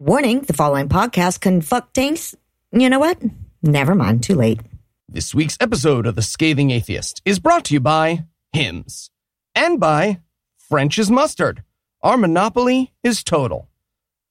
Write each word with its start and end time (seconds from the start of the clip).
Warning 0.00 0.42
the 0.42 0.52
following 0.52 0.88
podcast 0.88 1.40
contains. 1.40 2.32
You 2.70 2.88
know 2.88 3.00
what? 3.00 3.20
Never 3.64 3.96
mind, 3.96 4.22
too 4.22 4.36
late. 4.36 4.60
This 5.08 5.34
week's 5.34 5.56
episode 5.60 6.06
of 6.06 6.14
The 6.14 6.22
Scathing 6.22 6.70
Atheist 6.70 7.20
is 7.24 7.40
brought 7.40 7.64
to 7.64 7.74
you 7.74 7.80
by 7.80 8.24
Hims 8.52 9.10
and 9.56 9.80
by 9.80 10.20
French's 10.56 11.10
Mustard. 11.10 11.64
Our 12.00 12.16
monopoly 12.16 12.92
is 13.02 13.24
total. 13.24 13.68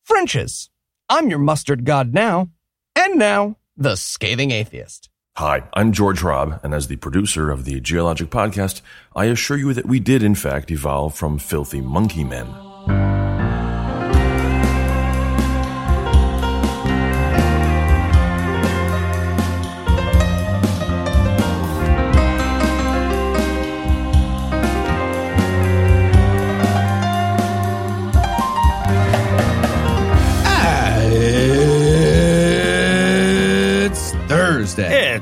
French's. 0.05 0.69
I'm 1.09 1.29
your 1.29 1.39
mustard 1.39 1.83
god 1.83 2.13
now. 2.13 2.47
And 2.95 3.19
now, 3.19 3.57
The 3.75 3.97
Scathing 3.97 4.51
Atheist. 4.51 5.09
Hi, 5.35 5.63
I'm 5.73 5.91
George 5.91 6.21
Hrab, 6.21 6.63
and 6.63 6.73
as 6.73 6.87
the 6.87 6.95
producer 6.95 7.51
of 7.51 7.65
the 7.65 7.81
Geologic 7.81 8.29
Podcast, 8.29 8.79
I 9.17 9.25
assure 9.25 9.57
you 9.57 9.73
that 9.73 9.85
we 9.85 9.99
did 9.99 10.23
in 10.23 10.33
fact 10.33 10.71
evolve 10.71 11.13
from 11.13 11.37
filthy 11.37 11.81
monkey 11.81 12.23
men. 12.23 12.47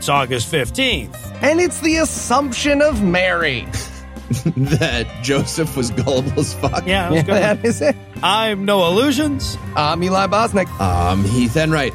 It's 0.06 0.10
August 0.12 0.52
15th. 0.54 1.40
And 1.42 1.60
it's 1.60 1.80
the 1.82 1.96
Assumption 1.96 2.84
of 2.84 3.02
Mary. 3.02 3.62
that 4.46 5.08
Joseph 5.24 5.76
was 5.76 5.90
gullible 5.90 6.40
as 6.40 6.54
fuck. 6.54 6.86
Yeah, 6.86 7.10
Yeah, 7.10 7.10
that's 7.10 7.26
good. 7.26 7.34
that 7.42 7.66
is 7.66 7.82
it. 7.82 7.96
I'm 8.22 8.66
Noah 8.66 8.92
Lugeons. 8.92 9.58
I'm 9.76 10.04
Eli 10.04 10.28
Bosnick. 10.28 10.68
I'm 10.80 11.24
Heath 11.24 11.58
Enright. 11.58 11.92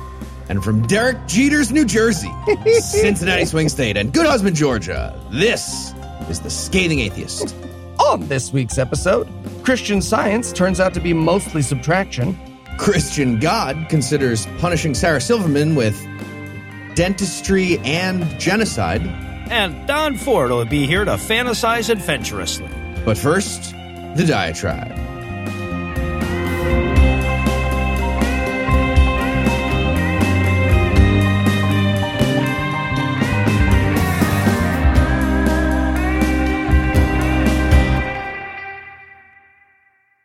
And 0.48 0.64
from 0.64 0.84
Derek 0.88 1.18
Jeters, 1.28 1.70
New 1.70 1.84
Jersey, 1.84 2.32
Cincinnati 2.80 3.44
Swing 3.44 3.68
State, 3.68 3.96
and 3.96 4.12
Good 4.12 4.26
Husband, 4.26 4.56
Georgia, 4.56 5.16
this 5.30 5.94
is 6.28 6.40
The 6.40 6.50
Scathing 6.50 6.98
Atheist. 6.98 7.54
On 8.00 8.26
this 8.26 8.52
week's 8.52 8.76
episode, 8.76 9.28
Christian 9.62 10.02
science 10.02 10.52
turns 10.52 10.80
out 10.80 10.94
to 10.94 11.00
be 11.00 11.12
mostly 11.12 11.62
subtraction. 11.62 12.36
Christian 12.76 13.38
God 13.38 13.86
considers 13.88 14.46
punishing 14.58 14.94
Sarah 14.96 15.20
Silverman 15.20 15.76
with 15.76 15.94
dentistry 16.94 17.78
and 17.78 18.38
genocide. 18.38 19.02
And 19.50 19.86
Don 19.86 20.16
Ford 20.16 20.50
will 20.50 20.64
be 20.64 20.86
here 20.86 21.04
to 21.04 21.12
fantasize 21.12 21.90
adventurously. 21.90 22.68
But 23.04 23.18
first, 23.18 23.72
the 24.16 24.24
diatribe. 24.26 24.96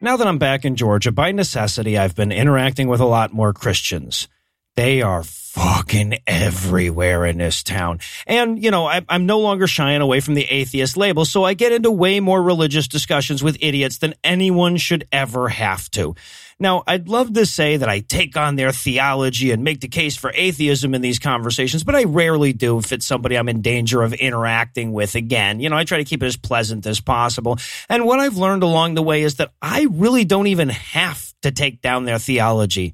Now 0.06 0.18
that 0.18 0.28
I'm 0.28 0.38
back 0.38 0.66
in 0.66 0.76
Georgia, 0.76 1.12
by 1.12 1.32
necessity, 1.32 1.98
I've 1.98 2.16
been 2.16 2.32
interacting 2.32 2.88
with 2.88 3.00
a 3.00 3.06
lot 3.06 3.34
more 3.34 3.54
Christians. 3.54 4.28
They 4.76 5.02
are 5.02 5.24
fucking 5.24 6.18
everywhere 6.28 7.26
in 7.26 7.38
this 7.38 7.64
town. 7.64 8.00
And, 8.28 8.62
you 8.62 8.72
know, 8.72 8.86
I, 8.86 9.06
I'm 9.08 9.26
no 9.26 9.40
longer 9.40 9.68
shying 9.68 10.02
away 10.02 10.20
from 10.20 10.34
the 10.34 10.44
atheist 10.44 10.98
label, 10.98 11.24
so 11.24 11.46
I 11.46 11.54
get 11.54 11.72
into 11.72 11.92
way 11.92 12.20
more 12.20 12.44
religious 12.44 12.90
discussions 12.90 13.42
with 13.42 13.58
idiots 13.62 14.00
than 14.00 14.16
anyone 14.22 14.76
should 14.76 15.08
ever 15.14 15.48
have 15.48 15.90
to. 15.92 16.16
Now, 16.60 16.84
I'd 16.86 17.08
love 17.08 17.34
to 17.36 17.46
say 17.46 17.78
that 17.78 17.88
I 17.88 18.02
take 18.02 18.36
on 18.36 18.58
their 18.58 18.74
theology 18.74 19.52
and 19.52 19.64
make 19.64 19.80
the 19.80 19.88
case 19.88 20.18
for 20.18 20.34
atheism 20.36 20.94
in 20.94 21.02
these 21.02 21.20
conversations, 21.20 21.86
but 21.86 21.96
I 21.96 22.04
rarely 22.04 22.52
do 22.52 22.78
if 22.78 22.92
it's 22.92 23.06
somebody 23.06 23.38
I'm 23.38 23.48
in 23.48 23.62
danger 23.62 24.02
of 24.02 24.14
interacting 24.14 24.92
with 24.92 25.16
again. 25.16 25.62
You 25.62 25.70
know, 25.70 25.78
I 25.78 25.86
try 25.86 26.00
to 26.00 26.06
keep 26.06 26.22
it 26.22 26.28
as 26.28 26.36
pleasant 26.36 26.86
as 26.86 27.00
possible. 27.00 27.58
And 27.88 28.06
what 28.06 28.20
I've 28.20 28.36
learned 28.36 28.64
along 28.64 28.96
the 28.96 29.04
way 29.04 29.24
is 29.24 29.36
that 29.36 29.52
I 29.62 29.88
really 29.90 30.26
don't 30.26 30.48
even 30.48 30.68
have 30.68 31.34
to 31.44 31.52
take 31.52 31.82
down 31.82 32.04
their 32.04 32.20
theology. 32.20 32.94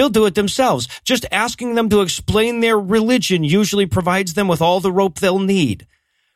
They'll 0.00 0.08
do 0.08 0.24
it 0.24 0.34
themselves. 0.34 0.88
Just 1.04 1.26
asking 1.30 1.74
them 1.74 1.90
to 1.90 2.00
explain 2.00 2.60
their 2.60 2.80
religion 2.80 3.44
usually 3.44 3.84
provides 3.84 4.32
them 4.32 4.48
with 4.48 4.62
all 4.62 4.80
the 4.80 4.90
rope 4.90 5.18
they'll 5.18 5.38
need. 5.38 5.86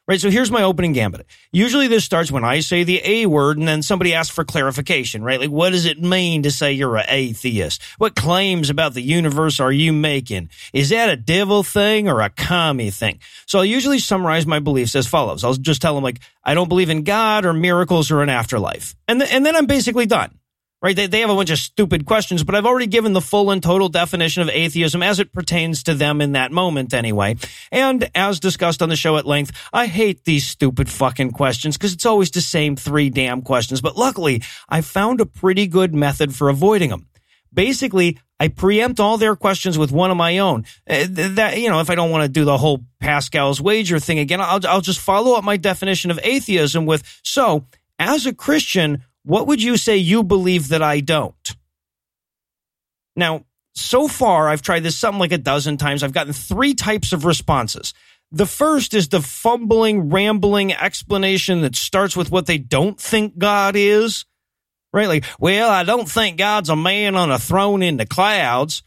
Right, 0.07 0.21
so 0.21 0.29
here's 0.29 0.51
my 0.51 0.63
opening 0.63 0.93
gambit. 0.93 1.25
Usually 1.51 1.89
this 1.89 2.05
starts 2.05 2.31
when 2.31 2.45
I 2.45 2.61
say 2.61 2.85
the 2.85 3.01
A 3.03 3.25
word 3.25 3.57
and 3.57 3.67
then 3.67 3.81
somebody 3.81 4.13
asks 4.13 4.35
for 4.35 4.45
clarification, 4.45 5.25
right? 5.25 5.41
Like, 5.41 5.49
what 5.49 5.71
does 5.71 5.87
it 5.87 5.99
mean 6.03 6.43
to 6.43 6.51
say 6.51 6.75
you're 6.75 6.99
an 6.99 7.07
atheist? 7.09 7.83
What 7.97 8.15
claims 8.15 8.69
about 8.69 8.93
the 8.93 9.01
universe 9.01 9.61
are 9.61 9.73
you 9.73 9.95
making? 9.95 10.51
Is 10.75 10.91
that 10.91 11.09
a 11.09 11.17
devil 11.17 11.63
thing 11.63 12.07
or 12.07 12.21
a 12.21 12.29
commie 12.29 12.91
thing? 12.91 13.19
So 13.47 13.61
I'll 13.61 13.65
usually 13.65 13.99
summarize 13.99 14.47
my 14.47 14.59
beliefs 14.59 14.95
as 14.95 15.07
follows. 15.07 15.43
I'll 15.43 15.55
just 15.55 15.81
tell 15.81 15.95
them 15.95 16.05
like, 16.05 16.21
I 16.45 16.53
don't 16.53 16.69
believe 16.69 16.91
in 16.91 17.05
God 17.05 17.47
or 17.47 17.55
miracles 17.55 18.11
or 18.11 18.21
an 18.21 18.29
afterlife. 18.29 18.95
And, 19.09 19.21
th- 19.21 19.33
and 19.33 19.47
then 19.47 19.57
I'm 19.57 19.65
basically 19.65 20.05
done 20.05 20.39
right? 20.85 20.95
They, 20.95 21.07
they 21.07 21.21
have 21.21 21.31
a 21.31 21.35
bunch 21.35 21.49
of 21.49 21.57
stupid 21.57 22.05
questions, 22.05 22.45
but 22.45 22.55
I've 22.55 22.67
already 22.67 22.87
given 22.87 23.15
the 23.15 23.23
full 23.23 23.51
and 23.51 23.63
total 23.63 23.89
definition 23.89 24.43
of 24.43 24.51
atheism 24.51 25.03
as 25.03 25.19
it 25.19 25.33
pertains 25.33 25.83
to 25.85 25.95
them 25.95 26.21
in 26.21 26.33
that 26.33 26.53
moment 26.53 26.93
anyway. 26.93 27.37
And 27.73 28.11
as 28.15 28.39
discussed 28.39 28.83
on 28.83 28.91
the 28.91 28.97
show 28.97 29.17
at 29.17 29.25
length, 29.25 29.53
I 29.73 29.87
hate 29.87 30.25
these 30.25 30.47
stupid 30.47 30.91
fucking 30.91 31.31
questions 31.31 31.79
because 31.79 31.95
it's 31.95 32.05
always 32.05 32.31
the 32.31 32.43
same 32.43 32.77
three 32.77 33.09
damn 33.09 33.41
questions. 33.41 33.81
But 33.81 33.97
luckily, 33.97 34.43
I 34.69 34.83
found 34.83 35.23
a 35.23 35.27
pretty 35.27 35.67
good 35.67 35.95
method 35.95 36.35
for 36.35 36.51
avoiding 36.51 36.91
them. 36.91 37.07
Basically, 37.51 38.19
I 38.39 38.49
preempt 38.49 39.01
all 39.01 39.17
their 39.17 39.37
questions 39.37 39.79
with 39.79 39.91
one 39.91 40.11
of 40.11 40.19
my 40.19 40.37
own. 40.37 40.67
Uh, 40.87 41.07
That, 41.09 41.59
you 41.59 41.71
know, 41.71 41.81
if 41.81 41.89
I 41.89 41.95
don't 41.95 42.11
want 42.11 42.25
to 42.25 42.29
do 42.29 42.45
the 42.45 42.59
whole 42.59 42.85
Pascal's 43.01 43.59
wager 43.59 43.99
thing 43.99 44.19
again, 44.19 44.43
I'll, 44.43 44.61
I'll 44.67 44.83
just 44.83 45.01
follow 45.01 45.33
up 45.33 45.45
my 45.45 45.57
definition 45.57 46.11
of 46.11 46.21
atheism 46.23 46.85
with, 46.85 47.21
so 47.23 47.65
as 47.99 48.27
a 48.27 48.35
Christian, 48.35 49.03
what 49.25 49.47
would 49.47 49.63
you 49.63 49.77
say 49.77 49.97
you 49.97 50.23
believe 50.23 50.69
that 50.69 50.83
I 50.83 51.01
don't? 51.01 51.57
Now, 53.17 53.45
so 53.75 54.07
far, 54.07 54.49
I've 54.49 54.63
tried 54.63 54.83
this 54.83 54.99
something 54.99 55.19
like 55.19 55.33
a 55.33 55.39
dozen 55.39 55.77
times. 55.77 56.03
I've 56.03 56.13
gotten 56.13 56.33
three 56.33 56.75
types 56.75 57.13
of 57.13 57.25
responses. 57.25 57.93
The 58.31 58.47
first 58.47 58.95
is 58.95 59.09
the 59.09 59.21
fumbling, 59.21 60.11
rambling 60.11 60.73
explanation 60.73 61.63
that 61.63 61.77
starts 61.77 62.17
with 62.17 62.31
what 62.31 62.47
they 62.47 62.59
don't 62.59 63.01
think 63.01 63.39
God 63.39 63.75
is. 63.77 64.25
Right? 64.93 65.09
Like, 65.09 65.25
well, 65.41 65.71
I 65.71 65.83
don't 65.83 66.09
think 66.09 66.39
God's 66.39 66.69
a 66.69 66.77
man 66.77 67.17
on 67.17 67.33
a 67.33 67.39
throne 67.39 67.83
in 67.83 67.97
the 67.97 68.07
clouds. 68.07 68.83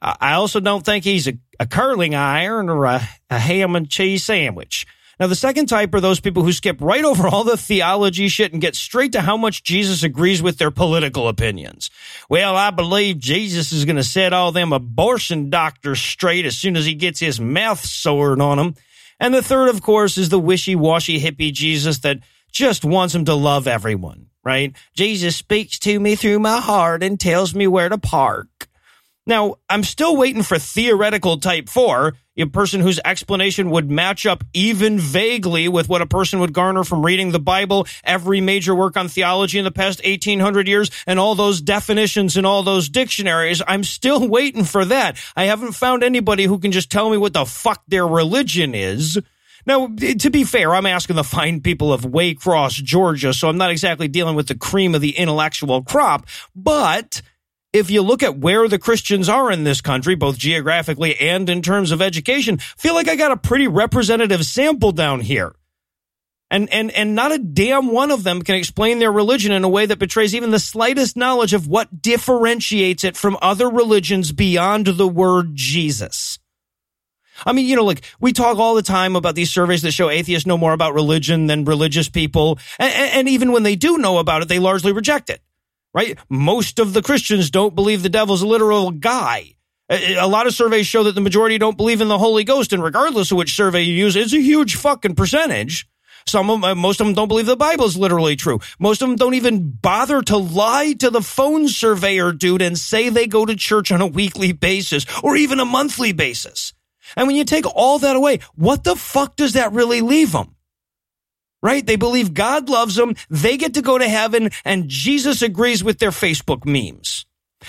I 0.00 0.32
also 0.32 0.60
don't 0.60 0.84
think 0.84 1.04
he's 1.04 1.28
a, 1.28 1.34
a 1.58 1.66
curling 1.66 2.14
iron 2.14 2.70
or 2.70 2.86
a, 2.86 3.06
a 3.28 3.38
ham 3.38 3.76
and 3.76 3.88
cheese 3.88 4.24
sandwich. 4.24 4.86
Now, 5.20 5.26
the 5.26 5.34
second 5.34 5.66
type 5.66 5.92
are 5.92 6.00
those 6.00 6.18
people 6.18 6.42
who 6.42 6.52
skip 6.52 6.80
right 6.80 7.04
over 7.04 7.28
all 7.28 7.44
the 7.44 7.58
theology 7.58 8.28
shit 8.28 8.52
and 8.54 8.60
get 8.60 8.74
straight 8.74 9.12
to 9.12 9.20
how 9.20 9.36
much 9.36 9.62
Jesus 9.62 10.02
agrees 10.02 10.42
with 10.42 10.56
their 10.56 10.70
political 10.70 11.28
opinions. 11.28 11.90
Well, 12.30 12.56
I 12.56 12.70
believe 12.70 13.18
Jesus 13.18 13.70
is 13.70 13.84
going 13.84 13.96
to 13.96 14.02
set 14.02 14.32
all 14.32 14.50
them 14.50 14.72
abortion 14.72 15.50
doctors 15.50 16.00
straight 16.00 16.46
as 16.46 16.56
soon 16.56 16.74
as 16.74 16.86
he 16.86 16.94
gets 16.94 17.20
his 17.20 17.38
mouth 17.38 17.84
sword 17.84 18.40
on 18.40 18.56
them. 18.56 18.74
And 19.20 19.34
the 19.34 19.42
third, 19.42 19.68
of 19.68 19.82
course, 19.82 20.16
is 20.16 20.30
the 20.30 20.38
wishy-washy 20.38 21.20
hippie 21.20 21.52
Jesus 21.52 21.98
that 21.98 22.20
just 22.50 22.82
wants 22.82 23.14
him 23.14 23.26
to 23.26 23.34
love 23.34 23.68
everyone, 23.68 24.28
right? 24.42 24.74
Jesus 24.94 25.36
speaks 25.36 25.78
to 25.80 26.00
me 26.00 26.16
through 26.16 26.38
my 26.38 26.60
heart 26.60 27.02
and 27.02 27.20
tells 27.20 27.54
me 27.54 27.66
where 27.66 27.90
to 27.90 27.98
park. 27.98 28.68
Now, 29.26 29.56
I'm 29.68 29.84
still 29.84 30.16
waiting 30.16 30.42
for 30.42 30.58
theoretical 30.58 31.38
type 31.38 31.68
four, 31.68 32.14
a 32.40 32.46
person 32.46 32.80
whose 32.80 33.00
explanation 33.04 33.70
would 33.70 33.90
match 33.90 34.26
up 34.26 34.44
even 34.52 34.98
vaguely 34.98 35.68
with 35.68 35.88
what 35.88 36.02
a 36.02 36.06
person 36.06 36.40
would 36.40 36.52
garner 36.52 36.84
from 36.84 37.04
reading 37.04 37.32
the 37.32 37.40
Bible, 37.40 37.86
every 38.04 38.40
major 38.40 38.74
work 38.74 38.96
on 38.96 39.08
theology 39.08 39.58
in 39.58 39.64
the 39.64 39.70
past 39.70 40.04
1800 40.04 40.68
years, 40.68 40.90
and 41.06 41.18
all 41.18 41.34
those 41.34 41.60
definitions 41.60 42.36
in 42.36 42.44
all 42.44 42.62
those 42.62 42.88
dictionaries. 42.88 43.62
I'm 43.66 43.84
still 43.84 44.28
waiting 44.36 44.64
for 44.64 44.84
that. 44.84 45.18
I 45.36 45.44
haven't 45.44 45.72
found 45.72 46.02
anybody 46.02 46.44
who 46.44 46.58
can 46.58 46.72
just 46.72 46.90
tell 46.90 47.10
me 47.10 47.16
what 47.16 47.32
the 47.32 47.44
fuck 47.44 47.82
their 47.88 48.06
religion 48.06 48.74
is. 48.74 49.18
Now, 49.66 49.88
to 49.88 50.30
be 50.30 50.44
fair, 50.44 50.74
I'm 50.74 50.86
asking 50.86 51.16
the 51.16 51.24
fine 51.24 51.60
people 51.60 51.92
of 51.92 52.02
Waycross, 52.02 52.82
Georgia, 52.82 53.32
so 53.34 53.48
I'm 53.48 53.58
not 53.58 53.70
exactly 53.70 54.08
dealing 54.08 54.34
with 54.34 54.48
the 54.48 54.54
cream 54.54 54.94
of 54.94 55.00
the 55.00 55.16
intellectual 55.16 55.82
crop, 55.82 56.26
but 56.54 57.22
if 57.72 57.90
you 57.90 58.02
look 58.02 58.22
at 58.22 58.38
where 58.38 58.66
the 58.68 58.78
Christians 58.78 59.28
are 59.28 59.50
in 59.50 59.64
this 59.64 59.80
country, 59.80 60.14
both 60.14 60.38
geographically 60.38 61.18
and 61.20 61.48
in 61.48 61.62
terms 61.62 61.92
of 61.92 62.02
education, 62.02 62.58
feel 62.58 62.94
like 62.94 63.08
I 63.08 63.16
got 63.16 63.32
a 63.32 63.36
pretty 63.36 63.68
representative 63.68 64.44
sample 64.44 64.92
down 64.92 65.20
here. 65.20 65.54
And, 66.52 66.68
and, 66.72 66.90
and 66.90 67.14
not 67.14 67.30
a 67.30 67.38
damn 67.38 67.92
one 67.92 68.10
of 68.10 68.24
them 68.24 68.42
can 68.42 68.56
explain 68.56 68.98
their 68.98 69.12
religion 69.12 69.52
in 69.52 69.62
a 69.62 69.68
way 69.68 69.86
that 69.86 70.00
betrays 70.00 70.34
even 70.34 70.50
the 70.50 70.58
slightest 70.58 71.16
knowledge 71.16 71.54
of 71.54 71.68
what 71.68 72.02
differentiates 72.02 73.04
it 73.04 73.16
from 73.16 73.38
other 73.40 73.70
religions 73.70 74.32
beyond 74.32 74.86
the 74.86 75.06
word 75.06 75.54
Jesus. 75.54 76.40
I 77.46 77.52
mean, 77.52 77.66
you 77.66 77.76
know, 77.76 77.84
like 77.84 78.02
we 78.18 78.32
talk 78.32 78.58
all 78.58 78.74
the 78.74 78.82
time 78.82 79.14
about 79.14 79.36
these 79.36 79.52
surveys 79.52 79.82
that 79.82 79.92
show 79.92 80.10
atheists 80.10 80.46
know 80.46 80.58
more 80.58 80.72
about 80.72 80.92
religion 80.92 81.46
than 81.46 81.64
religious 81.64 82.08
people. 82.08 82.58
And, 82.80 82.92
and 82.92 83.28
even 83.28 83.52
when 83.52 83.62
they 83.62 83.76
do 83.76 83.96
know 83.96 84.18
about 84.18 84.42
it, 84.42 84.48
they 84.48 84.58
largely 84.58 84.90
reject 84.92 85.30
it. 85.30 85.40
Right? 85.94 86.18
Most 86.28 86.78
of 86.78 86.92
the 86.92 87.02
Christians 87.02 87.50
don't 87.50 87.74
believe 87.74 88.02
the 88.02 88.08
devil's 88.08 88.42
a 88.42 88.46
literal 88.46 88.90
guy. 88.90 89.54
A 89.88 90.26
lot 90.28 90.46
of 90.46 90.54
surveys 90.54 90.86
show 90.86 91.02
that 91.02 91.16
the 91.16 91.20
majority 91.20 91.58
don't 91.58 91.76
believe 91.76 92.00
in 92.00 92.06
the 92.06 92.18
Holy 92.18 92.44
Ghost, 92.44 92.72
and 92.72 92.82
regardless 92.82 93.32
of 93.32 93.38
which 93.38 93.56
survey 93.56 93.82
you 93.82 93.94
use, 93.94 94.14
it's 94.14 94.32
a 94.32 94.40
huge 94.40 94.76
fucking 94.76 95.16
percentage. 95.16 95.88
Some 96.26 96.48
of 96.48 96.60
them, 96.60 96.78
most 96.78 97.00
of 97.00 97.06
them 97.06 97.14
don't 97.14 97.28
believe 97.28 97.46
the 97.46 97.56
Bible 97.56 97.86
is 97.86 97.96
literally 97.96 98.36
true. 98.36 98.60
Most 98.78 99.02
of 99.02 99.08
them 99.08 99.16
don't 99.16 99.34
even 99.34 99.70
bother 99.70 100.22
to 100.22 100.36
lie 100.36 100.92
to 101.00 101.10
the 101.10 101.22
phone 101.22 101.66
surveyor 101.66 102.32
dude 102.32 102.62
and 102.62 102.78
say 102.78 103.08
they 103.08 103.26
go 103.26 103.44
to 103.44 103.56
church 103.56 103.90
on 103.90 104.00
a 104.00 104.06
weekly 104.06 104.52
basis 104.52 105.06
or 105.24 105.36
even 105.36 105.58
a 105.58 105.64
monthly 105.64 106.12
basis. 106.12 106.72
And 107.16 107.26
when 107.26 107.36
you 107.36 107.44
take 107.44 107.66
all 107.66 107.98
that 107.98 108.14
away, 108.14 108.40
what 108.54 108.84
the 108.84 108.94
fuck 108.94 109.34
does 109.34 109.54
that 109.54 109.72
really 109.72 110.02
leave 110.02 110.30
them? 110.30 110.54
Right? 111.62 111.86
They 111.86 111.96
believe 111.96 112.32
God 112.32 112.68
loves 112.68 112.96
them. 112.96 113.14
They 113.28 113.56
get 113.56 113.74
to 113.74 113.82
go 113.82 113.98
to 113.98 114.08
heaven 114.08 114.50
and 114.64 114.88
Jesus 114.88 115.42
agrees 115.42 115.84
with 115.84 115.98
their 115.98 116.10
Facebook 116.10 116.64
memes. 116.64 117.26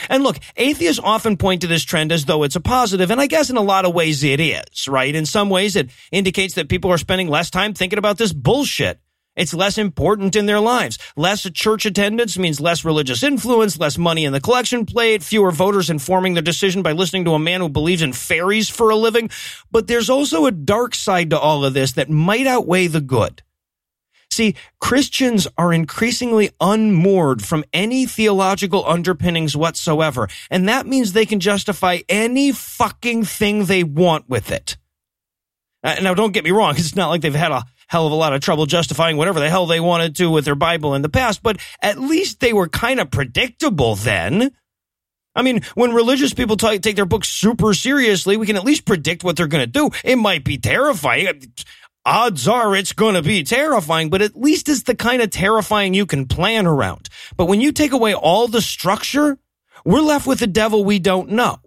And 0.10 0.24
look, 0.24 0.38
atheists 0.56 1.02
often 1.04 1.38
point 1.38 1.62
to 1.62 1.68
this 1.68 1.84
trend 1.84 2.12
as 2.12 2.26
though 2.26 2.44
it's 2.44 2.56
a 2.56 2.62
positive, 2.62 3.12
and 3.12 3.20
I 3.20 3.28
guess 3.28 3.50
in 3.50 3.58
a 3.58 3.62
lot 3.62 3.86
of 3.86 3.94
ways 3.94 4.24
it 4.24 4.40
is, 4.40 4.88
right? 4.88 5.14
In 5.14 5.26
some 5.26 5.50
ways 5.50 5.76
it 5.76 5.90
indicates 6.12 6.56
that 6.56 6.70
people 6.70 6.92
are 6.92 6.98
spending 6.98 7.28
less 7.28 7.50
time 7.50 7.74
thinking 7.74 8.00
about 8.00 8.18
this 8.18 8.32
bullshit. 8.34 9.00
It's 9.36 9.54
less 9.54 9.78
important 9.78 10.36
in 10.36 10.46
their 10.46 10.60
lives. 10.60 10.98
Less 11.16 11.50
church 11.52 11.86
attendance 11.86 12.38
means 12.38 12.60
less 12.60 12.84
religious 12.84 13.24
influence, 13.24 13.80
less 13.80 13.98
money 13.98 14.26
in 14.26 14.34
the 14.34 14.42
collection 14.42 14.86
plate, 14.86 15.24
fewer 15.24 15.52
voters 15.52 15.90
informing 15.90 16.34
their 16.34 16.44
decision 16.44 16.82
by 16.82 16.92
listening 16.92 17.24
to 17.26 17.34
a 17.34 17.40
man 17.40 17.62
who 17.62 17.70
believes 17.70 18.02
in 18.02 18.12
fairies 18.12 18.70
for 18.70 18.90
a 18.90 18.96
living. 18.96 19.30
But 19.72 19.88
there's 19.88 20.10
also 20.10 20.48
a 20.48 20.52
dark 20.52 20.94
side 20.96 21.30
to 21.30 21.40
all 21.40 21.64
of 21.64 21.74
this 21.74 21.94
that 21.94 22.10
might 22.10 22.46
outweigh 22.46 22.88
the 22.88 23.00
good. 23.00 23.42
See, 24.32 24.56
Christians 24.80 25.46
are 25.58 25.74
increasingly 25.74 26.52
unmoored 26.62 27.44
from 27.44 27.66
any 27.74 28.06
theological 28.06 28.88
underpinnings 28.88 29.58
whatsoever, 29.58 30.30
and 30.50 30.70
that 30.70 30.88
means 30.88 31.12
they 31.12 31.26
can 31.26 31.42
justify 31.42 32.00
any 32.08 32.54
fucking 32.54 33.26
thing 33.26 33.66
they 33.66 33.84
want 33.84 34.30
with 34.30 34.50
it. 34.50 34.78
Uh, 35.84 35.96
now, 36.02 36.14
don't 36.14 36.32
get 36.32 36.46
me 36.46 36.52
wrong, 36.52 36.76
it's 36.78 36.96
not 36.96 37.10
like 37.10 37.22
they've 37.22 37.36
had 37.36 37.52
a 37.52 37.66
hell 37.90 38.06
of 38.06 38.14
a 38.14 38.16
lot 38.16 38.32
of 38.32 38.40
trouble 38.40 38.66
justifying 38.66 39.18
whatever 39.18 39.42
the 39.42 39.50
hell 39.50 39.66
they 39.66 39.82
wanted 39.82 40.16
to 40.16 40.30
with 40.30 40.46
their 40.46 40.56
Bible 40.56 40.96
in 40.96 41.02
the 41.02 41.10
past, 41.10 41.44
but 41.44 41.58
at 41.82 42.00
least 42.00 42.40
they 42.40 42.54
were 42.54 42.70
kind 42.70 43.02
of 43.02 43.12
predictable 43.12 43.96
then. 43.96 44.52
I 45.36 45.42
mean, 45.42 45.62
when 45.76 45.94
religious 45.94 46.34
people 46.34 46.58
t- 46.58 46.80
take 46.80 46.96
their 46.96 47.06
books 47.06 47.30
super 47.30 47.74
seriously, 47.74 48.38
we 48.38 48.46
can 48.46 48.56
at 48.56 48.66
least 48.66 48.86
predict 48.86 49.24
what 49.24 49.36
they're 49.36 49.48
going 49.48 49.64
to 49.64 49.68
do. 49.68 49.90
It 50.04 50.18
might 50.18 50.44
be 50.44 50.58
terrifying 50.58 51.54
odds 52.06 52.48
are 52.48 52.76
it's 52.76 52.94
going 52.94 53.16
to 53.16 53.22
be 53.22 53.44
terrifying, 53.44 54.10
but 54.10 54.22
at 54.22 54.36
least 54.36 54.70
it's 54.70 54.84
the 54.84 54.96
kind 54.96 55.22
of 55.22 55.30
terrifying 55.30 55.94
you 55.94 56.06
can 56.06 56.28
plan 56.28 56.66
around. 56.66 57.10
But 57.38 57.46
when 57.46 57.62
you 57.62 57.72
take 57.72 57.92
away 57.92 58.14
all 58.14 58.48
the 58.48 58.62
structure, 58.62 59.38
we're 59.86 60.02
left 60.02 60.28
with 60.28 60.42
a 60.42 60.48
devil 60.48 60.84
we 60.84 61.00
don't 61.00 61.30
know. 61.30 61.60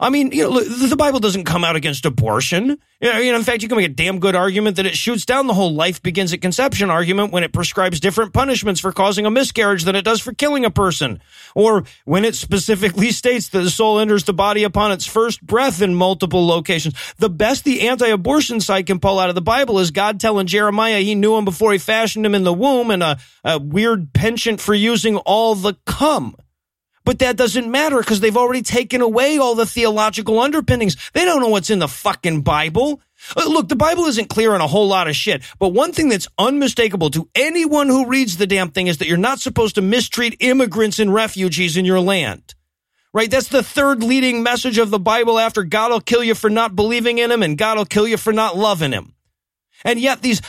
I 0.00 0.10
mean, 0.10 0.32
you 0.32 0.42
know, 0.42 0.60
the 0.60 0.96
Bible 0.96 1.20
doesn't 1.20 1.44
come 1.44 1.62
out 1.62 1.76
against 1.76 2.04
abortion. 2.04 2.78
You 3.00 3.12
know, 3.12 3.36
in 3.36 3.42
fact, 3.44 3.62
you 3.62 3.68
can 3.68 3.76
make 3.76 3.90
a 3.90 3.94
damn 3.94 4.18
good 4.18 4.34
argument 4.34 4.76
that 4.76 4.86
it 4.86 4.96
shoots 4.96 5.24
down 5.24 5.46
the 5.46 5.54
whole 5.54 5.72
life 5.72 6.02
begins 6.02 6.32
at 6.32 6.40
conception 6.40 6.90
argument 6.90 7.32
when 7.32 7.44
it 7.44 7.52
prescribes 7.52 8.00
different 8.00 8.32
punishments 8.32 8.80
for 8.80 8.92
causing 8.92 9.24
a 9.24 9.30
miscarriage 9.30 9.84
than 9.84 9.94
it 9.94 10.04
does 10.04 10.20
for 10.20 10.32
killing 10.32 10.64
a 10.64 10.70
person. 10.70 11.20
Or 11.54 11.84
when 12.04 12.24
it 12.24 12.34
specifically 12.34 13.10
states 13.12 13.50
that 13.50 13.60
the 13.60 13.70
soul 13.70 14.00
enters 14.00 14.24
the 14.24 14.32
body 14.32 14.64
upon 14.64 14.90
its 14.90 15.06
first 15.06 15.40
breath 15.42 15.80
in 15.80 15.94
multiple 15.94 16.44
locations. 16.44 16.94
The 17.18 17.30
best 17.30 17.64
the 17.64 17.88
anti-abortion 17.88 18.60
side 18.60 18.86
can 18.86 18.98
pull 18.98 19.20
out 19.20 19.28
of 19.28 19.36
the 19.36 19.42
Bible 19.42 19.78
is 19.78 19.92
God 19.92 20.18
telling 20.18 20.48
Jeremiah 20.48 21.00
he 21.00 21.14
knew 21.14 21.36
him 21.36 21.44
before 21.44 21.72
he 21.72 21.78
fashioned 21.78 22.26
him 22.26 22.34
in 22.34 22.42
the 22.42 22.52
womb 22.52 22.90
and 22.90 23.02
a, 23.02 23.18
a 23.44 23.58
weird 23.60 24.12
penchant 24.12 24.60
for 24.60 24.74
using 24.74 25.16
all 25.18 25.54
the 25.54 25.74
cum. 25.86 26.36
But 27.04 27.18
that 27.18 27.36
doesn't 27.36 27.70
matter 27.70 27.98
because 27.98 28.20
they've 28.20 28.36
already 28.36 28.62
taken 28.62 29.02
away 29.02 29.36
all 29.36 29.54
the 29.54 29.66
theological 29.66 30.40
underpinnings. 30.40 30.96
They 31.12 31.24
don't 31.24 31.40
know 31.40 31.50
what's 31.50 31.68
in 31.68 31.78
the 31.78 31.88
fucking 31.88 32.42
Bible. 32.42 33.00
Uh, 33.36 33.46
Look, 33.46 33.68
the 33.68 33.76
Bible 33.76 34.04
isn't 34.04 34.30
clear 34.30 34.54
on 34.54 34.62
a 34.62 34.66
whole 34.66 34.88
lot 34.88 35.08
of 35.08 35.14
shit, 35.14 35.42
but 35.58 35.68
one 35.68 35.92
thing 35.92 36.08
that's 36.08 36.28
unmistakable 36.38 37.10
to 37.10 37.28
anyone 37.34 37.88
who 37.88 38.06
reads 38.06 38.38
the 38.38 38.46
damn 38.46 38.70
thing 38.70 38.86
is 38.86 38.98
that 38.98 39.08
you're 39.08 39.18
not 39.18 39.38
supposed 39.38 39.74
to 39.74 39.82
mistreat 39.82 40.36
immigrants 40.40 40.98
and 40.98 41.12
refugees 41.12 41.76
in 41.76 41.84
your 41.84 42.00
land. 42.00 42.54
Right? 43.12 43.30
That's 43.30 43.48
the 43.48 43.62
third 43.62 44.02
leading 44.02 44.42
message 44.42 44.78
of 44.78 44.90
the 44.90 44.98
Bible 44.98 45.38
after 45.38 45.62
God 45.62 45.92
will 45.92 46.00
kill 46.00 46.24
you 46.24 46.34
for 46.34 46.50
not 46.50 46.74
believing 46.74 47.18
in 47.18 47.30
him 47.30 47.42
and 47.42 47.56
God 47.56 47.78
will 47.78 47.84
kill 47.84 48.08
you 48.08 48.16
for 48.16 48.32
not 48.32 48.56
loving 48.56 48.90
him. 48.92 49.14
And 49.84 50.00
yet 50.00 50.20
these 50.20 50.40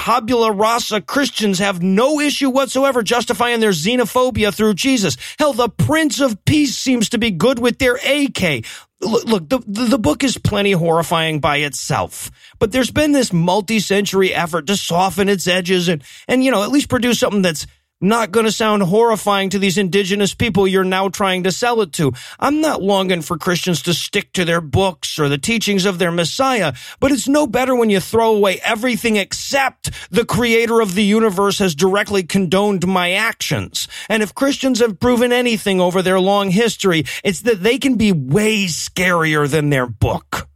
tabula 0.00 0.50
rasa 0.50 1.02
Christians 1.02 1.58
have 1.58 1.82
no 1.82 2.20
issue 2.20 2.48
whatsoever 2.48 3.02
justifying 3.02 3.60
their 3.60 3.70
xenophobia 3.70 4.52
through 4.52 4.72
Jesus. 4.72 5.18
Hell, 5.38 5.52
the 5.52 5.68
Prince 5.68 6.20
of 6.20 6.42
Peace 6.46 6.74
seems 6.76 7.10
to 7.10 7.18
be 7.18 7.30
good 7.30 7.58
with 7.58 7.78
their 7.78 7.96
AK. 7.96 8.64
Look, 9.02 9.48
the, 9.48 9.62
the 9.66 9.98
book 9.98 10.24
is 10.24 10.38
plenty 10.38 10.72
horrifying 10.72 11.40
by 11.40 11.58
itself, 11.58 12.30
but 12.58 12.72
there's 12.72 12.90
been 12.90 13.12
this 13.12 13.32
multi-century 13.32 14.34
effort 14.34 14.66
to 14.68 14.76
soften 14.76 15.28
its 15.28 15.46
edges 15.46 15.88
and, 15.88 16.02
and, 16.26 16.42
you 16.42 16.50
know, 16.50 16.62
at 16.62 16.70
least 16.70 16.88
produce 16.88 17.18
something 17.18 17.42
that's 17.42 17.66
not 18.00 18.30
going 18.30 18.46
to 18.46 18.52
sound 18.52 18.82
horrifying 18.82 19.50
to 19.50 19.58
these 19.58 19.76
indigenous 19.76 20.34
people 20.34 20.66
you're 20.66 20.84
now 20.84 21.08
trying 21.08 21.42
to 21.42 21.52
sell 21.52 21.80
it 21.82 21.92
to. 21.94 22.12
I'm 22.38 22.60
not 22.60 22.82
longing 22.82 23.22
for 23.22 23.36
Christians 23.36 23.82
to 23.82 23.94
stick 23.94 24.32
to 24.32 24.44
their 24.44 24.60
books 24.60 25.18
or 25.18 25.28
the 25.28 25.38
teachings 25.38 25.84
of 25.84 25.98
their 25.98 26.10
Messiah, 26.10 26.72
but 26.98 27.12
it's 27.12 27.28
no 27.28 27.46
better 27.46 27.74
when 27.74 27.90
you 27.90 28.00
throw 28.00 28.34
away 28.34 28.60
everything 28.64 29.16
except 29.16 29.90
the 30.10 30.24
creator 30.24 30.80
of 30.80 30.94
the 30.94 31.04
universe 31.04 31.58
has 31.58 31.74
directly 31.74 32.22
condoned 32.22 32.86
my 32.86 33.12
actions. 33.12 33.86
And 34.08 34.22
if 34.22 34.34
Christians 34.34 34.80
have 34.80 34.98
proven 34.98 35.32
anything 35.32 35.80
over 35.80 36.00
their 36.00 36.20
long 36.20 36.50
history, 36.50 37.04
it's 37.22 37.42
that 37.42 37.62
they 37.62 37.78
can 37.78 37.96
be 37.96 38.12
way 38.12 38.64
scarier 38.66 39.48
than 39.48 39.70
their 39.70 39.86
book. 39.86 40.48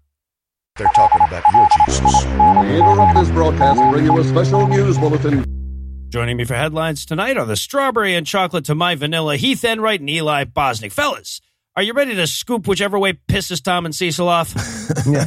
They're 0.77 0.89
talking 0.89 1.21
about 1.29 1.45
your 1.53 1.69
Jesus. 1.87 2.25
We 2.25 2.79
interrupt 2.79 3.15
this 3.15 3.31
broadcast 3.31 3.79
to 3.79 3.91
bring 3.91 4.07
you 4.07 4.19
a 4.19 4.25
special 4.25 4.67
news 4.67 4.99
bulletin. 4.99 5.64
Joining 6.15 6.37
me 6.37 6.45
for 6.45 6.55
headlines 6.55 7.05
tonight 7.05 7.37
are 7.37 7.45
the 7.45 7.57
strawberry 7.57 8.15
and 8.15 8.25
chocolate 8.25 8.67
to 8.67 8.77
my 8.77 8.95
vanilla 8.95 9.37
Heath 9.37 9.65
Enright 9.65 9.99
and 9.99 10.09
Eli 10.09 10.45
Bosnick. 10.45 10.93
Fellas, 10.93 11.41
are 11.75 11.83
you 11.83 11.93
ready 11.93 12.15
to 12.15 12.29
scoop 12.29 12.69
whichever 12.69 12.97
way 13.01 13.15
pisses 13.15 13.61
Tom 13.61 13.85
and 13.85 13.93
Cecil 13.93 14.29
off? 14.29 14.55
Yeah. 15.07 15.27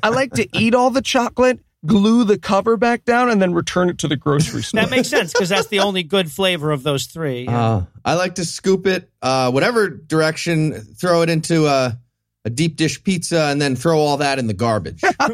I 0.00 0.10
like 0.10 0.34
to 0.34 0.48
eat 0.56 0.76
all 0.76 0.90
the 0.90 1.02
chocolate, 1.02 1.58
glue 1.84 2.22
the 2.22 2.38
cover 2.38 2.76
back 2.76 3.04
down, 3.04 3.30
and 3.30 3.42
then 3.42 3.52
return 3.52 3.90
it 3.90 3.98
to 3.98 4.06
the 4.06 4.14
grocery 4.14 4.62
store. 4.62 4.82
that 4.82 4.90
makes 4.90 5.08
sense 5.08 5.32
because 5.32 5.48
that's 5.48 5.66
the 5.66 5.80
only 5.80 6.04
good 6.04 6.30
flavor 6.30 6.70
of 6.70 6.84
those 6.84 7.06
three. 7.06 7.48
Uh, 7.48 7.82
I 8.04 8.14
like 8.14 8.36
to 8.36 8.44
scoop 8.44 8.86
it, 8.86 9.10
uh, 9.20 9.50
whatever 9.50 9.88
direction, 9.88 10.72
throw 10.72 11.22
it 11.22 11.30
into 11.30 11.66
a, 11.66 11.98
a 12.44 12.50
deep 12.50 12.76
dish 12.76 13.02
pizza, 13.02 13.46
and 13.46 13.60
then 13.60 13.74
throw 13.74 13.98
all 13.98 14.18
that 14.18 14.38
in 14.38 14.46
the 14.46 14.54
garbage 14.54 15.00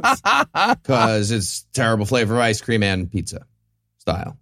because 0.87 1.31
it's 1.31 1.67
terrible 1.75 2.07
flavor 2.07 2.37
of 2.37 2.41
ice 2.41 2.63
cream 2.63 2.83
and 2.83 3.13
pizza 3.13 3.45
style. 3.99 4.39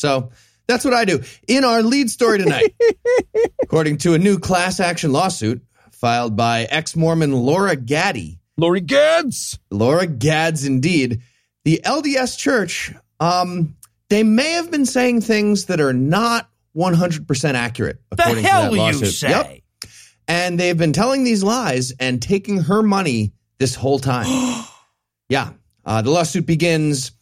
So 0.00 0.30
that's 0.66 0.84
what 0.84 0.94
I 0.94 1.04
do. 1.04 1.22
In 1.46 1.64
our 1.64 1.82
lead 1.82 2.10
story 2.10 2.38
tonight, 2.38 2.74
according 3.62 3.98
to 3.98 4.14
a 4.14 4.18
new 4.18 4.38
class 4.38 4.80
action 4.80 5.12
lawsuit 5.12 5.62
filed 5.92 6.36
by 6.36 6.64
ex 6.64 6.96
Mormon 6.96 7.32
Laura 7.32 7.76
Gaddy, 7.76 8.40
Lori 8.56 8.80
Gads. 8.80 9.58
Laura 9.70 10.06
Gads, 10.06 10.64
indeed. 10.64 11.22
The 11.64 11.80
LDS 11.84 12.38
Church, 12.38 12.92
um, 13.18 13.76
they 14.08 14.22
may 14.22 14.52
have 14.52 14.70
been 14.70 14.86
saying 14.86 15.22
things 15.22 15.66
that 15.66 15.80
are 15.80 15.92
not 15.92 16.48
100% 16.76 17.54
accurate. 17.54 18.00
the 18.10 18.22
According 18.22 18.44
hell 18.44 18.70
to 18.70 18.76
that 18.76 18.94
you 19.00 19.06
say? 19.06 19.28
Yep. 19.30 19.90
And 20.28 20.60
they've 20.60 20.76
been 20.76 20.92
telling 20.92 21.24
these 21.24 21.42
lies 21.42 21.92
and 21.98 22.22
taking 22.22 22.58
her 22.62 22.82
money 22.82 23.32
this 23.58 23.74
whole 23.74 23.98
time. 23.98 24.26
yeah. 25.28 25.50
Uh, 25.84 26.02
the 26.02 26.10
lawsuit 26.10 26.46
begins. 26.46 27.12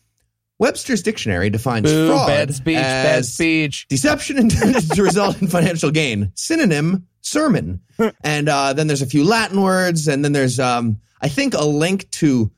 Webster's 0.58 1.02
dictionary 1.02 1.50
defines 1.50 1.90
Boo, 1.90 2.08
fraud 2.08 2.26
bad 2.26 2.54
speech, 2.54 2.76
bad 2.76 3.18
as 3.18 3.32
speech. 3.32 3.86
deception 3.88 4.38
intended 4.38 4.90
to 4.92 5.02
result 5.02 5.40
in 5.40 5.48
financial 5.48 5.90
gain. 5.90 6.32
Synonym 6.34 7.06
sermon. 7.20 7.80
and 8.24 8.48
uh, 8.48 8.72
then 8.72 8.86
there's 8.86 9.02
a 9.02 9.06
few 9.06 9.24
Latin 9.24 9.60
words, 9.62 10.08
and 10.08 10.24
then 10.24 10.32
there's 10.32 10.58
um, 10.58 11.00
I 11.20 11.28
think 11.28 11.54
a 11.54 11.64
link 11.64 12.10
to 12.12 12.50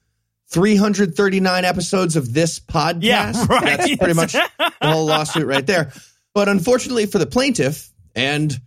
339 0.50 1.64
episodes 1.64 2.16
of 2.16 2.32
this 2.32 2.58
podcast. 2.58 3.02
Yeah, 3.02 3.46
right. 3.48 3.78
That's 3.78 3.96
pretty 3.96 4.14
much 4.14 4.32
the 4.32 4.72
whole 4.82 5.06
lawsuit 5.06 5.46
right 5.46 5.66
there. 5.66 5.92
But 6.34 6.48
unfortunately 6.48 7.06
for 7.06 7.18
the 7.18 7.26
plaintiff 7.26 7.92
and 8.14 8.58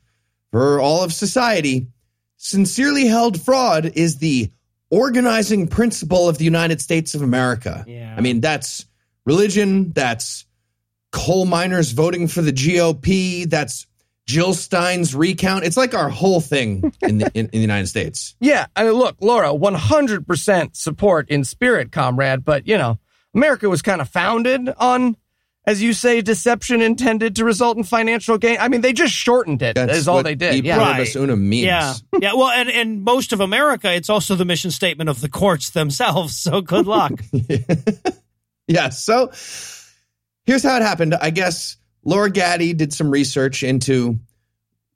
for 0.51 0.79
all 0.79 1.03
of 1.03 1.11
society, 1.11 1.87
sincerely 2.37 3.07
held 3.07 3.41
fraud 3.41 3.85
is 3.95 4.17
the 4.17 4.51
organizing 4.89 5.67
principle 5.67 6.29
of 6.29 6.37
the 6.37 6.45
United 6.45 6.79
States 6.79 7.15
of 7.15 7.21
America. 7.21 7.83
Yeah. 7.87 8.13
I 8.15 8.21
mean, 8.21 8.41
that's 8.41 8.85
religion, 9.25 9.91
that's 9.91 10.45
coal 11.11 11.45
miners 11.45 11.91
voting 11.91 12.27
for 12.27 12.41
the 12.41 12.51
GOP, 12.51 13.49
that's 13.49 13.87
Jill 14.25 14.53
Stein's 14.53 15.13
recount. 15.13 15.65
It's 15.65 15.77
like 15.77 15.93
our 15.93 16.09
whole 16.09 16.41
thing 16.41 16.93
in 17.01 17.19
the, 17.19 17.31
in, 17.33 17.45
in 17.47 17.51
the 17.51 17.59
United 17.59 17.87
States. 17.87 18.35
Yeah, 18.39 18.65
I 18.75 18.83
mean, 18.83 18.93
look, 18.93 19.17
Laura, 19.21 19.49
100% 19.49 20.75
support 20.75 21.29
in 21.29 21.43
spirit, 21.43 21.91
comrade, 21.91 22.43
but, 22.43 22.67
you 22.67 22.77
know, 22.77 22.99
America 23.33 23.69
was 23.69 23.81
kind 23.81 24.01
of 24.01 24.09
founded 24.09 24.69
on 24.77 25.17
as 25.65 25.81
you 25.81 25.93
say, 25.93 26.21
deception 26.21 26.81
intended 26.81 27.37
to 27.37 27.45
result 27.45 27.77
in 27.77 27.83
financial 27.83 28.37
gain. 28.37 28.57
I 28.59 28.67
mean, 28.67 28.81
they 28.81 28.91
just 28.91 29.13
shortened 29.13 29.61
it. 29.61 29.75
That's 29.75 29.97
is 29.97 30.07
all 30.07 30.15
what 30.15 30.25
they 30.25 30.35
did. 30.35 30.65
Yeah. 30.65 30.77
Right. 30.77 31.07
pluribus 31.07 31.39
means. 31.39 31.65
Yeah. 31.65 31.93
Yeah. 32.19 32.33
Well, 32.33 32.49
and, 32.49 32.69
and 32.69 33.03
most 33.03 33.31
of 33.31 33.39
America, 33.39 33.91
it's 33.93 34.09
also 34.09 34.35
the 34.35 34.45
mission 34.45 34.71
statement 34.71 35.09
of 35.09 35.21
the 35.21 35.29
courts 35.29 35.69
themselves. 35.69 36.37
So 36.37 36.61
good 36.61 36.85
luck. 36.85 37.13
Yeah. 38.67 38.89
So 38.89 39.29
here's 40.45 40.63
how 40.63 40.77
it 40.77 40.81
happened. 40.81 41.15
I 41.15 41.31
guess 41.31 41.75
Laura 42.05 42.29
Gaddy 42.29 42.73
did 42.73 42.93
some 42.93 43.11
research 43.11 43.61
into 43.61 44.19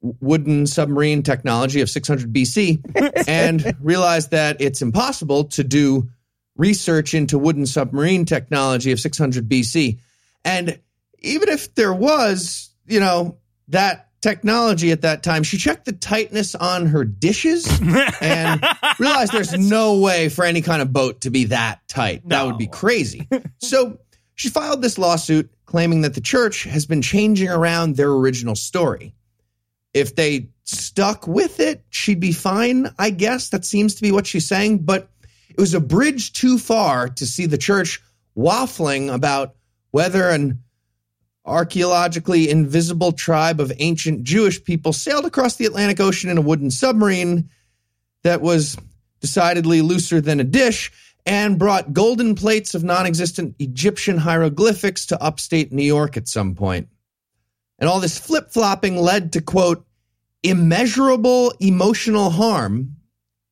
wooden 0.02 0.68
submarine 0.68 1.24
technology 1.24 1.82
of 1.82 1.90
600 1.90 2.32
BC 2.32 3.26
and 3.28 3.76
realized 3.82 4.32
that 4.32 4.62
it's 4.62 4.82
impossible 4.82 5.46
to 5.46 5.64
do 5.64 6.10
research 6.56 7.14
into 7.14 7.38
wooden 7.38 7.66
submarine 7.66 8.26
technology 8.26 8.92
of 8.92 9.00
600 9.00 9.48
BC. 9.48 10.00
And 10.44 10.80
even 11.20 11.50
if 11.50 11.76
there 11.76 11.94
was, 11.94 12.70
you 12.86 13.00
know, 13.00 13.38
that 13.70 14.07
technology 14.22 14.92
at 14.92 15.02
that 15.02 15.24
time, 15.24 15.44
she 15.44 15.58
checked 15.58 15.86
the 15.86 15.92
tightness 15.92 16.56
on 16.56 16.88
her 16.88 17.04
dishes 17.04 17.68
and 18.22 18.66
realized 19.00 19.32
there's 19.32 19.54
no 19.54 20.00
way 20.00 20.30
for 20.30 20.44
any 20.44 20.62
kind 20.62 20.82
of 20.82 20.92
boat 20.92 21.22
to 21.22 21.30
be 21.30 21.46
that 21.46 21.80
tight. 21.88 22.28
That 22.30 22.46
would 22.46 22.58
be 22.58 22.68
crazy. 22.68 23.28
so 23.60 24.00
she 24.36 24.50
filed 24.50 24.82
this 24.82 24.98
lawsuit 24.98 25.52
claiming 25.66 26.02
that 26.02 26.14
the 26.14 26.22
church 26.22 26.64
has 26.64 26.86
been 26.86 27.02
changing 27.02 27.50
around 27.50 27.96
their 27.96 28.12
original 28.12 28.56
story. 28.56 29.14
If 29.94 30.16
they 30.16 30.50
stuck 30.64 31.28
with 31.28 31.60
it, 31.60 31.84
she'd 31.90 32.20
be 32.20 32.32
fine, 32.32 32.90
I 33.00 33.10
guess. 33.10 33.50
That 33.50 33.66
seems 33.66 33.96
to 33.96 34.02
be 34.02 34.12
what 34.12 34.28
she's 34.28 34.48
saying. 34.48 34.80
But 34.80 35.10
it 35.50 35.60
was 35.60 35.74
a 35.74 35.80
bridge 35.80 36.34
too 36.34 36.58
far 36.58 37.10
to 37.10 37.26
see 37.26 37.46
the 37.46 37.58
church 37.58 38.02
waffling 38.38 39.12
about 39.14 39.56
whether 39.92 40.30
an 40.30 40.62
archaeologically 41.48 42.50
invisible 42.50 43.12
tribe 43.12 43.60
of 43.60 43.72
ancient 43.80 44.24
Jewish 44.24 44.64
people 44.64 44.94
sailed 44.94 45.26
across 45.26 45.56
the 45.56 45.66
Atlantic 45.66 46.00
Ocean 46.00 46.30
in 46.30 46.38
a 46.38 46.42
wooden 46.42 46.70
submarine 46.70 47.50
that 48.24 48.42
was 48.42 48.78
decidedly 49.22 49.82
looser 49.82 50.22
than 50.22 50.40
a 50.40 50.44
dish 50.44 50.92
and 51.26 51.60
brought 51.60 51.94
golden 51.94 52.36
plates 52.36 52.74
of 52.74 52.84
non 52.84 53.06
existent 53.06 53.56
Egyptian 53.60 54.18
hieroglyphics 54.18 55.08
to 55.08 55.22
upstate 55.22 55.72
New 55.72 55.84
York 55.84 56.18
at 56.18 56.28
some 56.28 56.56
point. 56.56 56.88
And 57.80 57.90
all 57.90 58.00
this 58.00 58.18
flip 58.18 58.52
flopping 58.52 58.98
led 58.98 59.34
to, 59.34 59.42
quote, 59.42 59.86
immeasurable 60.42 61.54
emotional 61.60 62.30
harm. 62.30 62.96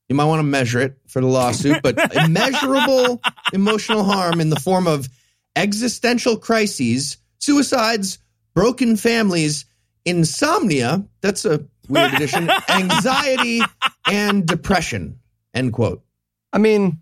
You 0.08 0.16
might 0.16 0.25
want 0.25 0.40
to 0.40 0.44
measure 0.44 0.80
it 0.80 0.98
for 1.08 1.20
the 1.20 1.28
lawsuit, 1.28 1.82
but 1.84 2.16
immeasurable 2.16 3.22
emotional 3.54 4.04
harm 4.04 4.40
in 4.40 4.50
the 4.50 4.60
form 4.60 4.88
of 4.88 5.10
existential 5.56 6.38
crises, 6.38 7.18
suicides, 7.39 8.20
broken 8.54 8.98
families, 8.98 9.65
insomnia. 10.06 11.06
That's 11.22 11.46
a 11.46 11.65
weird 11.89 12.13
addition. 12.13 12.50
Anxiety 12.70 13.62
and 14.10 14.46
depression. 14.46 15.20
End 15.54 15.74
quote. 15.74 16.04
I 16.54 16.58
mean, 16.58 17.00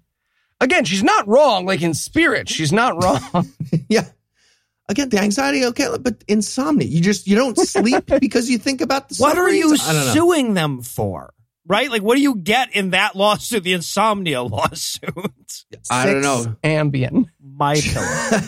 again, 0.60 0.86
she's 0.86 1.04
not 1.04 1.28
wrong. 1.28 1.66
Like 1.66 1.82
in 1.82 1.94
spirit, 1.94 2.50
she's 2.50 2.72
not 2.72 3.02
wrong. 3.04 3.48
Yeah. 3.90 4.06
Again, 4.90 5.10
the 5.10 5.20
anxiety, 5.20 5.66
okay, 5.68 5.88
but 6.00 6.24
insomnia. 6.28 6.88
You 6.88 7.00
just 7.02 7.26
you 7.26 7.36
don't 7.36 7.58
sleep 7.58 8.06
because 8.20 8.50
you 8.50 8.58
think 8.58 8.82
about 8.82 9.10
the 9.10 9.16
what 9.16 9.38
are 9.38 9.50
you 9.50 9.78
submarines? 9.78 9.88
I 9.88 9.94
don't 9.94 10.06
know. 10.08 10.14
suing 10.14 10.54
them 10.56 10.82
for? 10.82 11.34
Right? 11.66 11.90
Like, 11.90 12.02
what 12.02 12.16
do 12.16 12.22
you 12.22 12.36
get 12.36 12.76
in 12.76 12.90
that 12.90 13.16
lawsuit, 13.16 13.64
the 13.64 13.72
insomnia 13.74 14.42
lawsuit? 14.42 15.10
I 15.90 16.06
don't 16.06 16.22
know. 16.22 16.56
Ambien. 16.64 17.26
My 17.42 17.76
pillow. 17.76 18.42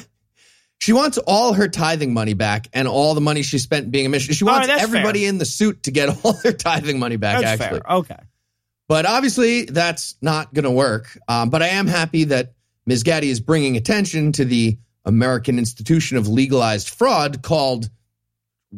She 0.86 0.94
wants 0.94 1.18
all 1.18 1.54
her 1.54 1.68
tithing 1.68 2.14
money 2.14 2.36
back 2.36 2.68
and 2.72 2.88
all 2.88 3.16
the 3.16 3.22
money 3.22 3.42
she 3.42 3.58
spent 3.58 3.90
being 3.90 4.06
a 4.06 4.10
missionary. 4.10 4.36
She 4.36 4.44
wants 4.44 4.68
that's 4.68 4.84
everybody 4.84 5.22
fair. 5.22 5.30
in 5.30 5.40
the 5.40 5.46
suit 5.46 5.82
to 5.84 5.92
get 5.92 6.10
all 6.24 6.34
their 6.44 6.54
tithing 6.54 7.00
money 7.00 7.16
back, 7.16 7.42
That's 7.42 7.60
actually. 7.60 7.80
fair. 7.80 7.98
Okay. 7.98 8.20
But 8.88 9.08
obviously, 9.08 9.66
that's 9.66 10.14
not 10.22 10.54
going 10.54 10.66
to 10.66 10.70
work. 10.70 11.18
Um, 11.28 11.50
but 11.50 11.64
I 11.64 11.70
am 11.70 11.88
happy 11.88 12.26
that 12.26 12.54
Ms. 12.86 13.02
Gaddy 13.02 13.32
is 13.32 13.40
bringing 13.40 13.78
attention 13.78 14.32
to 14.34 14.46
the 14.46 14.78
American 15.06 15.58
institution 15.58 16.18
of 16.18 16.28
legalized 16.28 16.92
fraud 16.92 17.42
called 17.42 17.90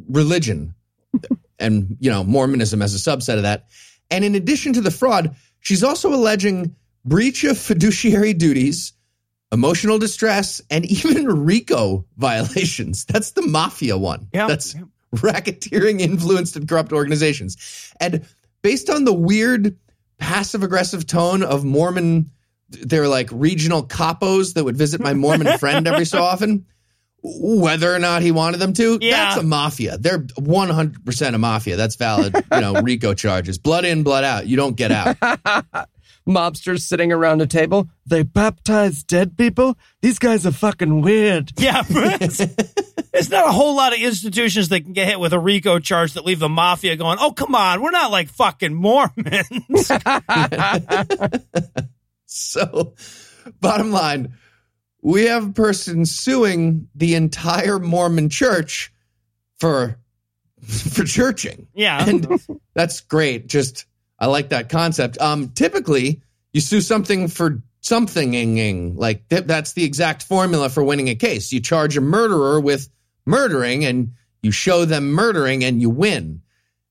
religion 0.07 0.75
and, 1.59 1.97
you 1.99 2.09
know, 2.09 2.23
Mormonism 2.23 2.81
as 2.81 2.95
a 2.95 2.99
subset 2.99 3.35
of 3.35 3.43
that. 3.43 3.65
And 4.09 4.23
in 4.23 4.33
addition 4.35 4.71
to 4.71 4.81
the 4.81 4.91
fraud, 4.91 5.35
she's 5.59 5.83
also 5.83 6.13
alleging 6.13 6.73
breach 7.03 7.43
of 7.43 7.57
fiduciary 7.57 8.31
duties, 8.31 8.93
emotional 9.51 9.97
distress, 9.99 10.61
and 10.69 10.85
even 11.05 11.45
RICO 11.45 12.05
violations. 12.17 13.05
That's 13.05 13.31
the 13.31 13.41
mafia 13.43 13.97
one. 13.97 14.27
Yeah. 14.33 14.47
That's 14.47 14.75
racketeering, 15.15 16.01
influenced, 16.01 16.55
and 16.55 16.67
corrupt 16.67 16.91
organizations. 16.93 17.93
And 17.99 18.25
based 18.61 18.89
on 18.89 19.05
the 19.05 19.13
weird 19.13 19.77
passive 20.17 20.63
aggressive 20.63 21.07
tone 21.07 21.43
of 21.43 21.63
Mormon, 21.63 22.31
they're 22.69 23.07
like 23.07 23.29
regional 23.31 23.87
capos 23.87 24.55
that 24.55 24.63
would 24.65 24.75
visit 24.75 24.99
my 24.99 25.13
Mormon 25.13 25.57
friend 25.59 25.87
every 25.87 26.05
so 26.05 26.21
often. 26.21 26.65
Whether 27.23 27.93
or 27.93 27.99
not 27.99 28.21
he 28.21 28.31
wanted 28.31 28.57
them 28.57 28.73
to, 28.73 28.99
Yeah. 29.01 29.25
that's 29.29 29.37
a 29.41 29.43
mafia. 29.43 29.97
They're 29.97 30.19
100% 30.19 31.33
a 31.33 31.37
mafia. 31.37 31.75
That's 31.75 31.95
valid, 31.95 32.35
you 32.35 32.61
know, 32.61 32.73
RICO 32.81 33.13
charges. 33.15 33.57
Blood 33.57 33.85
in, 33.85 34.03
blood 34.03 34.23
out. 34.23 34.45
You 34.47 34.55
don't 34.55 34.75
get 34.77 34.91
out. 34.91 35.17
Mobsters 36.27 36.81
sitting 36.81 37.11
around 37.11 37.41
a 37.41 37.47
table. 37.47 37.89
They 38.05 38.23
baptize 38.23 39.03
dead 39.03 39.37
people? 39.37 39.77
These 40.01 40.19
guys 40.19 40.45
are 40.45 40.51
fucking 40.51 41.01
weird. 41.01 41.53
Yeah. 41.57 41.83
it's 41.89 43.29
not 43.29 43.47
a 43.47 43.51
whole 43.51 43.75
lot 43.75 43.93
of 43.93 43.99
institutions 43.99 44.69
that 44.69 44.81
can 44.81 44.93
get 44.93 45.07
hit 45.07 45.19
with 45.19 45.33
a 45.33 45.39
RICO 45.39 45.79
charge 45.79 46.13
that 46.13 46.25
leave 46.25 46.39
the 46.39 46.49
mafia 46.49 46.95
going, 46.95 47.17
oh, 47.21 47.31
come 47.31 47.55
on, 47.55 47.81
we're 47.81 47.91
not 47.91 48.11
like 48.11 48.29
fucking 48.29 48.73
Mormons. 48.73 49.91
So, 52.27 52.93
bottom 53.61 53.91
line, 53.91 54.33
we 55.01 55.25
have 55.25 55.49
a 55.49 55.53
person 55.53 56.05
suing 56.05 56.89
the 56.93 57.15
entire 57.15 57.79
Mormon 57.79 58.29
church 58.29 58.93
for 59.57 59.97
for 60.67 61.03
churching. 61.03 61.67
Yeah. 61.73 62.07
And 62.07 62.27
that's 62.73 62.99
great. 63.01 63.47
Just 63.47 63.85
I 64.19 64.27
like 64.27 64.49
that 64.49 64.69
concept. 64.69 65.19
Um 65.21 65.49
typically 65.49 66.21
you 66.53 66.61
sue 66.61 66.81
something 66.81 67.27
for 67.27 67.61
somethinging 67.81 68.95
like 68.95 69.27
th- 69.29 69.43
that's 69.45 69.73
the 69.73 69.83
exact 69.83 70.23
formula 70.23 70.69
for 70.69 70.83
winning 70.83 71.09
a 71.09 71.15
case. 71.15 71.51
You 71.51 71.59
charge 71.59 71.97
a 71.97 72.01
murderer 72.01 72.59
with 72.59 72.89
murdering 73.25 73.85
and 73.85 74.13
you 74.41 74.51
show 74.51 74.85
them 74.85 75.11
murdering 75.11 75.63
and 75.63 75.81
you 75.81 75.89
win. 75.89 76.41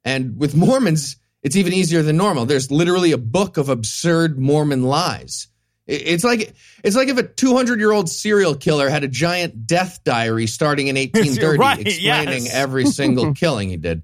And 0.04 0.38
with 0.38 0.54
Mormons, 0.54 1.16
it's 1.42 1.56
even 1.56 1.72
easier 1.72 2.02
than 2.02 2.16
normal. 2.16 2.44
There's 2.44 2.70
literally 2.70 3.12
a 3.12 3.18
book 3.18 3.56
of 3.56 3.68
absurd 3.68 4.38
Mormon 4.38 4.82
lies. 4.82 5.48
It's 5.86 6.24
like 6.24 6.52
it's 6.82 6.96
like 6.96 7.08
if 7.08 7.16
a 7.16 7.22
200 7.22 7.78
year 7.78 7.92
old 7.92 8.10
serial 8.10 8.56
killer 8.56 8.88
had 8.88 9.04
a 9.04 9.08
giant 9.08 9.66
death 9.66 10.00
diary 10.04 10.46
starting 10.48 10.88
in 10.88 10.96
1830, 10.96 11.58
Right, 11.58 11.80
explaining 11.86 12.44
yes. 12.46 12.54
every 12.54 12.86
single 12.86 13.34
killing 13.42 13.68
he 13.70 13.76
did. 13.76 14.02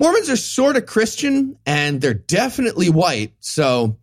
Mormons 0.00 0.30
are 0.30 0.36
sort 0.36 0.76
of 0.76 0.86
Christian 0.86 1.56
and 1.66 2.00
they're 2.00 2.14
definitely 2.14 2.88
white, 2.90 3.32
so 3.40 3.96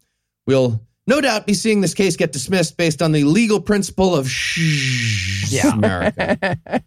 we'll 0.46 0.80
no 1.08 1.20
doubt 1.22 1.48
be 1.48 1.54
seeing 1.54 1.82
this 1.82 1.94
case 1.94 2.16
get 2.16 2.32
dismissed 2.32 2.78
based 2.78 3.02
on 3.02 3.12
the 3.14 3.24
legal 3.24 3.60
principle 3.60 4.16
of 4.16 4.30
shh 4.30 5.52
Yeah. 5.52 5.74
America. 5.74 6.60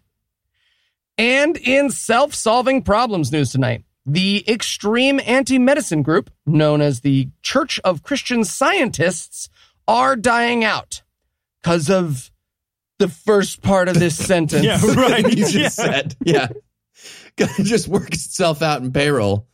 And 1.17 1.57
in 1.57 1.89
self 1.91 2.33
solving 2.33 2.81
problems 2.81 3.31
news 3.31 3.51
tonight, 3.51 3.83
the 4.05 4.43
extreme 4.49 5.19
anti 5.25 5.59
medicine 5.59 6.01
group, 6.01 6.31
known 6.47 6.81
as 6.81 7.01
the 7.01 7.29
Church 7.43 7.79
of 7.83 8.01
Christian 8.01 8.43
Scientists, 8.43 9.49
are 9.87 10.15
dying 10.15 10.63
out 10.63 11.03
because 11.61 11.89
of 11.91 12.31
the 12.97 13.07
first 13.07 13.61
part 13.61 13.87
of 13.87 13.99
this 13.99 14.15
sentence. 14.25 14.63
Yeah, 14.63 14.79
right. 14.95 15.23
you 15.29 15.35
just 15.35 15.53
Yeah. 15.53 15.67
said. 15.69 16.15
Yeah. 16.23 16.47
It 17.59 17.63
just 17.63 17.87
works 17.87 18.25
itself 18.25 18.61
out 18.61 18.81
in 18.81 18.91
payroll 18.91 19.47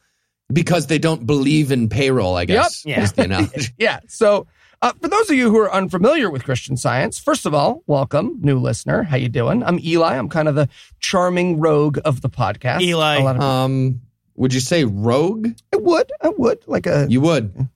because 0.52 0.88
they 0.88 1.00
don't 1.00 1.26
believe 1.26 1.72
in 1.72 1.90
payroll, 1.90 2.36
I 2.36 2.46
guess. 2.46 2.86
Yep. 2.86 2.98
Yeah. 2.98 3.04
Is 3.04 3.14
the. 3.14 3.72
Yeah. 3.78 4.00
So, 4.08 4.48
uh, 4.82 4.94
for 5.02 5.08
those 5.08 5.30
of 5.30 5.36
you 5.36 5.50
who 5.50 5.58
are 5.58 5.72
unfamiliar 5.72 6.30
with 6.30 6.44
Christian 6.44 6.78
Science, 6.78 7.18
first 7.18 7.46
of 7.46 7.54
all, 7.54 7.84
welcome, 7.88 8.40
new 8.42 8.60
listener. 8.60 9.04
How 9.04 9.18
you 9.18 9.30
doing? 9.30 9.64
I'm 9.64 9.80
Eli. 9.80 10.18
I'm 10.18 10.30
kind 10.30 10.48
of 10.48 10.56
the 10.56 10.70
charming 11.00 11.60
rogue 11.60 12.00
of 12.06 12.22
the 12.22 12.30
podcast. 12.30 12.82
Eli. 12.82 13.18
Of- 13.18 13.40
um, 13.42 14.02
would 14.36 14.54
you 14.54 14.60
say 14.60 14.86
rogue? 14.86 15.50
I 15.74 15.78
would. 15.78 16.12
I 16.22 16.30
would. 16.30 16.60
Like 16.68 16.86
a. 16.86 17.08
You 17.10 17.22
would. 17.22 17.68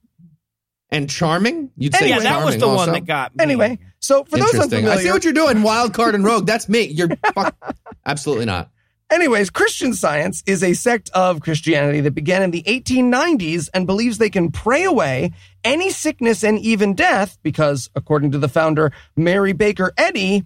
And 0.91 1.10
charming? 1.10 1.72
You'd 1.77 1.96
say 1.96 2.10
yeah, 2.10 2.20
that 2.20 2.46
was 2.46 2.58
the 2.58 2.65
also? 2.65 2.75
one 2.75 2.91
that 2.91 3.05
got 3.05 3.36
me. 3.36 3.41
Anyway, 3.43 3.79
so 4.00 4.25
for 4.25 4.38
those 4.38 4.53
Interesting. 4.53 4.88
I 4.88 4.98
see 4.98 5.10
what 5.10 5.24
you're 5.24 5.34
doing. 5.34 5.63
Wild 5.63 5.93
card 5.93 6.15
and 6.15 6.24
rogue. 6.24 6.46
That's 6.46 6.67
me. 6.67 6.84
You're 6.84 7.10
fuck. 7.34 7.55
Absolutely 8.05 8.46
not. 8.46 8.70
Anyways, 9.12 9.50
Christian 9.50 9.94
Science 9.94 10.41
is 10.46 10.63
a 10.63 10.74
sect 10.74 11.10
of 11.13 11.41
Christianity 11.41 12.00
that 12.01 12.15
began 12.15 12.44
in 12.44 12.51
the 12.51 12.63
1890s 12.63 13.70
and 13.74 13.86
believes 13.86 14.18
they 14.18 14.30
can 14.30 14.51
pray 14.51 14.86
away 14.86 15.32
any 15.65 15.89
sickness 15.89 16.46
and 16.46 16.58
even 16.60 16.94
death 16.94 17.38
because, 17.44 17.89
according 17.94 18.32
to 18.32 18.38
the 18.38 18.48
founder, 18.48 18.94
Mary 19.18 19.51
Baker 19.51 19.91
Eddy, 19.98 20.44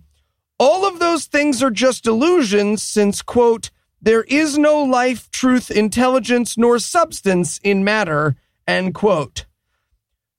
all 0.58 0.88
of 0.88 0.98
those 0.98 1.26
things 1.26 1.62
are 1.62 1.70
just 1.70 2.08
illusions 2.08 2.82
since, 2.82 3.22
quote, 3.22 3.70
there 4.02 4.24
is 4.24 4.58
no 4.58 4.82
life, 4.82 5.30
truth, 5.30 5.70
intelligence, 5.70 6.58
nor 6.58 6.80
substance 6.80 7.60
in 7.64 7.84
matter, 7.84 8.36
end 8.68 8.96
quote. 8.96 9.46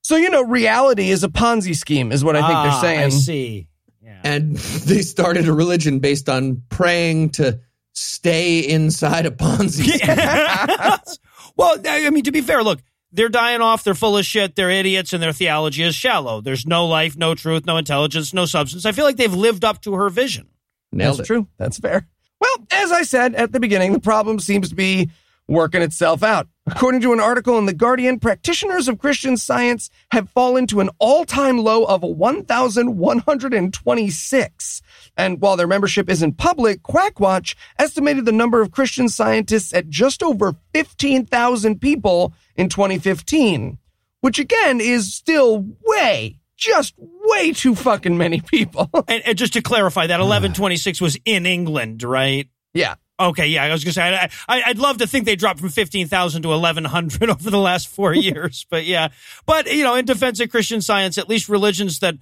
So, 0.01 0.17
you 0.17 0.29
know, 0.29 0.43
reality 0.43 1.11
is 1.11 1.23
a 1.23 1.29
Ponzi 1.29 1.75
scheme, 1.75 2.11
is 2.11 2.23
what 2.25 2.35
I 2.35 2.41
think 2.41 2.57
Ah, 2.57 2.63
they're 2.63 2.81
saying. 2.81 3.05
I 3.05 3.09
see. 3.09 3.67
Yeah. 4.01 4.21
And 4.23 4.55
they 4.57 5.01
started 5.01 5.47
a 5.47 5.53
religion 5.53 5.99
based 5.99 6.27
on 6.27 6.63
praying 6.69 7.31
to 7.31 7.59
stay 7.97 8.59
inside 8.59 9.25
a 9.25 9.31
Ponzi. 9.31 9.85
scheme. 9.97 11.17
well, 11.57 11.77
I 11.85 12.09
mean, 12.09 12.23
to 12.23 12.31
be 12.31 12.39
fair, 12.41 12.63
look, 12.63 12.81
they're 13.11 13.27
dying 13.29 13.61
off. 13.61 13.83
They're 13.83 13.93
full 13.95 14.17
of 14.17 14.25
shit. 14.25 14.55
They're 14.55 14.69
idiots, 14.69 15.13
and 15.13 15.23
their 15.23 15.33
theology 15.33 15.83
is 15.83 15.95
shallow. 15.95 16.41
There's 16.41 16.67
no 16.67 16.85
life, 16.85 17.17
no 17.17 17.33
truth, 17.35 17.65
no 17.65 17.77
intelligence, 17.77 18.33
no 18.33 18.45
substance. 18.45 18.85
I 18.85 18.91
feel 18.91 19.05
like 19.05 19.15
they've 19.17 19.33
lived 19.33 19.65
up 19.65 19.81
to 19.81 19.95
her 19.95 20.09
vision. 20.09 20.47
Nailed 20.91 21.17
That's 21.17 21.21
it. 21.21 21.25
true. 21.33 21.47
That's 21.57 21.79
fair. 21.79 22.07
Well, 22.39 22.67
as 22.71 22.91
I 22.91 23.01
said 23.01 23.33
at 23.35 23.51
the 23.51 23.59
beginning, 23.59 23.93
the 23.93 23.99
problem 23.99 24.39
seems 24.39 24.69
to 24.69 24.75
be 24.75 25.09
working 25.47 25.81
itself 25.81 26.21
out. 26.23 26.47
According 26.67 27.01
to 27.01 27.13
an 27.13 27.19
article 27.19 27.57
in 27.57 27.65
The 27.65 27.73
Guardian, 27.73 28.19
practitioners 28.19 28.87
of 28.87 28.99
Christian 28.99 29.37
science 29.37 29.89
have 30.11 30.29
fallen 30.29 30.67
to 30.67 30.81
an 30.81 30.91
all 30.99 31.25
time 31.25 31.57
low 31.57 31.83
of 31.85 32.03
1,126. 32.03 34.81
And 35.17 35.41
while 35.41 35.57
their 35.57 35.67
membership 35.67 36.09
isn't 36.09 36.37
public, 36.37 36.83
Quackwatch 36.83 37.55
estimated 37.79 38.25
the 38.25 38.31
number 38.31 38.61
of 38.61 38.71
Christian 38.71 39.09
scientists 39.09 39.73
at 39.73 39.89
just 39.89 40.21
over 40.21 40.55
15,000 40.73 41.81
people 41.81 42.33
in 42.55 42.69
2015, 42.69 43.79
which 44.21 44.37
again 44.37 44.79
is 44.79 45.13
still 45.13 45.65
way, 45.85 46.39
just 46.55 46.93
way 46.97 47.51
too 47.51 47.73
fucking 47.75 48.17
many 48.17 48.41
people. 48.41 48.89
And, 49.07 49.23
and 49.25 49.37
just 49.37 49.53
to 49.53 49.61
clarify, 49.61 50.07
that 50.07 50.19
1126 50.19 51.01
was 51.01 51.17
in 51.25 51.45
England, 51.45 52.03
right? 52.03 52.47
yeah. 52.73 52.95
Okay, 53.19 53.47
yeah, 53.47 53.63
I 53.63 53.71
was 53.71 53.83
gonna 53.83 53.93
say 53.93 54.03
I, 54.03 54.29
I, 54.47 54.61
I'd 54.67 54.77
love 54.77 54.99
to 54.99 55.07
think 55.07 55.25
they 55.25 55.35
dropped 55.35 55.59
from 55.59 55.69
fifteen 55.69 56.07
thousand 56.07 56.43
to 56.43 56.53
eleven 56.53 56.85
hundred 56.85 57.29
over 57.31 57.49
the 57.49 57.57
last 57.57 57.87
four 57.87 58.13
years, 58.29 58.67
but 58.69 58.85
yeah, 58.85 59.07
but 59.47 59.73
you 59.73 59.83
know, 59.83 59.95
in 59.95 60.05
defense 60.05 60.39
of 60.39 60.51
Christian 60.51 60.81
Science, 60.81 61.17
at 61.17 61.27
least 61.27 61.49
religions 61.49 61.97
that 62.01 62.13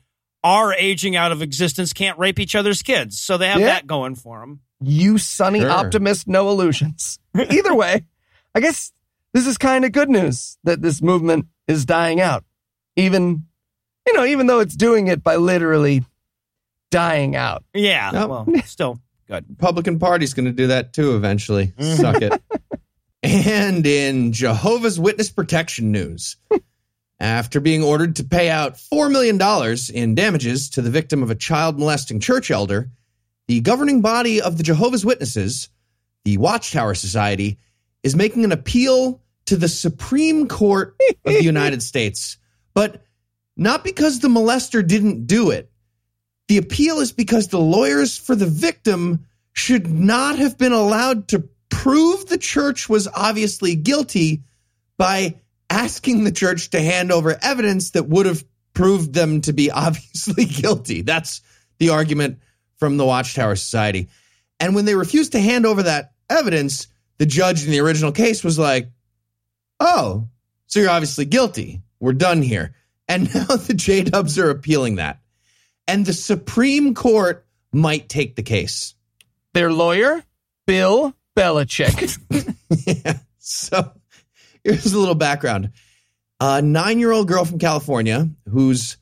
are 0.46 0.74
aging 0.76 1.16
out 1.16 1.32
of 1.32 1.42
existence 1.42 1.92
can't 1.92 2.20
rape 2.20 2.40
each 2.40 2.56
other's 2.56 2.84
kids, 2.84 3.20
so 3.20 3.38
they 3.38 3.48
have 3.48 3.60
Yeah. 3.60 3.66
that 3.68 3.88
going 3.88 4.14
for 4.16 4.40
them. 4.42 4.60
You 4.80 5.18
sunny 5.18 5.60
Sure. 5.62 5.72
optimist, 5.72 6.28
Noah 6.28 6.52
Lugeons. 6.54 7.18
Either 7.36 7.74
way, 7.74 8.04
I 8.54 8.60
guess 8.60 8.92
this 9.34 9.48
is 9.48 9.58
kind 9.58 9.84
of 9.86 9.92
good 9.92 10.10
news 10.10 10.58
that 10.64 10.82
this 10.84 11.02
movement 11.02 11.48
is 11.68 11.84
dying 11.86 12.22
out. 12.22 12.46
Even, 12.96 13.46
you 14.06 14.14
know, 14.14 14.24
even 14.24 14.46
though 14.46 14.60
it's 14.60 14.76
doing 14.76 15.08
it 15.08 15.24
by 15.24 15.38
literally 15.38 16.06
dying 16.92 17.36
out. 17.36 17.64
Yeah, 17.74 18.12
Yep. 18.14 18.30
well, 18.30 18.48
still 18.66 19.00
good. 19.28 19.46
Republican 19.50 19.98
Party's 19.98 20.34
going 20.36 20.46
to 20.46 20.52
do 20.52 20.68
that 20.68 20.94
too 20.94 21.16
eventually. 21.16 21.74
Suck 21.80 22.22
it. 22.22 22.40
And 23.24 23.86
in 23.88 24.32
Jehovah's 24.32 25.00
Witness 25.00 25.32
protection 25.32 25.92
news, 25.92 26.38
after 27.20 27.60
being 27.60 27.84
ordered 27.84 28.18
to 28.18 28.24
pay 28.24 28.50
out 28.50 28.76
$4 28.76 29.12
million 29.12 29.40
in 29.94 30.16
damages 30.16 30.72
to 30.72 30.82
the 30.82 30.90
victim 30.90 31.24
of 31.24 31.32
a 31.32 31.36
child 31.36 31.80
molesting 31.80 32.20
church 32.20 32.52
elder, 32.52 32.90
the 33.48 33.62
governing 33.62 34.02
body 34.02 34.42
of 34.42 34.58
the 34.58 34.64
Jehovah's 34.64 35.06
Witnesses, 35.06 35.70
the 36.24 36.38
Watchtower 36.38 36.96
Society, 36.96 37.58
is 38.04 38.16
making 38.16 38.44
an 38.44 38.52
appeal 38.52 39.22
to 39.46 39.56
the 39.56 39.70
Supreme 39.70 40.48
Court 40.48 40.96
of 41.26 41.34
the 41.34 41.44
United 41.44 41.82
States. 41.82 42.38
But 42.74 43.04
not 43.56 43.84
because 43.84 44.20
the 44.20 44.28
molester 44.28 44.86
didn't 44.86 45.28
do 45.28 45.52
it. 45.52 45.72
The 46.48 46.58
appeal 46.58 47.00
is 47.00 47.12
because 47.12 47.48
the 47.48 47.60
lawyers 47.60 48.18
for 48.18 48.36
the 48.36 48.46
victim 48.46 49.26
should 49.54 49.88
not 49.88 50.38
have 50.38 50.58
been 50.58 50.74
allowed 50.74 51.30
to 51.30 51.48
prove 51.70 52.26
the 52.26 52.38
church 52.38 52.90
was 52.90 53.08
obviously 53.08 53.76
guilty 53.76 54.44
by 54.98 55.36
asking 55.70 56.24
the 56.24 56.32
church 56.32 56.70
to 56.72 56.82
hand 56.82 57.12
over 57.12 57.38
evidence 57.42 57.92
that 57.92 58.08
would 58.08 58.26
have 58.26 58.44
proved 58.74 59.14
them 59.14 59.42
to 59.42 59.54
be 59.54 59.72
obviously 59.72 60.46
guilty. 60.46 61.02
That's 61.02 61.42
the 61.78 61.90
argument 61.90 62.40
from 62.78 62.98
the 62.98 63.06
Watchtower 63.06 63.56
Society. 63.56 64.10
And 64.60 64.76
when 64.76 64.86
they 64.86 64.96
refused 64.96 65.34
to 65.34 65.40
hand 65.40 65.66
over 65.66 65.84
that 65.84 66.14
evidence, 66.30 66.88
the 67.18 67.26
judge 67.26 67.66
in 67.66 67.72
the 67.72 67.80
original 67.80 68.12
case 68.12 68.44
was 68.44 68.60
like, 68.60 68.90
oh, 69.80 70.28
so 70.68 70.80
you're 70.80 70.90
obviously 70.90 71.26
guilty. 71.26 71.82
We're 72.00 72.14
done 72.14 72.42
here. 72.42 72.76
And 73.08 73.32
now 73.36 73.56
the 73.58 73.76
J 73.76 74.02
Dubs 74.02 74.40
are 74.40 74.50
appealing 74.50 74.96
that. 74.96 75.20
And 75.88 76.08
the 76.08 76.12
Supreme 76.12 76.96
Court 76.96 77.46
might 77.72 78.10
take 78.10 78.36
the 78.36 78.42
case. 78.42 78.96
Their 79.54 79.72
lawyer, 79.72 80.24
Bill 80.66 81.14
Belichick. 81.38 82.18
yeah. 83.04 83.20
So 83.38 83.92
here's 84.74 84.94
a 84.94 85.00
little 85.00 85.16
background. 85.16 85.72
A 86.40 86.62
nine 86.62 87.00
year 87.00 87.12
old 87.12 87.28
girl 87.28 87.46
from 87.46 87.60
California 87.60 88.30
whose 88.50 88.98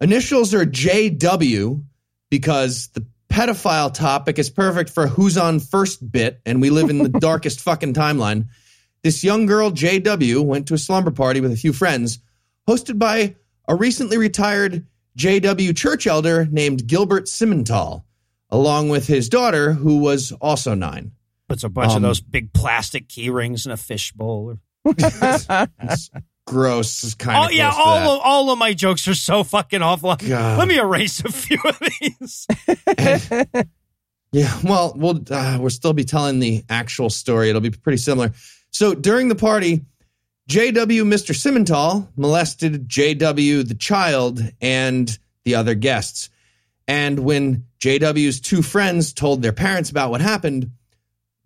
initials 0.00 0.54
are 0.54 0.64
JW 0.64 1.84
because 2.30 2.88
the 2.88 3.04
pedophile 3.28 3.92
topic 3.92 4.38
is 4.38 4.48
perfect 4.48 4.90
for 4.90 5.06
who's 5.06 5.36
on 5.36 5.58
first 5.58 6.10
bit, 6.10 6.40
and 6.46 6.60
we 6.60 6.70
live 6.70 6.88
in 6.88 6.98
the 6.98 7.08
darkest 7.20 7.60
fucking 7.60 7.94
timeline. 7.94 8.46
This 9.02 9.24
young 9.24 9.46
girl, 9.46 9.70
JW, 9.70 10.44
went 10.44 10.68
to 10.68 10.74
a 10.74 10.78
slumber 10.78 11.10
party 11.10 11.40
with 11.40 11.52
a 11.52 11.56
few 11.56 11.72
friends, 11.72 12.20
hosted 12.68 12.98
by 12.98 13.34
a 13.66 13.74
recently 13.74 14.16
retired 14.16 14.86
JW 15.18 15.76
church 15.76 16.06
elder 16.06 16.46
named 16.46 16.86
Gilbert 16.86 17.24
Simental, 17.24 18.04
along 18.50 18.90
with 18.90 19.06
his 19.06 19.28
daughter, 19.28 19.72
who 19.72 19.98
was 19.98 20.32
also 20.40 20.74
nine. 20.74 21.12
Puts 21.48 21.64
a 21.64 21.68
bunch 21.68 21.90
of 21.90 21.96
Um, 21.96 22.02
those 22.02 22.20
big 22.20 22.52
plastic 22.52 23.08
key 23.08 23.28
rings 23.28 23.66
in 23.66 23.72
a 23.72 23.76
fishbowl. 23.76 24.58
It's 24.84 26.10
gross 26.46 27.04
is 27.04 27.14
kind 27.14 27.38
Oh 27.38 27.46
of 27.46 27.52
yeah, 27.52 27.70
all 27.72 27.94
that. 27.96 28.08
of, 28.08 28.20
all 28.24 28.50
of 28.50 28.58
my 28.58 28.74
jokes 28.74 29.06
are 29.08 29.14
so 29.14 29.44
fucking 29.44 29.80
awful. 29.82 30.16
God. 30.16 30.58
Let 30.58 30.68
me 30.68 30.78
erase 30.78 31.20
a 31.24 31.30
few 31.32 31.58
of 31.64 31.78
these. 32.00 32.46
Yeah, 34.34 34.58
well, 34.64 34.94
we'll 34.96 35.22
uh, 35.30 35.58
we'll 35.60 35.68
still 35.68 35.92
be 35.92 36.04
telling 36.04 36.38
the 36.38 36.64
actual 36.70 37.10
story. 37.10 37.50
It'll 37.50 37.60
be 37.60 37.68
pretty 37.70 37.98
similar. 37.98 38.32
So 38.70 38.94
during 38.94 39.28
the 39.28 39.34
party, 39.34 39.82
JW 40.48 41.02
Mr. 41.04 41.34
Simental 41.34 42.08
molested 42.16 42.88
JW 42.88 43.68
the 43.68 43.74
child 43.74 44.40
and 44.62 45.18
the 45.44 45.56
other 45.56 45.74
guests. 45.74 46.30
And 46.88 47.18
when 47.20 47.66
JW's 47.80 48.40
two 48.40 48.62
friends 48.62 49.12
told 49.12 49.42
their 49.42 49.52
parents 49.52 49.90
about 49.90 50.10
what 50.10 50.22
happened, 50.22 50.70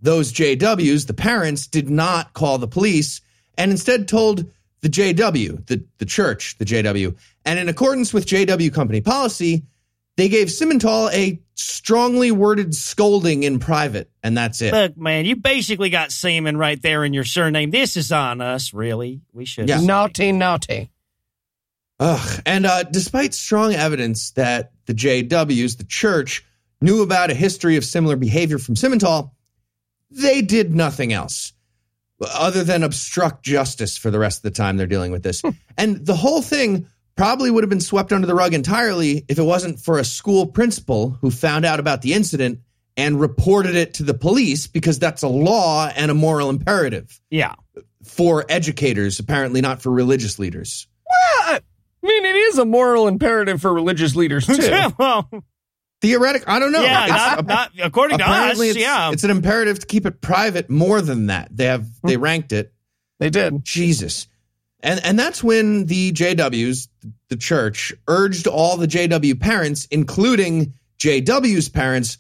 those 0.01 0.33
JWs, 0.33 1.09
the 1.09 1.15
parents, 1.15 1.67
did 1.67 1.91
not 1.91 2.35
call 2.35 2.59
the 2.59 2.69
police 2.69 3.21
and 3.57 3.71
instead 3.71 4.09
told 4.09 4.51
the 4.83 4.89
JW, 4.89 5.67
the, 5.67 5.85
the 5.99 6.05
church, 6.05 6.57
the 6.59 6.65
JW. 6.65 7.17
And 7.45 7.59
in 7.59 7.69
accordance 7.69 8.13
with 8.13 8.27
JW 8.27 8.73
company 8.73 9.01
policy, 9.01 9.65
they 10.17 10.29
gave 10.29 10.49
Simental 10.49 11.13
a 11.13 11.41
strongly 11.55 12.31
worded 12.31 12.75
scolding 12.75 13.43
in 13.43 13.59
private, 13.59 14.11
and 14.23 14.37
that's 14.37 14.63
it. 14.63 14.73
Look, 14.73 14.97
man, 14.97 15.25
you 15.25 15.37
basically 15.37 15.91
got 15.91 16.13
semen 16.13 16.57
right 16.57 16.81
there 16.81 17.05
in 17.05 17.13
your 17.13 17.25
surname. 17.25 17.71
This 17.71 17.97
is 17.97 18.13
on 18.13 18.41
us, 18.41 18.73
really. 18.73 19.21
We 19.33 19.45
should. 19.45 19.69
Yeah. 19.69 19.81
naughty, 19.81 20.33
naughty. 20.33 20.91
Ugh. 21.99 22.43
And 22.45 22.67
uh, 22.67 22.83
despite 22.85 23.35
strong 23.35 23.75
evidence 23.75 24.33
that 24.33 24.73
the 24.87 24.95
JWs, 24.95 25.79
the 25.79 25.85
church, 25.85 26.45
knew 26.81 27.03
about 27.03 27.31
a 27.31 27.35
history 27.35 27.77
of 27.77 27.85
similar 27.85 28.17
behavior 28.17 28.59
from 28.59 28.75
Simental, 28.75 29.31
they 30.11 30.43
did 30.43 30.75
nothing 30.75 31.13
else 31.13 31.53
other 32.21 32.65
than 32.65 32.83
obstruct 32.83 33.45
justice 33.45 33.97
for 33.99 34.11
the 34.11 34.19
rest 34.19 34.39
of 34.39 34.43
the 34.43 34.51
time 34.57 34.77
they're 34.77 34.87
dealing 34.87 35.13
with 35.13 35.23
this. 35.23 35.41
Hmm. 35.43 35.51
and 35.77 36.05
the 36.07 36.15
whole 36.17 36.43
thing 36.43 36.87
probably 37.17 37.51
would 37.51 37.63
have 37.65 37.71
been 37.71 37.81
swept 37.81 38.13
under 38.13 38.27
the 38.27 38.35
rug 38.35 38.53
entirely 38.55 39.25
if 39.29 39.39
it 39.39 39.43
wasn't 39.43 39.79
for 39.81 39.99
a 39.99 40.05
school 40.05 40.47
principal 40.47 41.11
who 41.21 41.31
found 41.31 41.65
out 41.65 41.81
about 41.81 42.03
the 42.03 42.13
incident 42.15 42.61
and 42.97 43.21
reported 43.21 43.75
it 43.75 43.95
to 43.95 44.03
the 44.03 44.15
police 44.15 44.67
because 44.67 44.99
that's 44.99 45.23
a 45.23 45.29
law 45.29 45.87
and 45.95 46.11
a 46.11 46.15
moral 46.15 46.49
imperative 46.51 47.21
Yeah. 47.31 47.55
for 48.05 48.45
educators, 48.49 49.19
apparently 49.19 49.61
not 49.61 49.83
for 49.83 49.91
religious 49.91 50.39
leaders. 50.39 50.87
I 51.49 51.61
mean, 52.03 52.25
it 52.25 52.37
is 52.37 52.59
a 52.59 52.65
moral 52.65 53.09
imperative 53.09 53.61
for 53.61 53.73
religious 53.75 54.15
leaders, 54.15 54.47
too. 54.47 54.93
well, 54.99 55.29
Theoretic, 56.03 56.45
I 56.47 56.59
don't 56.59 56.73
know. 56.73 56.83
yeah, 56.83 57.05
It's- 57.05 57.37
not, 57.37 57.47
not 57.47 57.73
according 57.83 58.19
to 58.19 58.25
us. 58.25 58.31
apparently 58.31 58.69
it's, 58.71 58.79
yeah. 58.79 59.11
it's 59.13 59.25
an 59.25 59.31
imperative 59.31 59.79
to 59.81 59.87
keep 59.87 60.05
it 60.07 60.21
private 60.21 60.69
more 60.69 61.01
than 61.01 61.27
that. 61.29 61.49
They 61.51 61.65
have 61.65 61.87
Hmm. 62.03 62.09
they 62.09 62.17
ranked 62.17 62.53
it. 62.53 62.73
they 63.19 63.31
did. 63.31 63.65
Jesus. 63.65 64.27
And 64.81 65.01
and 65.05 65.19
that's 65.19 65.43
when 65.43 65.87
the 65.87 66.13
JWs, 66.13 66.89
the 67.31 67.37
church, 67.37 67.95
urged 68.07 68.47
all 68.47 68.77
the 68.77 68.87
JW 68.87 69.41
parents, 69.41 69.87
including 69.91 70.75
JW's 70.99 71.71
parents, 71.71 72.19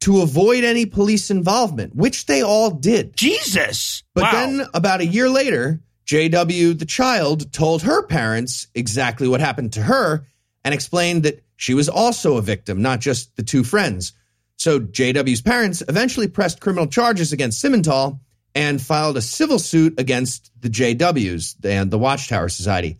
to 0.00 0.22
avoid 0.22 0.64
any 0.64 0.86
police 0.86 1.30
involvement, 1.30 1.94
which 1.94 2.24
they 2.26 2.42
all 2.42 2.70
did. 2.70 3.14
Jesus. 3.16 4.04
But 4.14 4.22
wow. 4.24 4.30
then 4.32 4.66
about 4.72 5.00
a 5.00 5.06
year 5.06 5.28
later, 5.28 5.80
JW, 6.06 6.78
the 6.78 6.86
child, 6.86 7.52
told 7.52 7.82
her 7.82 8.02
parents 8.06 8.68
exactly 8.74 9.28
what 9.28 9.40
happened 9.40 9.74
to 9.74 9.82
her 9.82 10.24
and 10.64 10.72
explained 10.72 11.24
that 11.24 11.42
she 11.58 11.74
was 11.74 11.88
also 11.88 12.36
a 12.36 12.42
victim, 12.42 12.80
not 12.82 13.00
just 13.00 13.34
the 13.34 13.42
two 13.42 13.64
friends. 13.64 14.12
So 14.56 14.78
JW's 14.78 15.42
parents 15.42 15.82
eventually 15.88 16.28
pressed 16.28 16.60
criminal 16.60 16.86
charges 16.86 17.32
against 17.32 17.62
Simental 17.62 18.20
and 18.54 18.80
filed 18.80 19.16
a 19.16 19.20
civil 19.20 19.58
suit 19.58 19.98
against 19.98 20.52
the 20.60 20.70
JWs 20.70 21.56
and 21.64 21.90
the 21.90 21.98
Watchtower 21.98 22.48
Society. 22.48 22.98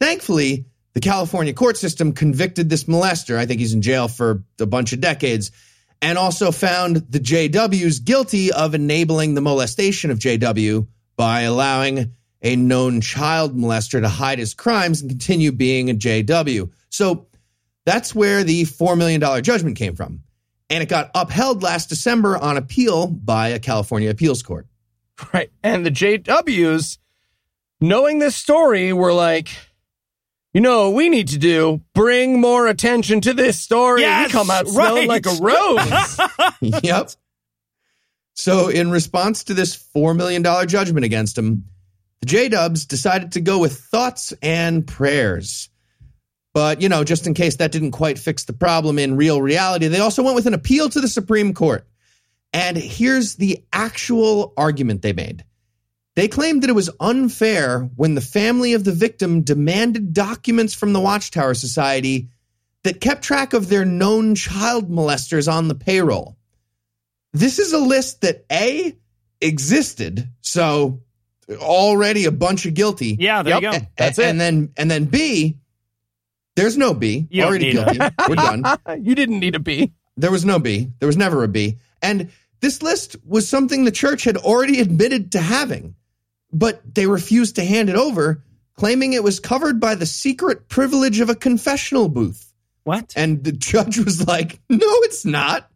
Thankfully, 0.00 0.66
the 0.94 1.00
California 1.00 1.52
court 1.52 1.76
system 1.76 2.12
convicted 2.12 2.70
this 2.70 2.84
molester. 2.84 3.36
I 3.36 3.46
think 3.46 3.58
he's 3.58 3.74
in 3.74 3.82
jail 3.82 4.06
for 4.06 4.44
a 4.60 4.66
bunch 4.66 4.92
of 4.92 5.00
decades 5.00 5.50
and 6.00 6.16
also 6.16 6.52
found 6.52 6.96
the 6.96 7.18
JWs 7.18 8.04
guilty 8.04 8.52
of 8.52 8.74
enabling 8.74 9.34
the 9.34 9.40
molestation 9.40 10.12
of 10.12 10.20
JW 10.20 10.86
by 11.16 11.40
allowing 11.42 12.12
a 12.40 12.54
known 12.54 13.00
child 13.00 13.56
molester 13.56 14.00
to 14.00 14.08
hide 14.08 14.38
his 14.38 14.54
crimes 14.54 15.00
and 15.00 15.10
continue 15.10 15.50
being 15.50 15.90
a 15.90 15.94
JW. 15.94 16.70
So 16.88 17.26
that's 17.90 18.14
where 18.14 18.44
the 18.44 18.62
$4 18.62 18.96
million 18.96 19.42
judgment 19.42 19.76
came 19.76 19.96
from. 19.96 20.22
And 20.70 20.80
it 20.80 20.88
got 20.88 21.10
upheld 21.12 21.64
last 21.64 21.88
December 21.88 22.38
on 22.38 22.56
appeal 22.56 23.08
by 23.08 23.48
a 23.48 23.58
California 23.58 24.10
appeals 24.10 24.44
court. 24.44 24.68
Right. 25.34 25.50
And 25.64 25.84
the 25.84 25.90
JWs, 25.90 26.98
knowing 27.80 28.20
this 28.20 28.36
story, 28.36 28.92
were 28.92 29.12
like, 29.12 29.48
you 30.54 30.60
know 30.60 30.88
what 30.90 30.96
we 30.96 31.08
need 31.08 31.28
to 31.28 31.38
do? 31.38 31.80
Bring 31.92 32.40
more 32.40 32.68
attention 32.68 33.20
to 33.22 33.34
this 33.34 33.58
story. 33.58 34.02
Yes, 34.02 34.28
we 34.28 34.32
come 34.32 34.50
out 34.50 34.68
smelling 34.68 35.08
right. 35.08 35.24
like 35.24 35.26
a 35.26 35.42
rose. 36.60 36.82
yep. 36.84 37.10
So, 38.34 38.68
in 38.68 38.92
response 38.92 39.44
to 39.44 39.54
this 39.54 39.76
$4 39.94 40.16
million 40.16 40.42
judgment 40.68 41.04
against 41.04 41.36
him, 41.36 41.64
the 42.20 42.26
J 42.26 42.48
Dubs 42.48 42.86
decided 42.86 43.32
to 43.32 43.40
go 43.40 43.58
with 43.58 43.76
thoughts 43.76 44.32
and 44.42 44.86
prayers. 44.86 45.68
But, 46.52 46.80
you 46.80 46.88
know, 46.88 47.04
just 47.04 47.26
in 47.26 47.34
case 47.34 47.56
that 47.56 47.72
didn't 47.72 47.92
quite 47.92 48.18
fix 48.18 48.44
the 48.44 48.52
problem 48.52 48.98
in 48.98 49.16
real 49.16 49.40
reality, 49.40 49.86
they 49.86 50.00
also 50.00 50.22
went 50.22 50.34
with 50.34 50.46
an 50.46 50.54
appeal 50.54 50.88
to 50.88 51.00
the 51.00 51.08
Supreme 51.08 51.54
Court. 51.54 51.86
And 52.52 52.76
here's 52.76 53.36
the 53.36 53.64
actual 53.72 54.52
argument 54.56 55.02
they 55.02 55.12
made. 55.12 55.44
They 56.16 56.26
claimed 56.26 56.62
that 56.62 56.70
it 56.70 56.74
was 56.74 56.90
unfair 56.98 57.88
when 57.94 58.14
the 58.14 58.20
family 58.20 58.74
of 58.74 58.82
the 58.82 58.92
victim 58.92 59.42
demanded 59.42 60.12
documents 60.12 60.74
from 60.74 60.92
the 60.92 61.00
Watchtower 61.00 61.54
Society 61.54 62.28
that 62.82 63.00
kept 63.00 63.22
track 63.22 63.52
of 63.52 63.68
their 63.68 63.84
known 63.84 64.34
child 64.34 64.90
molesters 64.90 65.50
on 65.50 65.68
the 65.68 65.74
payroll. 65.76 66.36
This 67.32 67.60
is 67.60 67.72
a 67.72 67.78
list 67.78 68.22
that 68.22 68.44
A 68.50 68.96
existed, 69.40 70.28
so 70.40 71.00
already 71.48 72.24
a 72.24 72.32
bunch 72.32 72.66
of 72.66 72.74
guilty. 72.74 73.16
Yeah, 73.18 73.42
there 73.44 73.54
you 73.54 73.60
go. 73.60 73.78
That's 73.96 74.18
A- 74.18 74.22
it. 74.22 74.28
And 74.30 74.40
then 74.40 74.72
and 74.76 74.90
then 74.90 75.04
B, 75.04 75.59
there's 76.56 76.76
no 76.76 76.94
B. 76.94 77.26
You 77.30 77.44
already 77.44 77.66
need 77.66 77.74
guilty. 77.74 77.98
We're 78.28 78.34
done. 78.34 78.64
you 79.00 79.14
didn't 79.14 79.40
need 79.40 79.54
a 79.54 79.60
B. 79.60 79.92
There 80.16 80.30
was 80.30 80.44
no 80.44 80.58
B. 80.58 80.90
There 80.98 81.06
was 81.06 81.16
never 81.16 81.42
a 81.44 81.48
B. 81.48 81.78
And 82.02 82.30
this 82.60 82.82
list 82.82 83.16
was 83.24 83.48
something 83.48 83.84
the 83.84 83.90
church 83.90 84.24
had 84.24 84.36
already 84.36 84.80
admitted 84.80 85.32
to 85.32 85.40
having, 85.40 85.94
but 86.52 86.82
they 86.94 87.06
refused 87.06 87.56
to 87.56 87.64
hand 87.64 87.88
it 87.88 87.96
over, 87.96 88.42
claiming 88.76 89.12
it 89.12 89.24
was 89.24 89.40
covered 89.40 89.80
by 89.80 89.94
the 89.94 90.06
secret 90.06 90.68
privilege 90.68 91.20
of 91.20 91.30
a 91.30 91.34
confessional 91.34 92.08
booth. 92.08 92.52
What? 92.84 93.12
And 93.16 93.44
the 93.44 93.52
judge 93.52 93.98
was 93.98 94.26
like, 94.26 94.60
no, 94.68 94.78
it's 94.80 95.24
not. 95.24 95.69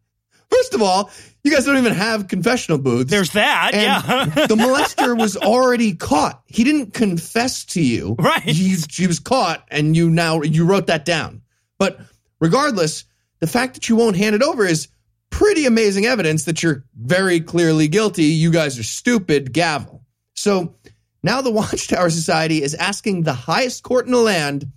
First 0.55 0.75
of 0.75 0.83
all, 0.83 1.11
you 1.43 1.53
guys 1.53 1.65
don't 1.65 1.79
even 1.79 1.95
have 1.95 2.29
confessional 2.29 2.79
booths. 2.79 3.11
There's 3.11 3.33
that. 3.33 3.73
and 3.75 3.83
yeah. 3.83 4.47
the 4.47 4.55
molester 4.55 5.19
was 5.19 5.37
already 5.37 5.95
caught. 5.95 6.43
He 6.47 6.63
didn't 6.63 6.95
confess 6.95 7.65
to 7.67 7.83
you. 7.83 8.15
Right. 8.19 8.43
He, 8.43 8.77
he 8.91 9.07
was 9.07 9.19
caught 9.19 9.67
and 9.69 9.97
you 9.97 10.11
now 10.11 10.43
you 10.43 10.65
wrote 10.65 10.87
that 10.87 11.05
down. 11.05 11.43
But 11.79 12.01
regardless, 12.41 13.05
the 13.41 13.47
fact 13.49 13.75
that 13.75 13.89
you 13.89 13.97
won't 13.97 14.17
hand 14.17 14.37
it 14.37 14.43
over 14.43 14.65
is 14.65 14.89
pretty 15.31 15.67
amazing 15.67 16.07
evidence 16.07 16.45
that 16.45 16.63
you're 16.63 16.85
very 16.97 17.41
clearly 17.41 17.89
guilty. 17.89 18.25
You 18.25 18.53
guys 18.53 18.79
are 18.79 18.85
stupid, 18.85 19.53
gavel. 19.53 20.05
So 20.35 20.77
now 21.23 21.43
the 21.43 21.51
Watchtower 21.53 22.11
Society 22.11 22.63
is 22.63 22.75
asking 22.75 23.23
the 23.23 23.35
highest 23.35 23.83
court 23.83 24.07
in 24.07 24.13
the 24.13 24.19
land, 24.19 24.71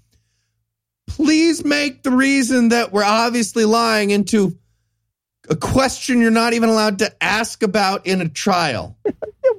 please 1.06 1.64
make 1.64 2.02
the 2.02 2.12
reason 2.12 2.70
that 2.70 2.92
we're 2.92 3.04
obviously 3.04 3.66
lying 3.66 4.10
into 4.10 4.58
a 5.50 5.56
question 5.56 6.22
you're 6.22 6.32
not 6.32 6.54
even 6.54 6.70
allowed 6.70 7.00
to 7.00 7.24
ask 7.24 7.64
about 7.64 8.06
in 8.06 8.22
a 8.22 8.30
trial. 8.30 8.98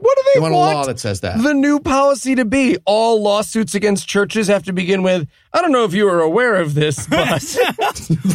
What 0.01 0.17
do 0.17 0.23
they 0.27 0.39
You 0.39 0.43
want 0.43 0.55
a 0.55 0.57
law 0.59 0.85
that 0.85 1.01
says 1.01 1.21
that? 1.23 1.43
the 1.43 1.55
new 1.55 1.81
policy 1.81 2.35
to 2.35 2.45
be? 2.45 2.77
All 2.85 3.23
lawsuits 3.23 3.75
against 3.75 4.07
churches 4.07 4.49
have 4.49 4.65
to 4.65 4.73
begin 4.73 5.03
with, 5.03 5.27
I 5.53 5.63
don't 5.63 5.73
know 5.73 5.85
if 5.85 5.95
you 5.95 6.07
are 6.09 6.21
aware 6.21 6.57
of 6.57 6.75
this, 6.75 7.07
but 7.09 7.67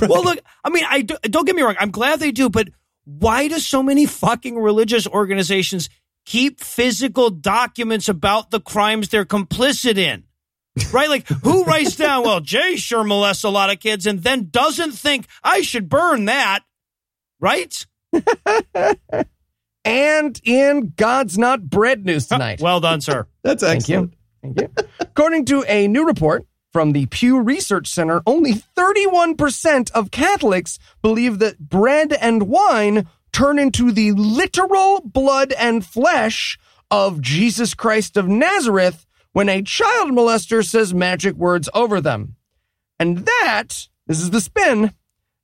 well, 0.02 0.24
look, 0.24 0.40
I 0.64 0.70
mean, 0.70 0.84
I 0.90 1.02
do, 1.02 1.16
don't 1.24 1.46
get 1.46 1.56
me 1.56 1.62
wrong. 1.62 1.76
I'm 1.80 1.92
glad 1.92 2.20
they 2.20 2.32
do, 2.32 2.50
but 2.50 2.70
why 3.06 3.48
do 3.48 3.60
so 3.60 3.84
many 3.84 4.06
fucking 4.08 4.58
religious 4.58 5.08
organizations 5.08 5.90
keep 6.26 6.60
physical 6.60 7.30
documents 7.30 8.10
about 8.10 8.50
the 8.50 8.60
crimes 8.60 9.10
they're 9.10 9.24
complicit 9.24 9.98
in? 9.98 10.24
Right? 10.92 11.08
Like, 11.08 11.28
who 11.28 11.66
writes 11.66 11.96
down, 11.96 12.24
well, 12.24 12.40
Jay 12.40 12.78
sure 12.78 13.04
molests 13.04 13.44
a 13.44 13.50
lot 13.50 13.72
of 13.72 13.80
kids 13.80 14.08
and 14.08 14.24
then 14.24 14.50
doesn't 14.50 14.94
think 14.94 15.28
I 15.44 15.62
should 15.62 15.88
burn 15.88 16.26
that? 16.26 16.62
Right? 17.44 17.86
and 19.84 20.40
in 20.46 20.94
God's 20.96 21.38
Not 21.38 21.70
Bread 21.70 22.06
news 22.06 22.32
oh, 22.32 22.36
tonight. 22.36 22.62
Well 22.62 22.80
done, 22.80 23.02
sir. 23.02 23.28
That's 23.44 23.62
Thank 23.62 23.90
you. 23.90 24.12
Thank 24.42 24.62
you. 24.62 24.70
According 25.02 25.44
to 25.46 25.66
a 25.68 25.90
new 25.90 26.06
report 26.06 26.46
from 26.72 26.94
the 26.94 27.06
Pew 27.08 27.42
Research 27.42 27.90
Center, 27.90 28.22
only 28.26 28.54
31% 28.54 29.92
of 29.92 30.10
Catholics 30.10 30.80
believe 31.02 31.40
that 31.40 31.60
bread 31.60 32.14
and 32.14 32.44
wine 32.44 33.10
turn 33.34 33.60
into 33.60 33.92
the 33.92 34.14
literal 34.14 35.02
blood 35.02 35.52
and 35.52 35.86
flesh 35.86 36.58
of 36.90 37.20
Jesus 37.20 37.74
Christ 37.74 38.16
of 38.16 38.26
Nazareth 38.26 39.06
when 39.34 39.50
a 39.50 39.64
child 39.64 40.12
molester 40.12 40.66
says 40.66 40.94
magic 40.94 41.36
words 41.36 41.68
over 41.74 42.00
them. 42.00 42.38
And 42.98 43.26
that, 43.26 43.90
this 44.08 44.22
is 44.22 44.30
the 44.30 44.40
spin, 44.40 44.94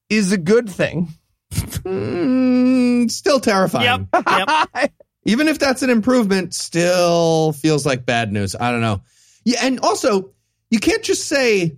is 0.10 0.32
a 0.32 0.38
good 0.38 0.70
thing. 0.70 1.10
Mm, 1.52 3.10
still 3.12 3.40
terrifying. 3.40 4.08
Yep. 4.14 4.26
Yep. 4.28 4.92
Even 5.26 5.48
if 5.48 5.60
that's 5.60 5.82
an 5.84 5.90
improvement, 5.90 6.54
still 6.54 7.52
feels 7.54 7.86
like 7.86 8.06
bad 8.06 8.32
news. 8.32 8.56
I 8.60 8.72
don't 8.72 8.82
know. 8.82 9.02
Yeah, 9.44 9.60
and 9.64 9.80
also 9.82 10.32
you 10.70 10.80
can't 10.80 11.04
just 11.04 11.28
say 11.28 11.78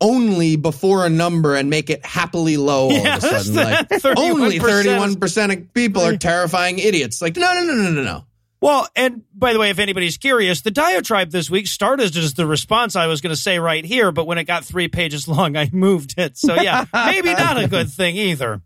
only 0.00 0.56
before 0.56 1.06
a 1.06 1.08
number 1.10 1.54
and 1.54 1.70
make 1.70 1.88
it 1.88 2.04
happily 2.04 2.56
low 2.56 2.86
all 2.86 2.92
Yeah, 2.92 3.16
of 3.16 3.24
a 3.24 3.26
sudden. 3.42 3.54
Like 3.54 3.88
31% 3.88 4.14
only 4.16 4.58
thirty-one 4.58 5.16
percent 5.16 5.52
of 5.52 5.72
people 5.74 6.02
are 6.02 6.16
terrifying 6.16 6.78
idiots. 6.78 7.22
Like 7.22 7.36
no, 7.36 7.52
no, 7.54 7.62
no, 7.64 7.74
no, 7.74 7.90
no, 7.90 8.02
no. 8.02 8.24
Well, 8.60 8.86
and 8.94 9.22
by 9.34 9.52
the 9.54 9.58
way, 9.58 9.70
if 9.70 9.80
anybody's 9.80 10.18
curious, 10.18 10.60
the 10.60 10.70
diatribe 10.70 11.30
this 11.32 11.50
week 11.50 11.66
started 11.66 12.16
as 12.16 12.34
the 12.34 12.46
response 12.46 12.94
I 12.94 13.06
was 13.08 13.20
going 13.20 13.34
to 13.34 13.40
say 13.40 13.58
right 13.58 13.84
here, 13.84 14.12
but 14.12 14.24
when 14.24 14.38
it 14.38 14.44
got 14.44 14.64
three 14.64 14.86
pages 14.86 15.26
long, 15.26 15.56
I 15.56 15.68
moved 15.72 16.14
it. 16.16 16.36
So 16.36 16.54
yeah, 16.54 16.84
maybe 16.94 17.32
not 17.34 17.58
a 17.60 17.66
good 17.66 17.90
thing 17.90 18.16
either. 18.16 18.60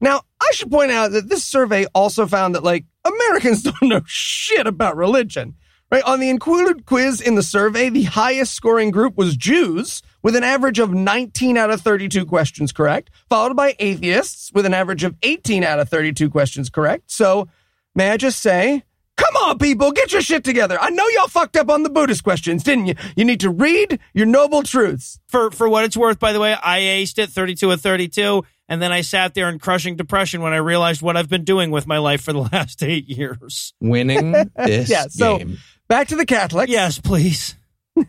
Now, 0.00 0.22
I 0.40 0.50
should 0.52 0.70
point 0.70 0.90
out 0.90 1.12
that 1.12 1.28
this 1.28 1.44
survey 1.44 1.86
also 1.94 2.26
found 2.26 2.54
that, 2.54 2.62
like, 2.62 2.84
Americans 3.04 3.62
don't 3.62 3.82
know 3.82 4.02
shit 4.06 4.66
about 4.66 4.96
religion. 4.96 5.54
Right? 5.90 6.02
On 6.04 6.18
the 6.18 6.28
included 6.30 6.86
quiz 6.86 7.20
in 7.20 7.36
the 7.36 7.42
survey, 7.42 7.88
the 7.88 8.04
highest 8.04 8.54
scoring 8.54 8.90
group 8.90 9.16
was 9.16 9.36
Jews, 9.36 10.02
with 10.22 10.34
an 10.34 10.42
average 10.42 10.78
of 10.80 10.92
19 10.92 11.56
out 11.56 11.70
of 11.70 11.82
32 11.82 12.26
questions 12.26 12.72
correct, 12.72 13.10
followed 13.28 13.54
by 13.54 13.76
atheists, 13.78 14.50
with 14.52 14.66
an 14.66 14.74
average 14.74 15.04
of 15.04 15.14
18 15.22 15.62
out 15.62 15.78
of 15.78 15.88
32 15.88 16.30
questions 16.30 16.68
correct. 16.68 17.12
So, 17.12 17.48
may 17.94 18.10
I 18.10 18.16
just 18.16 18.40
say, 18.40 18.82
come 19.16 19.36
on, 19.36 19.58
people, 19.58 19.92
get 19.92 20.12
your 20.12 20.22
shit 20.22 20.44
together. 20.44 20.78
I 20.80 20.90
know 20.90 21.06
y'all 21.08 21.28
fucked 21.28 21.56
up 21.56 21.70
on 21.70 21.82
the 21.82 21.90
Buddhist 21.90 22.24
questions, 22.24 22.62
didn't 22.62 22.86
you? 22.86 22.94
You 23.16 23.24
need 23.24 23.40
to 23.40 23.50
read 23.50 24.00
your 24.12 24.26
noble 24.26 24.62
truths. 24.62 25.20
For 25.28 25.50
for 25.50 25.68
what 25.68 25.84
it's 25.84 25.96
worth, 25.96 26.18
by 26.18 26.32
the 26.32 26.40
way, 26.40 26.54
I 26.54 26.80
aced 26.80 27.18
it 27.18 27.30
32 27.30 27.70
of 27.70 27.80
32, 27.80 28.44
and 28.68 28.80
then 28.80 28.92
I 28.92 29.00
sat 29.02 29.34
there 29.34 29.48
in 29.48 29.58
crushing 29.58 29.96
depression 29.96 30.40
when 30.42 30.52
I 30.52 30.56
realized 30.58 31.02
what 31.02 31.16
I've 31.16 31.28
been 31.28 31.44
doing 31.44 31.70
with 31.70 31.86
my 31.86 31.98
life 31.98 32.22
for 32.22 32.32
the 32.32 32.38
last 32.52 32.82
eight 32.82 33.08
years. 33.08 33.74
Winning 33.80 34.32
this 34.56 34.88
Yeah, 34.90 35.06
so 35.08 35.38
game. 35.38 35.58
back 35.88 36.08
to 36.08 36.16
the 36.16 36.26
Catholics. 36.26 36.70
Yes, 36.70 36.98
please. 36.98 37.56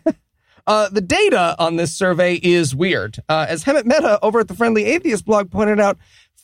Uh, 0.68 0.88
the 0.88 1.00
data 1.00 1.54
on 1.60 1.76
this 1.76 1.94
survey 1.94 2.34
is 2.42 2.74
weird. 2.74 3.18
Uh, 3.28 3.46
as 3.48 3.62
Hemant 3.62 3.84
Mehta 3.84 4.18
over 4.20 4.40
at 4.40 4.48
the 4.48 4.54
Friendly 4.56 4.84
Atheist 4.86 5.24
blog 5.24 5.48
pointed 5.48 5.78
out, 5.78 5.96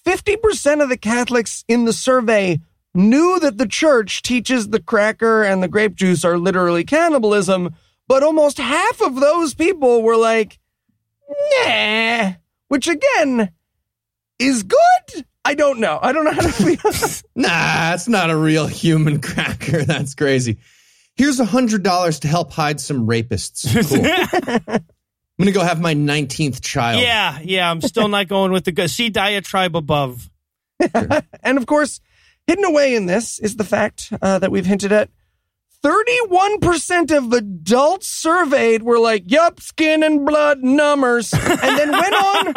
50% 0.06 0.80
of 0.80 0.88
the 0.88 0.96
Catholics 0.96 1.64
in 1.66 1.86
the 1.86 1.92
survey 1.92 2.60
knew 2.94 3.40
that 3.40 3.58
the 3.58 3.66
church 3.66 4.22
teaches 4.22 4.68
the 4.68 4.80
cracker 4.80 5.42
and 5.42 5.60
the 5.60 5.66
grape 5.66 5.96
juice 5.96 6.24
are 6.24 6.38
literally 6.38 6.84
cannibalism, 6.84 7.74
but 8.06 8.22
almost 8.22 8.58
half 8.58 9.00
of 9.00 9.16
those 9.16 9.54
people 9.54 10.04
were 10.04 10.16
like, 10.16 10.60
nah, 11.66 12.34
which 12.68 12.86
again 12.86 13.50
is 14.42 14.62
good. 14.62 15.24
I 15.44 15.54
don't 15.54 15.80
know. 15.80 15.98
I 16.00 16.12
don't 16.12 16.24
know 16.24 16.32
how 16.32 16.42
to 16.42 16.52
feel. 16.52 17.22
Nah, 17.34 17.94
it's 17.94 18.08
not 18.08 18.30
a 18.30 18.36
real 18.36 18.66
human 18.66 19.20
cracker. 19.20 19.84
That's 19.86 20.14
crazy. 20.14 20.58
Here's 21.16 21.40
a 21.40 21.44
hundred 21.44 21.82
dollars 21.82 22.20
to 22.20 22.28
help 22.28 22.52
hide 22.52 22.80
some 22.80 23.06
rapists. 23.06 23.66
Cool. 24.68 24.82
I'm 25.38 25.46
gonna 25.46 25.52
go 25.52 25.64
have 25.64 25.80
my 25.80 25.94
19th 25.94 26.60
child. 26.60 27.00
Yeah, 27.02 27.38
yeah, 27.42 27.68
I'm 27.68 27.80
still 27.80 28.06
not 28.06 28.28
going 28.28 28.52
with 28.52 28.64
the 28.64 28.70
good. 28.70 28.90
See 28.90 29.08
diatribe 29.08 29.74
above. 29.74 30.28
And 31.42 31.58
of 31.58 31.66
course, 31.66 32.00
hidden 32.46 32.64
away 32.64 32.94
in 32.94 33.06
this 33.06 33.38
is 33.38 33.56
the 33.56 33.64
fact 33.64 34.12
uh, 34.20 34.38
that 34.40 34.50
we've 34.52 34.66
hinted 34.66 34.92
at. 34.92 35.08
31% 35.82 37.16
of 37.16 37.32
adults 37.32 38.06
surveyed 38.06 38.82
were 38.82 39.00
like, 39.00 39.24
yup, 39.26 39.60
skin 39.60 40.02
and 40.02 40.24
blood 40.24 40.62
numbers, 40.62 41.32
and 41.32 41.78
then 41.78 41.90
went 41.90 42.14
on 42.14 42.54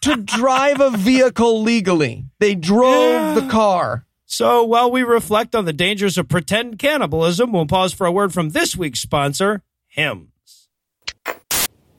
to 0.00 0.16
drive 0.16 0.80
a 0.80 0.90
vehicle 0.90 1.62
legally. 1.62 2.26
They 2.38 2.54
drove 2.54 3.34
the 3.34 3.48
car. 3.48 4.06
So 4.26 4.62
while 4.62 4.90
we 4.90 5.02
reflect 5.02 5.54
on 5.54 5.64
the 5.64 5.72
dangers 5.72 6.16
of 6.16 6.28
pretend 6.28 6.78
cannibalism, 6.78 7.52
we'll 7.52 7.66
pause 7.66 7.92
for 7.92 8.06
a 8.06 8.12
word 8.12 8.32
from 8.32 8.50
this 8.50 8.76
week's 8.76 9.00
sponsor, 9.00 9.62
Hims. 9.88 10.28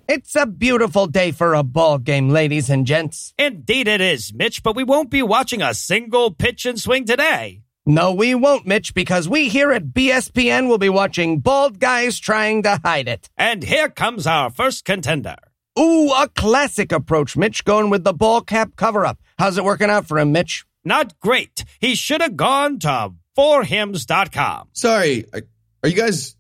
It's 0.07 0.35
a 0.35 0.45
beautiful 0.45 1.07
day 1.07 1.31
for 1.31 1.53
a 1.53 1.63
ball 1.63 1.97
game, 1.97 2.29
ladies 2.29 2.69
and 2.69 2.85
gents. 2.85 3.33
Indeed 3.37 3.87
it 3.87 4.01
is, 4.01 4.33
Mitch, 4.33 4.63
but 4.63 4.75
we 4.75 4.83
won't 4.83 5.09
be 5.09 5.23
watching 5.23 5.61
a 5.61 5.73
single 5.73 6.31
pitch 6.31 6.65
and 6.65 6.79
swing 6.79 7.05
today. 7.05 7.62
No, 7.85 8.13
we 8.13 8.33
won't, 8.33 8.65
Mitch, 8.65 8.93
because 8.93 9.27
we 9.27 9.49
here 9.49 9.71
at 9.73 9.87
BSPN 9.87 10.69
will 10.69 10.77
be 10.77 10.87
watching 10.87 11.39
bald 11.39 11.79
guys 11.79 12.17
trying 12.17 12.63
to 12.63 12.79
hide 12.81 13.09
it. 13.09 13.29
And 13.35 13.61
here 13.61 13.89
comes 13.89 14.25
our 14.25 14.49
first 14.49 14.85
contender. 14.85 15.35
Ooh, 15.77 16.09
a 16.11 16.29
classic 16.29 16.93
approach, 16.93 17.35
Mitch, 17.35 17.65
going 17.65 17.89
with 17.89 18.05
the 18.05 18.13
ball 18.13 18.39
cap 18.39 18.77
cover 18.77 19.05
up. 19.05 19.19
How's 19.37 19.57
it 19.57 19.65
working 19.65 19.89
out 19.89 20.07
for 20.07 20.17
him, 20.17 20.31
Mitch? 20.31 20.63
Not 20.85 21.19
great. 21.19 21.65
He 21.79 21.95
should 21.95 22.21
have 22.21 22.37
gone 22.37 22.79
to 22.79 23.15
forhims.com. 23.37 24.69
Sorry, 24.71 25.25
are 25.33 25.41
are 25.83 25.89
you 25.89 25.95
guys? 25.95 26.37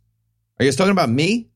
Are 0.59 0.63
you 0.63 0.69
guys 0.69 0.77
talking 0.77 0.91
about 0.91 1.09
me? 1.09 1.47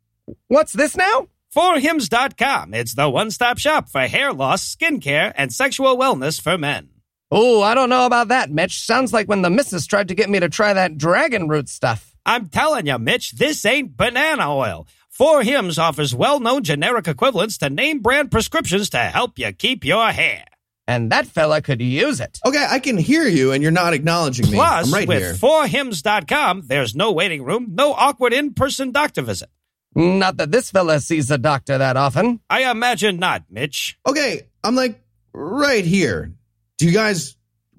What's 0.50 0.74
this 0.74 0.98
now? 0.98 1.28
Forhims.com. 1.56 2.74
It's 2.74 2.94
the 2.94 3.10
one 3.10 3.32
stop 3.32 3.58
shop 3.58 3.88
for 3.88 4.02
hair 4.02 4.34
loss, 4.34 4.76
skincare, 4.76 5.32
and 5.36 5.54
sexual 5.54 5.98
wellness 5.98 6.42
for 6.42 6.58
men. 6.58 6.90
Ooh, 7.34 7.62
I 7.62 7.74
don't 7.74 7.90
know 7.90 8.06
about 8.06 8.30
that, 8.30 8.50
Mitch. 8.52 8.82
Sounds 8.82 9.12
like 9.12 9.28
when 9.28 9.42
the 9.42 9.50
missus 9.50 9.86
tried 9.86 10.08
to 10.08 10.16
get 10.16 10.30
me 10.30 10.40
to 10.40 10.48
try 10.50 10.74
that 10.74 10.98
dragon 10.98 11.48
root 11.50 11.68
stuff. 11.68 12.16
I'm 12.26 12.48
telling 12.48 12.88
you, 12.88 12.98
Mitch, 12.98 13.32
this 13.32 13.66
ain't 13.66 13.98
banana 13.98 14.56
oil. 14.56 14.88
4Hims 15.20 15.78
offers 15.80 16.14
well 16.16 16.40
known 16.40 16.64
generic 16.64 17.08
equivalents 17.08 17.58
to 17.58 17.70
name 17.70 18.00
brand 18.00 18.32
prescriptions 18.32 18.90
to 18.92 18.98
help 18.98 19.38
you 19.40 19.52
keep 19.52 19.84
your 19.84 20.10
hair. 20.12 20.46
And 20.88 21.12
that 21.12 21.28
fella 21.28 21.62
could 21.62 21.82
use 21.82 22.22
it. 22.22 22.40
Okay, 22.46 22.66
I 22.70 22.80
can 22.80 22.98
hear 22.98 23.28
you, 23.28 23.52
and 23.52 23.62
you're 23.62 23.74
not 23.74 23.94
acknowledging 23.94 24.50
me. 24.50 24.54
Plus, 24.56 24.90
right 24.94 25.08
with 25.08 25.20
here. 25.20 25.34
forhims.com, 25.34 26.64
there's 26.68 26.96
no 26.96 27.12
waiting 27.12 27.44
room, 27.44 27.72
no 27.74 27.92
awkward 27.94 28.32
in 28.32 28.54
person 28.54 28.92
doctor 28.92 29.22
visit. 29.22 29.50
Not 29.96 30.38
that 30.38 30.52
this 30.52 30.72
fella 30.72 31.02
sees 31.02 31.30
a 31.32 31.38
doctor 31.38 31.78
that 31.78 31.98
often. 31.98 32.40
I 32.50 32.70
imagine 32.72 33.18
not, 33.18 33.44
Mitch. 33.50 33.98
okay, 34.08 34.48
I'm 34.64 34.76
like 34.76 35.02
right 35.34 35.84
here. 35.84 36.34
Do 36.78 36.86
you 36.86 36.92
guys 36.92 37.36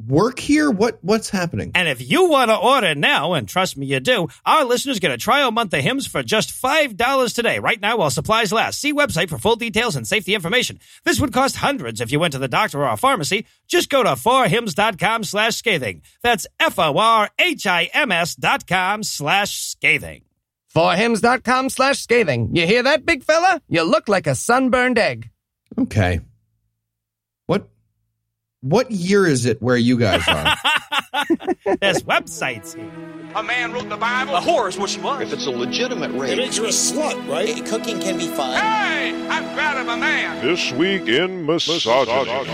work 0.09 0.39
here? 0.41 0.71
What 0.71 0.99
What's 1.03 1.31
happening? 1.31 1.71
And 1.75 1.89
if 1.89 2.01
you 2.11 2.29
want 2.29 2.51
to 2.51 2.57
order 2.57 2.95
now, 2.97 3.35
and 3.35 3.49
trust 3.49 3.77
me, 3.77 3.87
you 3.87 4.01
do, 4.01 4.29
our 4.45 4.65
listeners 4.65 4.99
get 4.99 5.13
a 5.13 5.17
trial 5.17 5.53
month 5.53 5.73
of 5.73 5.81
Hims 5.81 6.07
for 6.07 6.23
just 6.23 6.51
$5 6.51 7.35
today, 7.35 7.59
right 7.61 7.81
now 7.81 7.99
while 7.99 8.11
supplies 8.11 8.53
last. 8.53 8.81
See 8.81 8.93
website 8.93 9.29
for 9.29 9.39
full 9.39 9.55
details 9.57 9.95
and 9.95 10.07
safety 10.07 10.35
information. 10.35 10.81
This 11.05 11.21
would 11.21 11.33
cost 11.33 11.57
hundreds 11.57 12.01
if 12.01 12.11
you 12.11 12.19
went 12.19 12.33
to 12.33 12.39
the 12.39 12.49
doctor 12.49 12.83
or 12.85 12.89
a 12.89 12.97
pharmacy. 12.97 13.47
Just 13.69 13.89
go 13.89 14.03
to 14.03 14.11
forhims.com 14.11 15.23
slash 15.25 15.57
scathing. 15.57 16.03
That's 16.23 16.47
F-O-R-H-I-M-S 16.59 18.35
dot 18.35 18.67
com 18.67 19.03
slash 19.05 19.59
scathing. 19.61 20.23
Forhims.com 20.75 21.71
slash 21.71 22.01
scathing. 22.01 22.55
You 22.55 22.67
hear 22.67 22.83
that, 22.83 23.07
big 23.07 23.23
fella? 23.23 23.63
You 23.69 23.83
look 23.85 24.09
like 24.09 24.27
a 24.27 24.35
sunburned 24.35 24.99
egg. 24.99 25.31
Okay. 25.79 26.21
What 28.61 28.89
What 28.89 28.91
year 28.91 29.25
is 29.25 29.47
it 29.47 29.63
where 29.63 29.77
you 29.77 29.99
guys 29.99 30.27
are? 30.27 30.57
There's 31.81 32.03
websites 32.03 32.75
here. 32.75 32.91
A 33.37 33.43
man 33.43 33.73
wrote 33.73 33.89
the 33.89 33.97
Bible. 33.97 34.35
A 34.35 34.41
whore 34.41 34.69
is 34.69 34.77
what 34.77 34.91
she 34.91 35.01
was. 35.01 35.21
If 35.23 35.33
it's 35.33 35.47
a 35.47 35.51
legitimate 35.51 36.11
rape, 36.11 36.33
It 36.33 36.39
makes 36.39 36.57
you 36.57 36.65
a 36.65 36.69
slut, 36.69 37.29
right? 37.29 37.51
Eh, 37.51 37.65
cooking 37.67 38.01
can 38.01 38.19
be 38.19 38.27
fun. 38.27 38.55
Hey, 38.61 39.15
I'm 39.29 39.55
proud 39.55 39.81
of 39.81 39.87
a 39.87 39.97
man. 39.97 40.45
This 40.45 40.73
week 40.73 41.03
in 41.03 41.47
misogyny. 41.47 42.49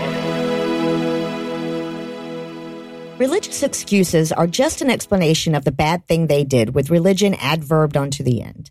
Religious 3.17 3.63
excuses 3.63 4.31
are 4.31 4.47
just 4.47 4.81
an 4.81 4.91
explanation 4.91 5.55
of 5.55 5.65
the 5.65 5.71
bad 5.71 6.07
thing 6.07 6.27
they 6.27 6.43
did 6.43 6.75
with 6.75 6.91
religion 6.91 7.33
adverbed 7.33 7.97
onto 7.97 8.23
the 8.23 8.43
end. 8.43 8.69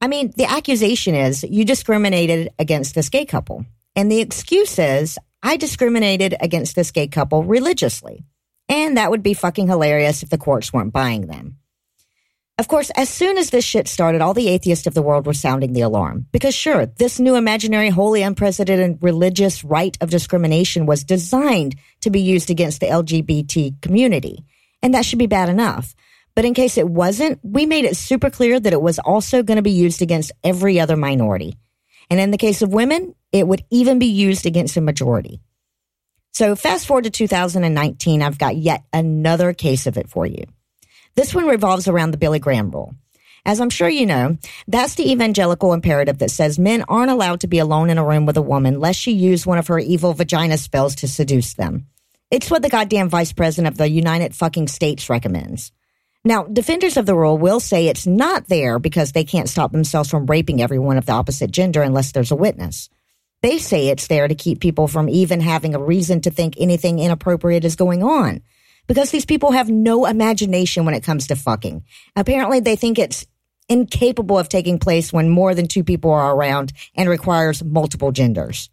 I 0.00 0.06
mean, 0.06 0.32
the 0.36 0.44
accusation 0.44 1.16
is 1.16 1.42
you 1.42 1.64
discriminated 1.64 2.50
against 2.58 2.94
this 2.94 3.08
gay 3.08 3.24
couple. 3.24 3.64
And 3.96 4.12
the 4.12 4.20
excuse 4.20 4.78
is 4.78 5.18
I 5.42 5.56
discriminated 5.56 6.34
against 6.40 6.74
this 6.74 6.90
gay 6.90 7.08
couple 7.08 7.44
religiously. 7.44 8.24
And 8.68 8.96
that 8.96 9.10
would 9.10 9.22
be 9.22 9.34
fucking 9.34 9.66
hilarious 9.66 10.22
if 10.22 10.28
the 10.28 10.38
courts 10.38 10.72
weren't 10.72 10.92
buying 10.92 11.26
them. 11.26 11.56
Of 12.58 12.66
course, 12.66 12.90
as 12.90 13.08
soon 13.08 13.38
as 13.38 13.50
this 13.50 13.64
shit 13.64 13.86
started, 13.86 14.20
all 14.20 14.34
the 14.34 14.48
atheists 14.48 14.88
of 14.88 14.94
the 14.94 15.02
world 15.02 15.26
were 15.26 15.32
sounding 15.32 15.72
the 15.72 15.82
alarm. 15.82 16.26
Because 16.32 16.56
sure, 16.56 16.86
this 16.86 17.20
new 17.20 17.36
imaginary, 17.36 17.88
wholly 17.88 18.22
unprecedented 18.22 18.98
religious 19.00 19.62
right 19.62 19.96
of 20.00 20.10
discrimination 20.10 20.84
was 20.84 21.04
designed 21.04 21.76
to 22.00 22.10
be 22.10 22.20
used 22.20 22.50
against 22.50 22.80
the 22.80 22.88
LGBT 22.88 23.80
community. 23.80 24.44
And 24.82 24.92
that 24.94 25.04
should 25.04 25.20
be 25.20 25.28
bad 25.28 25.48
enough. 25.48 25.94
But 26.34 26.44
in 26.44 26.54
case 26.54 26.76
it 26.78 26.88
wasn't, 26.88 27.38
we 27.44 27.64
made 27.64 27.84
it 27.84 27.96
super 27.96 28.28
clear 28.28 28.58
that 28.58 28.72
it 28.72 28.82
was 28.82 28.98
also 28.98 29.44
going 29.44 29.56
to 29.56 29.62
be 29.62 29.70
used 29.70 30.02
against 30.02 30.32
every 30.42 30.80
other 30.80 30.96
minority. 30.96 31.56
And 32.10 32.20
in 32.20 32.30
the 32.30 32.38
case 32.38 32.62
of 32.62 32.72
women, 32.72 33.14
it 33.32 33.46
would 33.46 33.64
even 33.70 33.98
be 33.98 34.06
used 34.06 34.46
against 34.46 34.76
a 34.76 34.80
majority. 34.80 35.40
So 36.32 36.56
fast 36.56 36.86
forward 36.86 37.04
to 37.04 37.10
2019, 37.10 38.22
I've 38.22 38.38
got 38.38 38.56
yet 38.56 38.84
another 38.92 39.52
case 39.52 39.86
of 39.86 39.98
it 39.98 40.08
for 40.08 40.26
you. 40.26 40.44
This 41.14 41.34
one 41.34 41.46
revolves 41.46 41.88
around 41.88 42.12
the 42.12 42.18
Billy 42.18 42.38
Graham 42.38 42.70
rule. 42.70 42.94
As 43.44 43.60
I'm 43.60 43.70
sure 43.70 43.88
you 43.88 44.06
know, 44.06 44.36
that's 44.66 44.94
the 44.94 45.10
evangelical 45.10 45.72
imperative 45.72 46.18
that 46.18 46.30
says 46.30 46.58
men 46.58 46.84
aren't 46.88 47.10
allowed 47.10 47.40
to 47.40 47.48
be 47.48 47.58
alone 47.58 47.90
in 47.90 47.98
a 47.98 48.04
room 48.04 48.26
with 48.26 48.36
a 48.36 48.42
woman 48.42 48.78
lest 48.78 49.00
she 49.00 49.12
use 49.12 49.46
one 49.46 49.58
of 49.58 49.68
her 49.68 49.78
evil 49.78 50.12
vagina 50.12 50.58
spells 50.58 50.96
to 50.96 51.08
seduce 51.08 51.54
them. 51.54 51.86
It's 52.30 52.50
what 52.50 52.62
the 52.62 52.68
goddamn 52.68 53.08
vice 53.08 53.32
president 53.32 53.72
of 53.72 53.78
the 53.78 53.88
United 53.88 54.34
fucking 54.34 54.68
States 54.68 55.08
recommends. 55.08 55.72
Now, 56.24 56.44
defenders 56.44 56.96
of 56.96 57.06
the 57.06 57.14
rule 57.14 57.38
will 57.38 57.60
say 57.60 57.86
it's 57.86 58.06
not 58.06 58.48
there 58.48 58.78
because 58.78 59.12
they 59.12 59.24
can't 59.24 59.48
stop 59.48 59.72
themselves 59.72 60.10
from 60.10 60.26
raping 60.26 60.60
everyone 60.60 60.98
of 60.98 61.06
the 61.06 61.12
opposite 61.12 61.50
gender 61.50 61.82
unless 61.82 62.12
there's 62.12 62.32
a 62.32 62.36
witness. 62.36 62.90
They 63.40 63.58
say 63.58 63.88
it's 63.88 64.08
there 64.08 64.26
to 64.26 64.34
keep 64.34 64.60
people 64.60 64.88
from 64.88 65.08
even 65.08 65.40
having 65.40 65.74
a 65.74 65.82
reason 65.82 66.20
to 66.22 66.30
think 66.30 66.54
anything 66.58 66.98
inappropriate 66.98 67.64
is 67.64 67.76
going 67.76 68.02
on. 68.02 68.42
Because 68.88 69.10
these 69.10 69.26
people 69.26 69.52
have 69.52 69.68
no 69.68 70.06
imagination 70.06 70.84
when 70.84 70.94
it 70.94 71.04
comes 71.04 71.28
to 71.28 71.36
fucking. 71.36 71.84
Apparently, 72.16 72.58
they 72.60 72.74
think 72.74 72.98
it's 72.98 73.26
incapable 73.68 74.38
of 74.38 74.48
taking 74.48 74.78
place 74.78 75.12
when 75.12 75.28
more 75.28 75.54
than 75.54 75.68
two 75.68 75.84
people 75.84 76.10
are 76.10 76.34
around 76.34 76.72
and 76.96 77.08
requires 77.08 77.62
multiple 77.62 78.12
genders. 78.12 78.70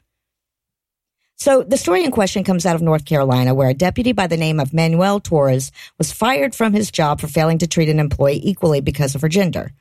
So 1.38 1.63
the 1.63 1.78
story 1.78 2.04
in 2.04 2.12
question 2.12 2.43
comes 2.43 2.65
out 2.65 2.76
of 2.76 2.82
North 2.82 3.06
Carolina, 3.06 3.54
where 3.54 3.69
a 3.69 3.74
deputy 3.74 4.13
by 4.13 4.28
the 4.28 4.38
name 4.38 4.60
of 4.60 4.74
Manuel 4.74 5.19
Torres 5.19 5.71
was 5.98 6.12
fired 6.12 6.56
from 6.56 6.74
his 6.74 6.91
job 6.91 7.19
for 7.19 7.28
failing 7.28 7.58
to 7.58 7.67
treat 7.67 7.89
an 7.89 8.00
employee 8.00 8.39
equally 8.41 8.80
because 8.80 9.15
of 9.15 9.21
her 9.21 9.30
gender. 9.30 9.71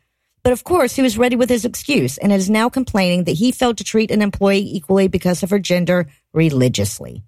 But 0.43 0.53
of 0.53 0.65
course, 0.65 0.95
he 0.95 1.03
was 1.03 1.17
ready 1.17 1.37
with 1.37 1.49
his 1.49 1.65
excuse 1.65 2.19
and 2.19 2.33
is 2.33 2.51
now 2.51 2.69
complaining 2.69 3.25
that 3.25 3.33
he 3.33 3.51
failed 3.51 3.79
to 3.79 3.85
treat 3.85 4.11
an 4.11 4.21
employee 4.21 4.69
equally 4.77 5.09
because 5.09 5.43
of 5.43 5.51
her 5.51 5.59
gender 5.59 6.07
religiously. 6.33 7.23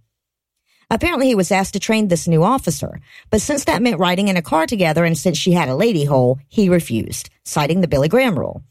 Apparently, 0.90 1.26
he 1.28 1.34
was 1.34 1.50
asked 1.50 1.72
to 1.72 1.80
train 1.80 2.08
this 2.08 2.28
new 2.28 2.44
officer, 2.44 3.00
but 3.30 3.40
since 3.40 3.64
that 3.64 3.82
meant 3.82 3.98
riding 3.98 4.28
in 4.28 4.36
a 4.36 4.42
car 4.42 4.66
together 4.66 5.04
and 5.04 5.16
since 5.16 5.38
she 5.38 5.52
had 5.52 5.68
a 5.68 5.74
lady 5.74 6.04
hole, 6.04 6.38
he 6.48 6.68
refused, 6.68 7.30
citing 7.44 7.80
the 7.80 7.88
Billy 7.88 8.08
Graham 8.08 8.38
rule. 8.38 8.62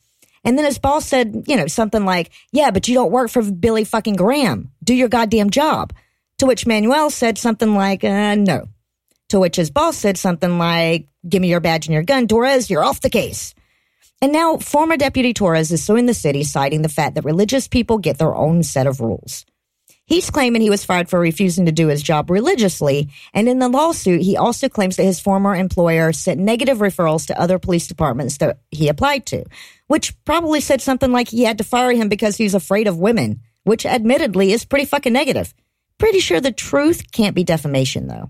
And 0.46 0.58
then 0.58 0.66
his 0.66 0.78
boss 0.78 1.06
said, 1.06 1.44
you 1.48 1.58
know, 1.58 1.68
something 1.68 2.06
like, 2.06 2.32
yeah, 2.52 2.72
but 2.72 2.88
you 2.88 2.94
don't 2.94 3.12
work 3.12 3.32
for 3.32 3.42
Billy 3.42 3.84
fucking 3.84 4.16
Graham. 4.16 4.72
Do 4.84 4.94
your 4.94 5.10
goddamn 5.10 5.50
job. 5.50 5.92
To 6.38 6.46
which 6.46 6.68
Manuel 6.68 7.10
said 7.10 7.38
something 7.38 7.74
like, 7.74 8.04
uh, 8.04 8.36
no. 8.36 8.68
To 9.30 9.40
which 9.40 9.56
his 9.56 9.72
boss 9.72 9.98
said 9.98 10.18
something 10.18 10.60
like, 10.60 11.08
give 11.28 11.42
me 11.42 11.50
your 11.50 11.62
badge 11.62 11.88
and 11.88 11.94
your 11.94 12.04
gun, 12.04 12.28
Torres, 12.28 12.70
you're 12.70 12.84
off 12.84 13.02
the 13.02 13.10
case. 13.10 13.56
And 14.22 14.32
now 14.32 14.58
former 14.58 14.98
Deputy 14.98 15.34
Torres 15.34 15.72
is 15.72 15.84
suing 15.84 16.06
the 16.06 16.14
city, 16.14 16.44
citing 16.44 16.84
the 16.84 16.90
fact 16.90 17.16
that 17.16 17.26
religious 17.26 17.68
people 17.68 17.98
get 17.98 18.18
their 18.18 18.36
own 18.36 18.64
set 18.64 18.88
of 18.88 19.02
rules. 19.02 19.46
He's 20.08 20.30
claiming 20.30 20.62
he 20.62 20.70
was 20.70 20.86
fired 20.86 21.10
for 21.10 21.20
refusing 21.20 21.66
to 21.66 21.72
do 21.72 21.88
his 21.88 22.04
job 22.04 22.30
religiously, 22.30 23.10
and 23.34 23.50
in 23.50 23.58
the 23.58 23.68
lawsuit, 23.68 24.22
he 24.22 24.38
also 24.38 24.70
claims 24.70 24.98
that 24.98 25.04
his 25.04 25.20
former 25.20 25.56
employer 25.56 26.14
sent 26.14 26.40
negative 26.40 26.78
referrals 26.78 27.26
to 27.28 27.40
other 27.40 27.58
police 27.58 27.88
departments 27.88 28.38
that 28.38 28.60
he 28.70 28.88
applied 28.88 29.26
to, 29.28 29.44
which 29.88 30.14
probably 30.26 30.62
said 30.62 30.82
something 30.82 31.12
like 31.12 31.30
he 31.30 31.44
had 31.44 31.58
to 31.58 31.64
fire 31.64 31.92
him 31.92 32.10
because 32.10 32.38
he's 32.38 32.54
afraid 32.56 32.88
of 32.88 32.98
women, 32.98 33.42
which 33.64 33.86
admittedly 33.86 34.52
is 34.52 34.66
pretty 34.66 34.86
fucking 34.86 35.14
negative. 35.14 35.54
Pretty 35.98 36.20
sure 36.20 36.42
the 36.42 36.52
truth 36.52 37.12
can't 37.12 37.36
be 37.36 37.44
defamation, 37.44 38.08
though. 38.08 38.30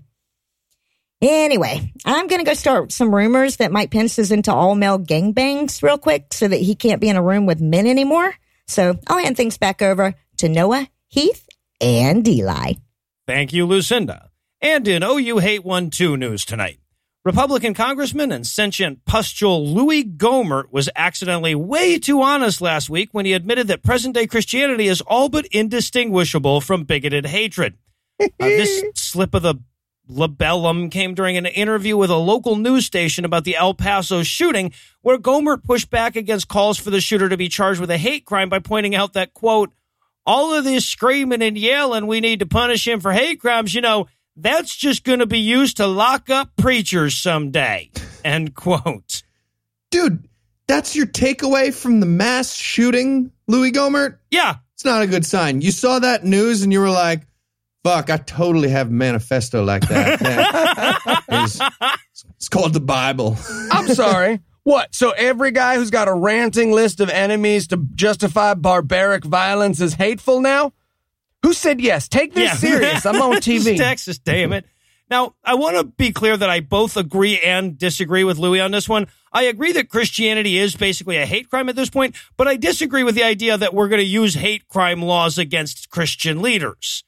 Anyway, 1.22 1.92
I'm 2.04 2.26
gonna 2.26 2.44
go 2.44 2.52
start 2.52 2.92
some 2.92 3.14
rumors 3.14 3.56
that 3.56 3.72
Mike 3.72 3.90
Pence 3.90 4.18
is 4.18 4.30
into 4.30 4.52
all 4.52 4.74
male 4.74 4.98
gangbangs 4.98 5.82
real 5.82 5.96
quick 5.96 6.26
so 6.32 6.46
that 6.46 6.60
he 6.60 6.74
can't 6.74 7.00
be 7.00 7.08
in 7.08 7.16
a 7.16 7.22
room 7.22 7.46
with 7.46 7.60
men 7.60 7.86
anymore. 7.86 8.34
So 8.66 8.98
I'll 9.06 9.18
hand 9.18 9.36
things 9.36 9.56
back 9.56 9.80
over 9.80 10.14
to 10.38 10.48
Noah, 10.48 10.88
Heath, 11.08 11.48
and 11.80 12.26
Eli. 12.28 12.74
Thank 13.26 13.52
you, 13.54 13.64
Lucinda. 13.64 14.30
And 14.60 14.86
in 14.86 15.02
OU 15.02 15.38
Hate 15.38 15.64
One 15.64 15.88
Two 15.88 16.16
news 16.16 16.44
tonight, 16.44 16.80
Republican 17.26 17.74
Congressman 17.74 18.30
and 18.30 18.46
sentient 18.46 19.04
pustule 19.04 19.66
Louis 19.66 20.04
Gohmert 20.04 20.70
was 20.70 20.88
accidentally 20.94 21.56
way 21.56 21.98
too 21.98 22.22
honest 22.22 22.60
last 22.60 22.88
week 22.88 23.08
when 23.10 23.26
he 23.26 23.32
admitted 23.32 23.66
that 23.66 23.82
present 23.82 24.14
day 24.14 24.28
Christianity 24.28 24.86
is 24.86 25.00
all 25.00 25.28
but 25.28 25.44
indistinguishable 25.46 26.60
from 26.60 26.84
bigoted 26.84 27.26
hatred. 27.26 27.74
Uh, 28.18 28.28
this 28.38 28.82
slip 28.94 29.34
of 29.34 29.42
the 29.42 29.56
labellum 30.08 30.88
came 30.90 31.14
during 31.14 31.36
an 31.36 31.44
interview 31.44 31.96
with 31.96 32.08
a 32.08 32.16
local 32.16 32.56
news 32.56 32.86
station 32.86 33.26
about 33.26 33.44
the 33.44 33.56
El 33.56 33.74
Paso 33.74 34.22
shooting, 34.22 34.72
where 35.02 35.18
Gohmert 35.18 35.64
pushed 35.64 35.90
back 35.90 36.16
against 36.16 36.48
calls 36.48 36.78
for 36.78 36.88
the 36.88 37.00
shooter 37.00 37.28
to 37.28 37.36
be 37.36 37.50
charged 37.50 37.78
with 37.78 37.90
a 37.90 37.98
hate 37.98 38.24
crime 38.24 38.48
by 38.48 38.58
pointing 38.58 38.94
out 38.94 39.12
that, 39.12 39.34
quote, 39.34 39.70
all 40.24 40.54
of 40.54 40.64
this 40.64 40.86
screaming 40.86 41.42
and 41.42 41.58
yelling, 41.58 42.06
we 42.06 42.20
need 42.20 42.38
to 42.38 42.46
punish 42.46 42.86
him 42.86 43.00
for 43.00 43.12
hate 43.12 43.38
crimes, 43.38 43.74
you 43.74 43.82
know, 43.82 44.06
that's 44.36 44.74
just 44.74 45.04
going 45.04 45.20
to 45.20 45.26
be 45.26 45.38
used 45.38 45.78
to 45.78 45.86
lock 45.86 46.30
up 46.30 46.50
preachers 46.56 47.16
someday, 47.16 47.90
end 48.24 48.54
quote. 48.54 49.22
Dude, 49.90 50.28
that's 50.66 50.94
your 50.94 51.06
takeaway 51.06 51.72
from 51.72 52.00
the 52.00 52.06
mass 52.06 52.54
shooting, 52.54 53.32
Louis 53.46 53.72
Gohmert? 53.72 54.18
Yeah. 54.30 54.56
It's 54.74 54.84
not 54.84 55.02
a 55.02 55.06
good 55.06 55.24
sign. 55.24 55.62
You 55.62 55.70
saw 55.70 56.00
that 56.00 56.24
news 56.24 56.62
and 56.62 56.72
you 56.72 56.80
were 56.80 56.90
like, 56.90 57.26
fuck, 57.82 58.10
I 58.10 58.18
totally 58.18 58.68
have 58.68 58.88
a 58.88 58.92
manifesto 58.92 59.64
like 59.64 59.88
that. 59.88 61.22
It's, 61.28 61.60
it's 62.36 62.48
called 62.48 62.72
the 62.72 62.80
Bible. 62.80 63.36
I'm 63.70 63.88
sorry. 63.88 64.40
What? 64.64 64.94
So 64.94 65.10
every 65.10 65.52
guy 65.52 65.76
who's 65.76 65.90
got 65.90 66.08
a 66.08 66.14
ranting 66.14 66.72
list 66.72 67.00
of 67.00 67.08
enemies 67.08 67.68
to 67.68 67.86
justify 67.94 68.54
barbaric 68.54 69.24
violence 69.24 69.80
is 69.80 69.94
hateful 69.94 70.40
now? 70.40 70.72
Who 71.46 71.52
said 71.52 71.80
yes? 71.80 72.08
Take 72.08 72.34
this 72.34 72.50
Yeah. 72.50 72.56
serious. 72.56 73.06
I'm 73.06 73.22
on 73.22 73.34
TV. 73.36 73.76
Texas, 73.76 74.18
damn 74.18 74.52
it. 74.52 74.66
Now, 75.08 75.36
I 75.44 75.54
want 75.54 75.76
to 75.76 75.84
be 75.84 76.10
clear 76.10 76.36
that 76.36 76.50
I 76.50 76.58
both 76.58 76.96
agree 76.96 77.38
and 77.38 77.78
disagree 77.78 78.24
with 78.24 78.36
Louis 78.36 78.58
on 78.60 78.72
this 78.72 78.88
one. 78.88 79.06
I 79.32 79.44
agree 79.44 79.70
that 79.70 79.88
Christianity 79.88 80.58
is 80.58 80.74
basically 80.74 81.18
a 81.18 81.24
hate 81.24 81.48
crime 81.48 81.68
at 81.68 81.76
this 81.76 81.88
point, 81.88 82.16
but 82.36 82.48
I 82.48 82.56
disagree 82.56 83.04
with 83.04 83.14
the 83.14 83.22
idea 83.22 83.56
that 83.56 83.72
we're 83.74 83.86
going 83.86 84.00
to 84.00 84.04
use 84.04 84.34
hate 84.34 84.66
crime 84.66 85.02
laws 85.02 85.38
against 85.38 85.88
Christian 85.88 86.42
leaders. 86.42 87.04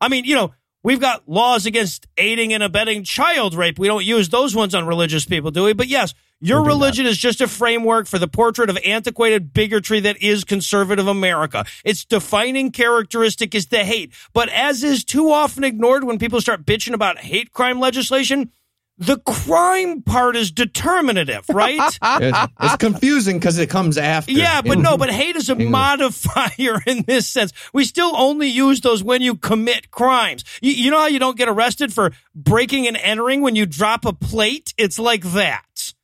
I 0.00 0.08
mean, 0.08 0.24
you 0.24 0.34
know, 0.34 0.54
we've 0.82 0.98
got 1.00 1.28
laws 1.28 1.66
against 1.66 2.06
aiding 2.16 2.54
and 2.54 2.62
abetting 2.62 3.04
child 3.04 3.54
rape. 3.54 3.78
We 3.78 3.86
don't 3.86 4.02
use 4.02 4.30
those 4.30 4.56
ones 4.56 4.74
on 4.74 4.86
religious 4.86 5.26
people, 5.26 5.50
do 5.50 5.64
we? 5.64 5.74
But 5.74 5.88
yes, 5.88 6.14
your 6.44 6.62
religion 6.62 7.06
is 7.06 7.16
just 7.16 7.40
a 7.40 7.48
framework 7.48 8.06
for 8.06 8.18
the 8.18 8.28
portrait 8.28 8.68
of 8.68 8.78
antiquated 8.84 9.54
bigotry 9.54 10.00
that 10.00 10.22
is 10.22 10.44
conservative 10.44 11.08
America. 11.08 11.64
Its 11.84 12.04
defining 12.04 12.70
characteristic 12.70 13.54
is 13.54 13.68
the 13.68 13.82
hate. 13.84 14.12
But 14.32 14.50
as 14.50 14.84
is 14.84 15.04
too 15.04 15.30
often 15.30 15.64
ignored 15.64 16.04
when 16.04 16.18
people 16.18 16.40
start 16.40 16.66
bitching 16.66 16.92
about 16.92 17.18
hate 17.18 17.50
crime 17.52 17.80
legislation, 17.80 18.52
the 18.98 19.18
crime 19.18 20.02
part 20.02 20.36
is 20.36 20.50
determinative, 20.50 21.46
right? 21.48 21.80
It's, 22.60 22.76
confusing 22.76 23.38
because 23.38 23.58
it 23.58 23.70
comes 23.70 23.98
after. 23.98 24.32
Yeah, 24.32 24.60
but 24.60 24.78
no, 24.78 24.96
but 24.96 25.10
hate 25.10 25.36
is 25.36 25.48
a 25.48 25.54
modifier 25.54 26.80
in 26.86 27.02
this 27.02 27.28
sense. 27.28 27.52
We 27.72 27.84
still 27.84 28.12
only 28.14 28.48
use 28.48 28.80
those 28.80 29.02
when 29.02 29.22
you 29.22 29.36
commit 29.36 29.90
crimes. 29.90 30.44
You, 30.60 30.72
you 30.72 30.90
know 30.90 31.00
how 31.00 31.06
you 31.06 31.18
don't 31.18 31.36
get 31.36 31.48
arrested 31.48 31.92
for 31.92 32.12
breaking 32.34 32.86
and 32.86 32.96
entering 32.96 33.40
when 33.40 33.56
you 33.56 33.66
drop 33.66 34.04
a 34.04 34.12
plate? 34.12 34.74
It's 34.76 34.98
like 34.98 35.22
that. 35.32 35.94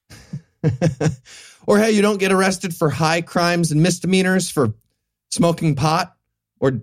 or 1.67 1.79
hey, 1.79 1.91
you 1.93 2.03
don't 2.03 2.19
get 2.19 2.33
arrested 2.33 2.75
for 2.75 2.91
high 2.91 3.21
crimes 3.23 3.71
and 3.73 3.83
misdemeanors 3.83 4.51
for 4.51 4.73
smoking 5.31 5.75
pot 5.75 6.15
or 6.59 6.81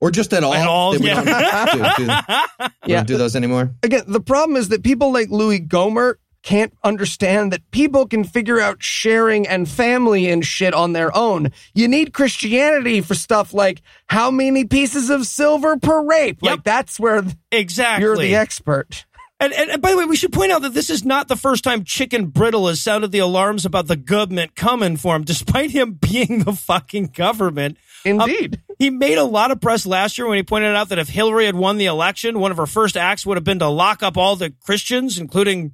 or 0.00 0.10
just 0.10 0.32
at 0.32 0.42
all. 0.42 0.52
At 0.54 0.66
all, 0.66 0.92
We 0.98 1.06
yeah. 1.06 1.22
don't, 1.22 1.96
do, 1.98 2.04
do, 2.04 2.04
we 2.86 2.92
Yeah. 2.92 2.96
don't 2.98 3.06
do 3.06 3.16
those 3.18 3.36
anymore. 3.36 3.72
Again, 3.84 4.02
the 4.08 4.20
problem 4.20 4.56
is 4.56 4.68
that 4.70 4.82
people 4.82 5.12
like 5.12 5.30
Louis 5.30 5.60
Gohmert 5.60 6.16
can't 6.42 6.76
understand 6.82 7.52
that 7.52 7.70
people 7.70 8.04
can 8.08 8.24
figure 8.24 8.58
out 8.60 8.82
sharing 8.82 9.46
and 9.46 9.68
family 9.68 10.28
and 10.28 10.44
shit 10.44 10.74
on 10.74 10.92
their 10.92 11.16
own. 11.16 11.52
You 11.72 11.86
need 11.86 12.12
Christianity 12.12 13.00
for 13.00 13.14
stuff 13.14 13.54
like 13.54 13.80
how 14.08 14.32
many 14.32 14.64
pieces 14.64 15.08
of 15.08 15.24
silver 15.24 15.76
per 15.76 16.02
rape. 16.04 16.38
Yep. 16.42 16.50
Like 16.50 16.64
that's 16.64 16.98
where 16.98 17.22
Exactly. 17.52 18.02
you're 18.04 18.16
the 18.16 18.34
expert. 18.34 19.04
And, 19.42 19.52
and, 19.54 19.70
and 19.70 19.82
by 19.82 19.90
the 19.90 19.98
way, 19.98 20.04
we 20.04 20.14
should 20.14 20.32
point 20.32 20.52
out 20.52 20.62
that 20.62 20.72
this 20.72 20.88
is 20.88 21.04
not 21.04 21.26
the 21.26 21.34
first 21.34 21.64
time 21.64 21.82
Chicken 21.82 22.26
Brittle 22.26 22.68
has 22.68 22.80
sounded 22.80 23.10
the 23.10 23.18
alarms 23.18 23.66
about 23.66 23.88
the 23.88 23.96
government 23.96 24.54
coming 24.54 24.96
for 24.96 25.16
him, 25.16 25.24
despite 25.24 25.72
him 25.72 25.94
being 26.00 26.44
the 26.44 26.52
fucking 26.52 27.06
government. 27.06 27.76
Indeed. 28.04 28.54
Um, 28.54 28.76
he 28.78 28.90
made 28.90 29.18
a 29.18 29.24
lot 29.24 29.50
of 29.50 29.60
press 29.60 29.84
last 29.84 30.16
year 30.16 30.28
when 30.28 30.36
he 30.36 30.44
pointed 30.44 30.76
out 30.76 30.90
that 30.90 31.00
if 31.00 31.08
Hillary 31.08 31.46
had 31.46 31.56
won 31.56 31.76
the 31.76 31.86
election, 31.86 32.38
one 32.38 32.52
of 32.52 32.56
her 32.56 32.66
first 32.66 32.96
acts 32.96 33.26
would 33.26 33.36
have 33.36 33.42
been 33.42 33.58
to 33.58 33.66
lock 33.66 34.04
up 34.04 34.16
all 34.16 34.36
the 34.36 34.50
Christians, 34.64 35.18
including 35.18 35.72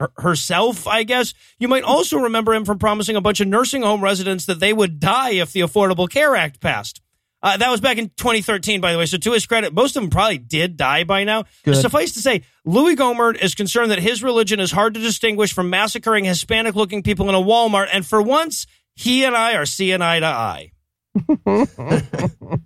her- 0.00 0.12
herself, 0.16 0.86
I 0.86 1.02
guess. 1.02 1.34
You 1.58 1.68
might 1.68 1.84
also 1.84 2.16
remember 2.16 2.54
him 2.54 2.64
from 2.64 2.78
promising 2.78 3.16
a 3.16 3.20
bunch 3.20 3.40
of 3.40 3.48
nursing 3.48 3.82
home 3.82 4.02
residents 4.02 4.46
that 4.46 4.60
they 4.60 4.72
would 4.72 4.98
die 4.98 5.32
if 5.32 5.52
the 5.52 5.60
Affordable 5.60 6.08
Care 6.08 6.34
Act 6.34 6.60
passed. 6.60 7.02
Uh, 7.40 7.56
that 7.56 7.70
was 7.70 7.80
back 7.80 7.98
in 7.98 8.08
2013, 8.16 8.80
by 8.80 8.92
the 8.92 8.98
way. 8.98 9.06
So 9.06 9.16
to 9.18 9.32
his 9.32 9.46
credit, 9.46 9.72
most 9.72 9.96
of 9.96 10.02
them 10.02 10.10
probably 10.10 10.38
did 10.38 10.76
die 10.76 11.04
by 11.04 11.22
now. 11.24 11.44
Suffice 11.72 12.12
to 12.14 12.20
say, 12.20 12.42
Louis 12.64 12.96
Gohmert 12.96 13.40
is 13.40 13.54
concerned 13.54 13.92
that 13.92 14.00
his 14.00 14.22
religion 14.24 14.58
is 14.58 14.72
hard 14.72 14.94
to 14.94 15.00
distinguish 15.00 15.52
from 15.52 15.70
massacring 15.70 16.24
Hispanic-looking 16.24 17.04
people 17.04 17.28
in 17.28 17.34
a 17.36 17.40
Walmart, 17.40 17.88
and 17.92 18.04
for 18.04 18.20
once, 18.20 18.66
he 18.94 19.24
and 19.24 19.36
I 19.36 19.54
are 19.54 19.66
seeing 19.66 20.02
eye 20.02 20.18
to 20.20 20.26
eye. 20.26 20.72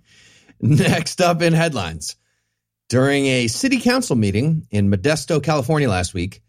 Next 0.61 1.21
up 1.21 1.41
in 1.41 1.53
headlines. 1.53 2.15
During 2.89 3.25
a 3.25 3.47
city 3.47 3.79
council 3.79 4.15
meeting 4.15 4.67
in 4.71 4.89
Modesto, 4.89 5.41
California 5.43 5.89
last 5.89 6.13
week, 6.13 6.41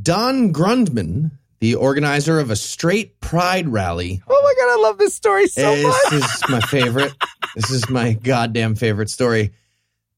Don 0.00 0.52
Grundman, 0.52 1.30
the 1.60 1.74
organizer 1.76 2.38
of 2.38 2.50
a 2.50 2.56
straight 2.56 3.20
pride 3.20 3.68
rally, 3.68 4.22
Oh 4.28 4.40
my 4.42 4.54
god, 4.64 4.78
I 4.78 4.82
love 4.82 4.98
this 4.98 5.14
story 5.14 5.46
so 5.48 5.74
this 5.74 5.84
much. 5.84 6.12
is 6.14 6.42
my 6.48 6.60
favorite. 6.60 7.12
this 7.54 7.70
is 7.70 7.88
my 7.88 8.12
goddamn 8.12 8.74
favorite 8.74 9.10
story. 9.10 9.52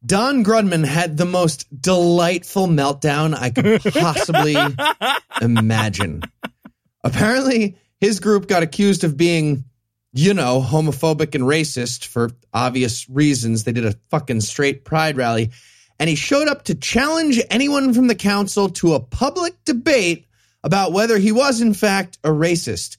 Don 0.04 0.44
Grundman 0.44 0.84
had 0.84 1.16
the 1.16 1.24
most 1.24 1.66
delightful 1.80 2.66
meltdown 2.66 3.34
I 3.34 3.50
could 3.50 3.82
possibly 3.94 4.56
imagine. 5.40 6.22
Apparently, 7.02 7.78
his 8.00 8.20
group 8.20 8.46
got 8.46 8.62
accused 8.62 9.04
of 9.04 9.16
being, 9.16 9.64
you 10.12 10.34
know, 10.34 10.60
homophobic 10.60 11.34
and 11.34 11.44
racist 11.44 12.06
for 12.06 12.30
obvious 12.52 13.08
reasons. 13.08 13.64
They 13.64 13.72
did 13.72 13.86
a 13.86 13.96
fucking 14.10 14.42
straight 14.42 14.84
pride 14.84 15.16
rally. 15.16 15.52
And 15.98 16.10
he 16.10 16.16
showed 16.16 16.48
up 16.48 16.64
to 16.64 16.74
challenge 16.74 17.40
anyone 17.50 17.94
from 17.94 18.08
the 18.08 18.14
council 18.14 18.68
to 18.70 18.94
a 18.94 19.00
public 19.00 19.54
debate 19.64 20.26
about 20.62 20.92
whether 20.92 21.18
he 21.18 21.32
was, 21.32 21.60
in 21.60 21.72
fact, 21.72 22.18
a 22.24 22.28
racist. 22.28 22.98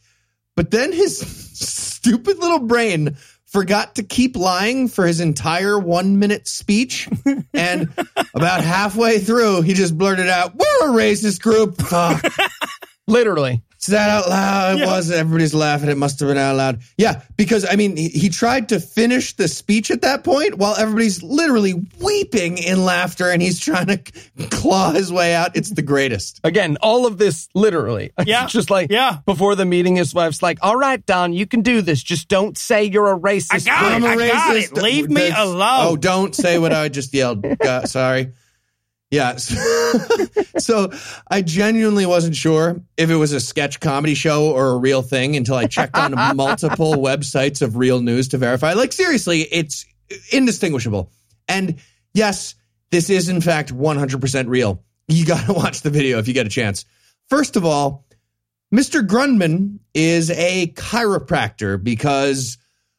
But 0.56 0.72
then 0.72 0.92
his 0.92 1.20
stupid 1.54 2.40
little 2.40 2.60
brain 2.60 3.18
forgot 3.56 3.96
to 3.96 4.04
keep 4.04 4.36
lying 4.36 4.90
for 4.90 5.08
his 5.08 5.22
entire 5.22 5.80
one 5.80 6.20
minute 6.20 6.46
speech. 6.46 7.08
And 7.54 7.90
about 8.34 8.62
halfway 8.62 9.20
through, 9.20 9.62
he 9.62 9.74
just 9.74 9.98
blurted 9.98 10.28
out, 10.28 10.54
We're 10.56 10.90
a 10.90 10.92
racist 10.92 11.42
group. 11.42 11.78
Fuck. 11.78 12.22
Literally. 13.08 13.64
Is 13.88 13.92
that 13.92 14.10
out 14.10 14.28
loud? 14.30 14.76
It 14.76 14.80
Yeah. 14.80 14.86
was. 14.88 15.12
Everybody's 15.12 15.54
laughing. 15.54 15.90
It 15.90 15.98
must 15.98 16.20
have 16.20 16.30
been 16.30 16.38
out 16.38 16.56
loud. 16.56 16.80
Yeah, 16.98 17.22
because 17.38 17.66
I 17.70 17.76
mean, 17.76 17.96
he, 17.96 18.10
he 18.10 18.30
tried 18.30 18.70
to 18.70 18.80
finish 18.80 19.36
the 19.36 19.48
speech 19.48 19.92
at 19.92 20.02
that 20.02 20.24
point 20.24 20.58
while 20.58 20.76
everybody's 20.76 21.22
literally 21.22 21.74
weeping 22.00 22.58
in 22.58 22.84
laughter, 22.84 23.30
and 23.30 23.42
he's 23.42 23.60
trying 23.60 23.88
to 23.88 23.98
claw 24.50 24.92
his 24.92 25.12
way 25.12 25.34
out. 25.36 25.56
It's 25.56 25.70
the 25.72 25.82
greatest. 25.82 26.40
Again, 26.44 26.78
all 26.82 27.06
of 27.06 27.18
this 27.18 27.48
literally. 27.54 28.12
Yeah. 28.26 28.46
It's 28.46 28.54
just 28.54 28.72
like 28.72 28.90
Yeah. 28.90 29.18
before 29.26 29.56
the 29.56 29.66
meeting, 29.66 29.98
his 29.98 30.14
wife's 30.14 30.42
like, 30.42 30.58
All 30.64 30.76
right, 30.76 31.06
Don, 31.06 31.32
you 31.34 31.46
can 31.46 31.62
do 31.62 31.82
this. 31.82 32.02
Just 32.02 32.28
don't 32.28 32.58
say 32.58 32.86
you're 32.86 33.12
a 33.14 33.20
racist. 33.20 33.54
I 33.54 33.60
got 33.60 33.92
it. 33.92 33.96
I'm 33.96 34.04
a 34.04 34.08
I 34.08 34.28
got 34.30 34.56
racist. 34.56 34.78
it. 34.78 34.82
Leave 34.82 35.10
me 35.10 35.30
alone. 35.30 35.62
Oh, 35.88 35.96
don't 35.96 36.34
say 36.34 36.58
what 36.58 36.74
I 36.74 36.90
just 36.90 37.14
yelled. 37.14 37.46
God, 37.60 37.88
sorry. 37.88 38.32
Yes. 39.12 39.56
so 40.58 40.92
I 41.30 41.42
genuinely 41.42 42.06
wasn't 42.06 42.36
sure 42.36 42.82
if 42.98 43.10
it 43.10 43.16
was 43.16 43.32
a 43.32 43.40
sketch 43.40 43.80
comedy 43.80 44.14
show 44.14 44.52
or 44.52 44.72
a 44.72 44.78
real 44.78 45.02
thing 45.02 45.36
until 45.36 45.56
I 45.56 45.68
checked 45.68 45.96
on 45.96 46.14
multiple 46.36 46.96
websites 46.96 47.62
of 47.62 47.78
real 47.78 48.02
news 48.02 48.30
to 48.30 48.38
verify. 48.38 48.74
Like, 48.74 48.92
seriously, 48.92 49.42
it's 49.42 49.86
indistinguishable. 50.32 51.12
And 51.48 51.76
yes, 52.14 52.56
this 52.92 53.10
is 53.10 53.30
in 53.30 53.42
fact 53.42 53.74
100% 53.74 54.48
real. 54.48 54.84
You 55.08 55.26
got 55.26 55.46
to 55.46 55.54
watch 55.54 55.82
the 55.82 55.90
video 55.90 56.18
if 56.20 56.28
you 56.28 56.34
get 56.34 56.46
a 56.46 56.50
chance. 56.50 56.86
First 57.30 57.56
of 57.56 57.66
all, 57.66 58.06
Mr. 58.74 59.06
Grundman 59.06 59.80
is 59.94 60.32
a 60.32 60.68
chiropractor 60.76 61.82
because 61.82 62.58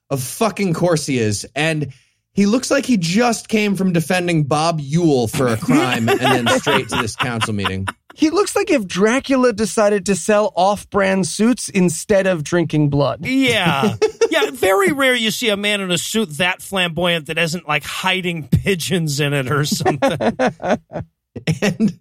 of 0.08 0.22
fucking 0.22 0.74
course 0.74 1.04
he 1.06 1.18
is. 1.18 1.46
And 1.54 1.92
he 2.36 2.44
looks 2.46 2.70
like 2.70 2.84
he 2.84 2.98
just 2.98 3.48
came 3.48 3.74
from 3.76 3.94
defending 3.94 4.44
Bob 4.44 4.78
Yule 4.78 5.26
for 5.26 5.48
a 5.48 5.56
crime 5.56 6.08
and 6.08 6.20
then 6.20 6.48
straight 6.60 6.90
to 6.90 6.96
this 6.96 7.16
council 7.16 7.54
meeting. 7.54 7.86
He 8.14 8.30
looks 8.30 8.54
like 8.54 8.70
if 8.70 8.86
Dracula 8.86 9.52
decided 9.52 10.06
to 10.06 10.14
sell 10.14 10.52
off 10.54 10.88
brand 10.90 11.26
suits 11.26 11.68
instead 11.68 12.26
of 12.26 12.44
drinking 12.44 12.90
blood. 12.90 13.24
Yeah. 13.26 13.96
Yeah, 14.00 14.08
Yeah, 14.30 14.50
very 14.50 14.92
rare 14.92 15.14
you 15.14 15.30
see 15.30 15.48
a 15.48 15.56
man 15.56 15.80
in 15.80 15.90
a 15.90 15.98
suit 15.98 16.30
that 16.38 16.60
flamboyant 16.60 17.26
that 17.26 17.38
isn't 17.38 17.66
like 17.66 17.84
hiding 17.84 18.48
pigeons 18.48 19.18
in 19.20 19.32
it 19.32 19.50
or 19.50 19.64
something. 19.64 20.18
And 21.60 21.98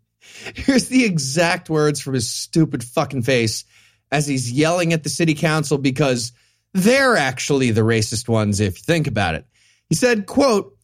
here's 0.55 0.87
the 0.87 1.03
exact 1.03 1.69
words 1.69 1.99
from 1.99 2.13
his 2.13 2.29
stupid 2.29 2.83
fucking 2.83 3.23
face 3.23 3.65
as 4.11 4.25
he's 4.27 4.49
yelling 4.51 4.93
at 4.93 5.03
the 5.03 5.09
city 5.09 5.33
council 5.33 5.77
because 5.77 6.31
they're 6.73 7.17
actually 7.17 7.71
the 7.71 7.81
racist 7.81 8.29
ones 8.29 8.59
if 8.61 8.77
you 8.77 8.83
think 8.83 9.07
about 9.07 9.35
it. 9.35 9.45
He 9.89 9.95
said, 9.95 10.25
quote, 10.25 10.75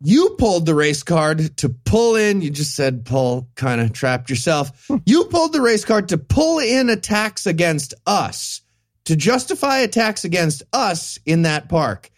you 0.00 0.36
pulled 0.38 0.66
the 0.66 0.74
race 0.74 1.02
card 1.02 1.56
to 1.58 1.68
pull 1.70 2.16
in, 2.16 2.42
you 2.42 2.50
just 2.50 2.74
said 2.74 3.04
pull, 3.04 3.48
kind 3.54 3.80
of 3.80 3.92
trapped 3.92 4.28
yourself. 4.28 4.86
Hmm. 4.88 4.96
You 5.06 5.24
pulled 5.24 5.52
the 5.52 5.62
race 5.62 5.84
card 5.84 6.10
to 6.10 6.18
pull 6.18 6.58
in 6.58 6.90
attacks 6.90 7.46
against 7.46 7.94
us, 8.06 8.60
to 9.06 9.16
justify 9.16 9.78
attacks 9.78 10.24
against 10.24 10.62
us 10.72 11.18
in 11.24 11.42
that 11.42 11.68
park. 11.68 12.10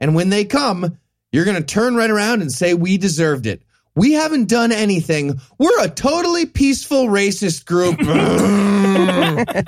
And 0.00 0.14
when 0.14 0.30
they 0.30 0.44
come, 0.44 0.98
you're 1.30 1.44
going 1.44 1.58
to 1.58 1.62
turn 1.62 1.94
right 1.96 2.10
around 2.10 2.40
and 2.40 2.50
say 2.50 2.74
we 2.74 2.96
deserved 2.96 3.46
it. 3.46 3.62
We 3.94 4.12
haven't 4.12 4.48
done 4.48 4.72
anything. 4.72 5.40
We're 5.58 5.84
a 5.84 5.88
totally 5.88 6.46
peaceful 6.46 7.06
racist 7.06 7.64
group. 7.64 7.98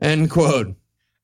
End 0.00 0.30
quote. 0.30 0.74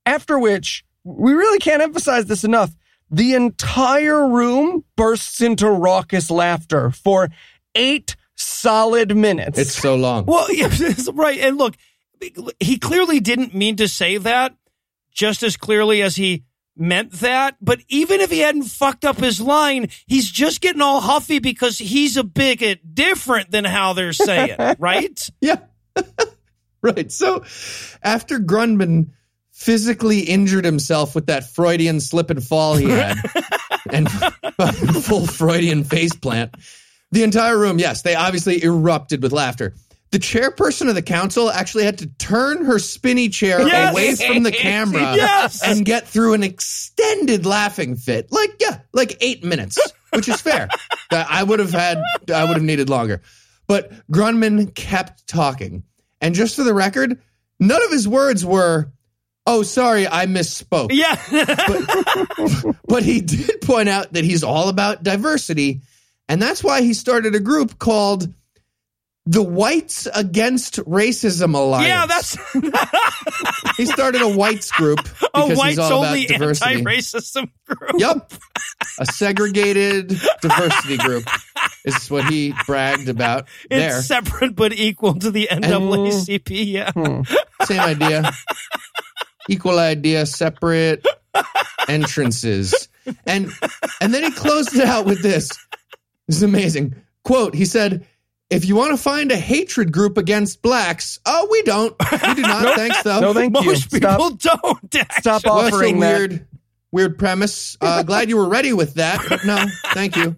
After 0.07 0.39
which, 0.39 0.85
we 1.05 1.33
really 1.33 1.59
can't 1.59 1.83
emphasize 1.83 2.27
this 2.27 2.45
enough. 2.45 2.75
The 3.11 3.35
entire 3.35 4.27
room 4.29 4.85
bursts 4.97 5.41
into 5.41 5.69
raucous 5.71 6.31
laughter 6.31 6.91
for 6.91 7.29
eight 7.75 8.17
solid 8.35 9.17
minutes. 9.17 9.59
It's 9.59 9.75
so 9.75 9.95
long. 9.95 10.27
well, 10.27 10.47
yes, 10.53 11.09
right. 11.13 11.39
And 11.39 11.59
look, 11.59 11.77
he 12.61 12.79
clearly 12.79 13.21
didn't 13.21 13.55
mean 13.55 13.77
to 13.77 13.89
say 13.89 14.17
that 14.19 14.55
just 15.13 15.43
as 15.43 15.57
clearly 15.57 16.03
as 16.03 16.17
he 16.17 16.45
meant 16.77 17.13
that. 17.13 17.57
But 17.61 17.81
even 17.89 18.21
if 18.21 18.31
he 18.31 18.41
hadn't 18.41 18.65
fucked 18.65 19.05
up 19.05 19.17
his 19.19 19.41
line, 19.41 19.89
he's 20.07 20.29
just 20.31 20.61
getting 20.61 20.83
all 20.83 21.01
huffy 21.01 21.39
because 21.39 21.79
he's 21.79 22.17
a 22.17 22.25
bigot 22.25 22.95
different 22.95 23.51
than 23.51 23.65
how 23.65 23.93
they're 23.93 24.13
saying, 24.13 24.57
right? 24.79 25.21
Yeah. 25.41 25.59
right. 26.83 27.11
So 27.13 27.45
after 28.03 28.39
Grundman 28.39 29.11
physically 29.55 30.21
injured 30.21 30.65
himself 30.65 31.15
with 31.15 31.27
that 31.27 31.49
Freudian 31.51 32.01
slip 32.01 32.29
and 32.29 32.43
fall 32.45 32.77
he 32.77 32.91
had 32.91 33.17
and 33.91 34.11
full 35.05 35.27
Freudian 35.27 35.85
face 35.85 36.15
plant, 36.15 36.55
the 37.13 37.23
entire 37.23 37.57
room, 37.59 37.79
yes, 37.79 38.03
they 38.03 38.15
obviously 38.15 38.63
erupted 38.63 39.23
with 39.23 39.33
laughter. 39.33 39.73
The 40.11 40.19
chairperson 40.19 40.89
of 40.89 40.95
the 40.95 41.03
council 41.03 41.51
actually 41.51 41.85
had 41.85 41.99
to 41.99 42.07
turn 42.07 42.65
her 42.67 42.79
spinny 42.79 43.29
chair 43.31 43.67
Yes. 43.67 43.93
away 43.93 44.15
from 44.15 44.43
the 44.45 44.53
camera 44.53 45.01
Yes. 45.17 45.61
and 45.65 45.85
get 45.85 46.07
through 46.07 46.35
an 46.35 46.43
extended 46.45 47.47
laughing 47.47 47.97
fit. 47.97 48.31
Like, 48.31 48.57
yeah, 48.61 48.79
like 48.93 49.17
eight 49.21 49.43
minutes, 49.43 49.79
which 50.13 50.29
is 50.29 50.41
fair. 50.41 50.69
I 51.11 51.43
would 51.43 51.59
have 51.59 51.73
had, 51.73 52.01
I 52.33 52.45
would 52.45 52.57
have 52.57 52.63
needed 52.63 52.91
longer. 52.91 53.23
But 53.67 53.91
Grundman 54.09 54.73
kept 54.75 55.27
talking. 55.27 55.83
And 56.21 56.35
just 56.35 56.55
for 56.55 56.63
the 56.63 56.75
record, 56.75 57.21
none 57.59 57.83
of 57.85 57.91
his 57.91 58.07
words 58.07 58.45
were, 58.45 58.93
oh, 59.47 59.63
sorry, 59.63 60.07
I 60.07 60.27
misspoke. 60.27 60.89
Yeah. 60.93 61.17
But 62.87 63.03
he 63.03 63.21
did 63.21 63.61
point 63.63 63.89
out 63.89 64.13
that 64.13 64.25
he's 64.25 64.45
all 64.45 64.69
about 64.69 65.03
diversity. 65.03 65.81
And 66.29 66.41
that's 66.41 66.63
why 66.65 66.83
he 66.83 66.95
started 66.95 67.35
a 67.35 67.41
group 67.41 67.79
called 67.79 68.33
the 69.27 69.43
Whites 69.43 70.07
Against 70.15 70.77
Racism 70.85 71.55
Alliance. 71.55 71.89
yeah, 71.89 72.07
that's 72.07 72.37
he 73.79 73.87
started 73.87 74.21
a 74.21 74.29
whites 74.29 74.71
group 74.71 74.99
a 75.33 75.55
whites 75.55 75.79
only 75.79 76.29
anti-racism 76.29 77.49
group. 77.67 77.93
Yep. 77.99 78.33
A 79.01 79.07
segregated 79.07 80.09
diversity 80.43 80.99
group 80.99 81.25
is 81.87 82.11
what 82.11 82.27
he 82.27 82.53
bragged 82.67 83.09
about 83.09 83.49
It's 83.71 83.71
there. 83.71 84.03
separate 84.03 84.55
but 84.55 84.75
equal 84.75 85.15
to 85.15 85.31
the 85.31 85.49
NAACP. 85.51 86.67
Yeah. 86.67 86.93
Hmm. 86.93 87.23
Same 87.65 87.81
idea. 87.81 88.31
Equal 89.49 89.79
idea, 89.79 90.27
separate 90.27 91.05
entrances. 91.89 92.89
And 93.27 93.51
and 94.01 94.15
then 94.15 94.25
he 94.25 94.31
closed 94.31 94.75
it 94.75 94.87
out 94.87 95.05
with 95.05 95.23
this. 95.23 95.49
This 96.27 96.37
is 96.37 96.43
amazing. 96.43 96.95
Quote, 97.25 97.55
he 97.55 97.65
said, 97.65 98.07
if 98.51 98.67
you 98.67 98.77
want 98.77 98.91
to 98.93 98.97
find 98.97 99.33
a 99.33 99.37
hatred 99.37 99.93
group 99.93 100.17
against 100.19 100.63
blacks, 100.63 101.19
oh, 101.27 101.49
we 101.51 101.63
don't. 101.63 101.95
We 102.13 102.35
do 102.35 102.43
not. 102.43 102.75
Thanks, 102.77 103.03
though. 103.03 103.21
no, 103.21 103.35
thank 103.35 103.57
you. 103.59 103.65
Most 103.65 103.91
people 103.91 104.37
Stop, 104.39 104.61
don't. 104.63 104.95
Actually. 104.97 105.21
stop 105.21 105.43
Well, 105.45 105.63
that's 105.63 105.77
a 105.77 105.79
that. 105.81 105.97
weird, 105.99 106.47
weird 106.93 107.19
premise. 107.19 107.77
Uh, 107.81 108.03
glad 108.03 108.29
you 108.29 108.37
were 108.37 108.49
ready 108.49 108.73
with 108.73 108.95
that, 108.95 109.25
but 109.29 109.45
no, 109.45 109.65
thank 109.93 110.17
you. 110.17 110.37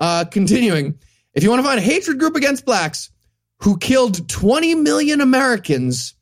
Uh, 0.00 0.24
continuing, 0.24 0.98
if 1.34 1.42
you 1.42 1.50
want 1.50 1.60
to 1.60 1.66
find 1.66 1.78
a 1.78 1.82
hatred 1.82 2.18
group 2.18 2.36
against 2.36 2.64
blacks 2.66 3.10
who 3.60 3.78
killed 3.78 4.28
20 4.28 4.74
million 4.76 5.20
Americans, 5.20 6.14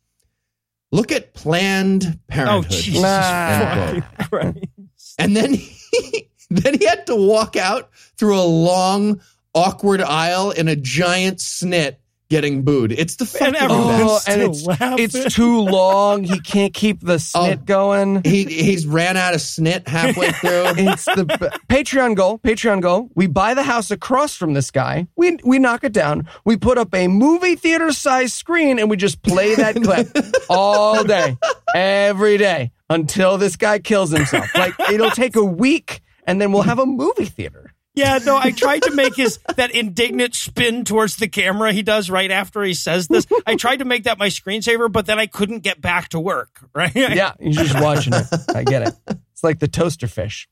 look 0.92 1.12
at 1.12 1.34
Planned 1.34 2.04
Oh, 2.06 2.18
Parenthood. 2.28 2.70
Jesus 2.72 3.02
Nah. 3.02 3.74
fucking 3.74 4.04
Christ. 4.28 5.14
and 5.18 5.36
then 5.36 5.54
he, 5.54 6.28
then 6.50 6.78
he 6.78 6.84
had 6.86 7.06
to 7.06 7.16
walk 7.16 7.56
out 7.56 7.90
through 8.16 8.38
a 8.38 8.42
long, 8.44 9.20
awkward 9.54 10.00
aisle 10.02 10.50
in 10.50 10.68
a 10.68 10.76
giant 10.76 11.38
snit 11.38 11.96
getting 12.30 12.62
booed. 12.62 12.92
It's 12.92 13.16
the 13.16 13.26
fucking 13.26 13.56
everyone's 13.56 14.00
Oh, 14.02 14.20
and 14.26 14.40
it's, 14.42 14.64
laughing. 14.64 14.96
it's 14.98 15.34
too 15.34 15.60
long. 15.62 16.22
He 16.24 16.40
can't 16.40 16.72
keep 16.72 17.00
the 17.00 17.16
snit 17.16 17.58
Oh. 17.60 17.62
going. 17.64 18.22
He 18.24 18.44
he's 18.44 18.86
ran 18.86 19.16
out 19.16 19.34
of 19.34 19.40
snit 19.40 19.86
halfway 19.86 20.30
through. 20.40 20.64
It's 20.78 21.04
the 21.04 21.24
Patreon 21.68 22.14
goal. 22.14 22.38
Patreon 22.38 22.80
goal. 22.80 23.10
We 23.14 23.26
buy 23.26 23.54
the 23.54 23.64
house 23.64 23.90
across 23.90 24.36
from 24.36 24.54
this 24.54 24.70
guy. 24.70 25.08
We 25.16 25.38
we 25.44 25.58
knock 25.58 25.84
it 25.84 25.92
down. 25.92 26.28
We 26.44 26.56
put 26.56 26.78
up 26.78 26.94
a 26.94 27.08
movie 27.08 27.56
theater 27.56 27.92
size 27.92 28.32
screen 28.32 28.78
and 28.78 28.88
we 28.88 28.96
just 28.96 29.22
play 29.22 29.56
that 29.56 29.74
clip 29.82 30.08
all 30.48 31.02
day, 31.04 31.36
every 31.74 32.38
day 32.38 32.70
until 32.88 33.38
this 33.38 33.56
guy 33.56 33.80
kills 33.80 34.10
himself. 34.12 34.46
Like 34.54 34.74
it'll 34.90 35.10
take 35.10 35.34
a 35.36 35.44
week, 35.44 36.00
and 36.26 36.40
then 36.40 36.52
we'll 36.52 36.62
have 36.62 36.78
a 36.78 36.86
movie 36.86 37.24
theater. 37.24 37.59
Yeah, 37.94 38.18
no, 38.24 38.36
I 38.36 38.52
tried 38.52 38.82
to 38.82 38.94
make 38.94 39.16
his 39.16 39.38
that 39.56 39.72
indignant 39.72 40.34
spin 40.34 40.84
towards 40.84 41.16
the 41.16 41.28
camera 41.28 41.72
he 41.72 41.82
does 41.82 42.08
right 42.08 42.30
after 42.30 42.62
he 42.62 42.74
says 42.74 43.08
this. 43.08 43.26
I 43.46 43.56
tried 43.56 43.78
to 43.78 43.84
make 43.84 44.04
that 44.04 44.18
my 44.18 44.28
screensaver, 44.28 44.90
but 44.90 45.06
then 45.06 45.18
I 45.18 45.26
couldn't 45.26 45.60
get 45.60 45.80
back 45.80 46.10
to 46.10 46.20
work, 46.20 46.60
right? 46.74 46.94
Yeah, 46.94 47.32
you're 47.40 47.64
just 47.64 47.80
watching 47.80 48.12
it. 48.14 48.26
I 48.54 48.64
get 48.64 48.82
it. 48.82 48.94
It's 49.32 49.42
like 49.42 49.58
the 49.58 49.68
toaster 49.68 50.06
fish. 50.06 50.48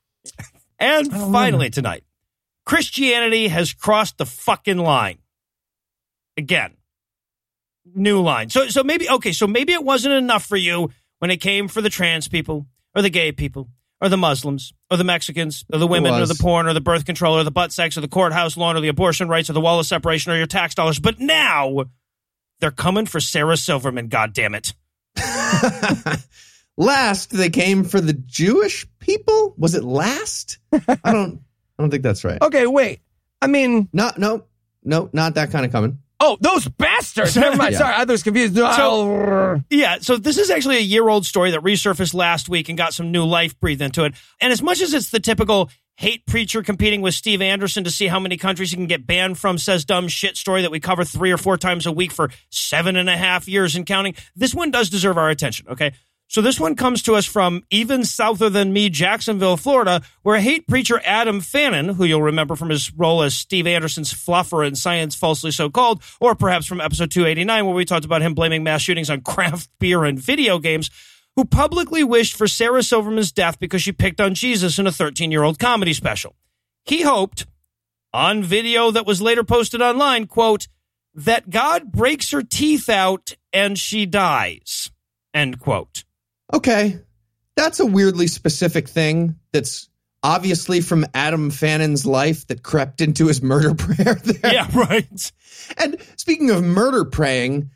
And 0.78 1.10
finally 1.10 1.70
tonight, 1.70 2.04
Christianity 2.64 3.48
has 3.48 3.72
crossed 3.72 4.18
the 4.18 4.26
fucking 4.26 4.78
line. 4.78 5.18
Again. 6.36 6.74
New 7.94 8.20
line. 8.20 8.50
So 8.50 8.68
so 8.68 8.84
maybe 8.84 9.08
okay, 9.08 9.32
so 9.32 9.46
maybe 9.46 9.72
it 9.72 9.82
wasn't 9.82 10.14
enough 10.14 10.44
for 10.44 10.56
you 10.56 10.90
when 11.20 11.30
it 11.30 11.38
came 11.38 11.68
for 11.68 11.80
the 11.80 11.88
trans 11.88 12.28
people 12.28 12.66
or 12.94 13.00
the 13.00 13.10
gay 13.10 13.32
people 13.32 13.68
or 14.00 14.08
the 14.08 14.16
Muslims 14.16 14.72
or 14.90 14.96
the 14.96 15.04
Mexicans 15.04 15.64
or 15.72 15.78
the 15.78 15.86
women 15.86 16.12
or 16.14 16.26
the 16.26 16.34
porn 16.40 16.66
or 16.66 16.72
the 16.72 16.80
birth 16.80 17.04
control 17.04 17.36
or 17.36 17.44
the 17.44 17.50
butt 17.50 17.72
sex 17.72 17.96
or 17.96 18.00
the 18.00 18.08
courthouse 18.08 18.56
lawn 18.56 18.76
or 18.76 18.80
the 18.80 18.88
abortion 18.88 19.28
rights 19.28 19.50
or 19.50 19.52
the 19.52 19.60
wall 19.60 19.80
of 19.80 19.86
separation 19.86 20.32
or 20.32 20.36
your 20.36 20.46
tax 20.46 20.74
dollars. 20.74 20.98
But 20.98 21.18
now 21.18 21.84
they're 22.60 22.70
coming 22.70 23.06
for 23.06 23.20
Sarah 23.20 23.56
Silverman, 23.56 24.08
God 24.08 24.32
damn 24.32 24.54
it. 24.54 24.74
last 26.76 27.30
they 27.30 27.50
came 27.50 27.84
for 27.84 28.00
the 28.00 28.12
Jewish 28.12 28.86
people. 28.98 29.54
Was 29.58 29.74
it 29.74 29.84
last? 29.84 30.58
I 30.72 31.12
don't. 31.12 31.40
I 31.78 31.82
don't 31.82 31.90
think 31.90 32.02
that's 32.02 32.24
right. 32.24 32.38
Okay, 32.42 32.66
wait. 32.66 33.00
I 33.40 33.46
mean, 33.46 33.88
No, 33.92 34.10
no, 34.16 34.44
no, 34.82 35.08
not 35.12 35.34
that 35.34 35.50
kind 35.52 35.64
of 35.64 35.70
coming. 35.70 35.98
Oh, 36.20 36.36
those 36.40 36.66
bastards. 36.68 37.36
Never 37.36 37.56
mind. 37.56 37.72
Yeah. 37.72 37.78
Sorry, 37.78 37.94
I 37.94 38.04
was 38.04 38.22
confused. 38.22 38.56
So- 38.56 38.64
Yeah, 39.70 39.98
so 40.00 40.16
this 40.16 40.38
is 40.38 40.50
actually 40.50 40.76
a 40.78 40.80
year 40.80 41.08
old 41.08 41.26
story 41.26 41.50
that 41.52 41.60
resurfaced 41.60 42.14
last 42.14 42.48
week 42.48 42.68
and 42.68 42.76
got 42.78 42.94
some 42.94 43.12
new 43.12 43.24
life 43.24 43.58
breathed 43.60 43.82
into 43.82 44.04
it. 44.04 44.14
And 44.40 44.52
as 44.52 44.62
much 44.62 44.80
as 44.80 44.94
it's 44.94 45.10
the 45.10 45.20
typical 45.20 45.70
hate 45.96 46.24
preacher 46.26 46.62
competing 46.62 47.00
with 47.02 47.12
Steve 47.14 47.42
Anderson 47.42 47.82
to 47.84 47.90
see 47.90 48.06
how 48.06 48.20
many 48.20 48.36
countries 48.36 48.70
he 48.70 48.76
can 48.76 48.86
get 48.86 49.04
banned 49.06 49.36
from, 49.36 49.58
says 49.58 49.84
dumb 49.84 50.06
shit 50.08 50.36
story 50.36 50.62
that 50.62 50.70
we 50.70 50.78
cover 50.80 51.04
three 51.04 51.32
or 51.32 51.36
four 51.36 51.56
times 51.56 51.86
a 51.86 51.92
week 51.92 52.12
for 52.12 52.30
seven 52.50 52.94
and 52.96 53.08
a 53.10 53.16
half 53.16 53.48
years 53.48 53.74
and 53.74 53.84
counting, 53.84 54.14
this 54.36 54.54
one 54.54 54.70
does 54.70 54.90
deserve 54.90 55.18
our 55.18 55.28
attention, 55.28 55.66
okay? 55.70 55.92
So 56.30 56.42
this 56.42 56.60
one 56.60 56.76
comes 56.76 57.02
to 57.04 57.14
us 57.14 57.24
from 57.24 57.64
even 57.70 58.04
souther 58.04 58.50
than 58.50 58.70
me, 58.70 58.90
Jacksonville, 58.90 59.56
Florida, 59.56 60.02
where 60.20 60.38
hate 60.38 60.68
preacher 60.68 61.00
Adam 61.02 61.40
Fannin, 61.40 61.88
who 61.88 62.04
you'll 62.04 62.20
remember 62.20 62.54
from 62.54 62.68
his 62.68 62.92
role 62.92 63.22
as 63.22 63.34
Steve 63.34 63.66
Anderson's 63.66 64.12
fluffer 64.12 64.66
in 64.66 64.74
Science 64.74 65.14
Falsely 65.14 65.50
So 65.50 65.70
Called, 65.70 66.02
or 66.20 66.34
perhaps 66.34 66.66
from 66.66 66.82
episode 66.82 67.10
289, 67.10 67.64
where 67.64 67.74
we 67.74 67.86
talked 67.86 68.04
about 68.04 68.20
him 68.20 68.34
blaming 68.34 68.62
mass 68.62 68.82
shootings 68.82 69.08
on 69.08 69.22
craft 69.22 69.70
beer 69.80 70.04
and 70.04 70.18
video 70.18 70.58
games, 70.58 70.90
who 71.34 71.46
publicly 71.46 72.04
wished 72.04 72.36
for 72.36 72.46
Sarah 72.46 72.82
Silverman's 72.82 73.32
death 73.32 73.58
because 73.58 73.80
she 73.80 73.92
picked 73.92 74.20
on 74.20 74.34
Jesus 74.34 74.78
in 74.78 74.86
a 74.86 74.92
13 74.92 75.32
year 75.32 75.44
old 75.44 75.58
comedy 75.58 75.94
special. 75.94 76.36
He 76.84 77.02
hoped, 77.02 77.46
on 78.12 78.42
video 78.42 78.90
that 78.90 79.06
was 79.06 79.22
later 79.22 79.44
posted 79.44 79.80
online, 79.80 80.26
quote, 80.26 80.68
that 81.14 81.48
God 81.48 81.90
breaks 81.90 82.32
her 82.32 82.42
teeth 82.42 82.90
out 82.90 83.34
and 83.50 83.78
she 83.78 84.04
dies, 84.04 84.90
end 85.32 85.58
quote. 85.58 86.04
Okay, 86.52 86.98
that's 87.56 87.80
a 87.80 87.86
weirdly 87.86 88.26
specific 88.26 88.88
thing 88.88 89.36
that's 89.52 89.88
obviously 90.22 90.80
from 90.80 91.04
Adam 91.14 91.50
Fannin's 91.50 92.06
life 92.06 92.46
that 92.48 92.62
crept 92.62 93.00
into 93.00 93.26
his 93.26 93.42
murder 93.42 93.74
prayer 93.76 94.14
there. 94.14 94.52
Yeah, 94.54 94.68
right. 94.74 95.32
And 95.76 95.96
speaking 96.16 96.50
of 96.50 96.62
murder 96.64 97.04
praying, 97.04 97.70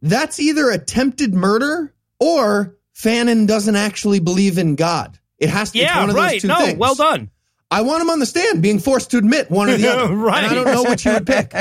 that's 0.00 0.38
either 0.40 0.70
attempted 0.70 1.34
murder 1.34 1.92
or 2.20 2.76
Fannin 2.92 3.46
doesn't 3.46 3.76
actually 3.76 4.20
believe 4.20 4.58
in 4.58 4.76
God. 4.76 5.18
It 5.38 5.48
has 5.50 5.70
to 5.70 5.72
be 5.74 5.80
Yeah, 5.80 6.00
one 6.00 6.10
of 6.10 6.16
right. 6.16 6.32
those 6.32 6.42
two 6.42 6.48
No, 6.48 6.58
things. 6.58 6.78
well 6.78 6.94
done. 6.94 7.30
I 7.70 7.82
want 7.82 8.02
him 8.02 8.10
on 8.10 8.20
the 8.20 8.26
stand 8.26 8.62
being 8.62 8.78
forced 8.78 9.10
to 9.10 9.18
admit 9.18 9.50
one 9.50 9.68
or 9.68 9.76
the 9.76 9.88
other. 9.92 10.14
Right. 10.14 10.44
I 10.44 10.54
don't 10.54 10.66
know 10.66 10.84
which 10.84 11.04
you 11.04 11.12
would 11.14 11.26
pick. 11.26 11.52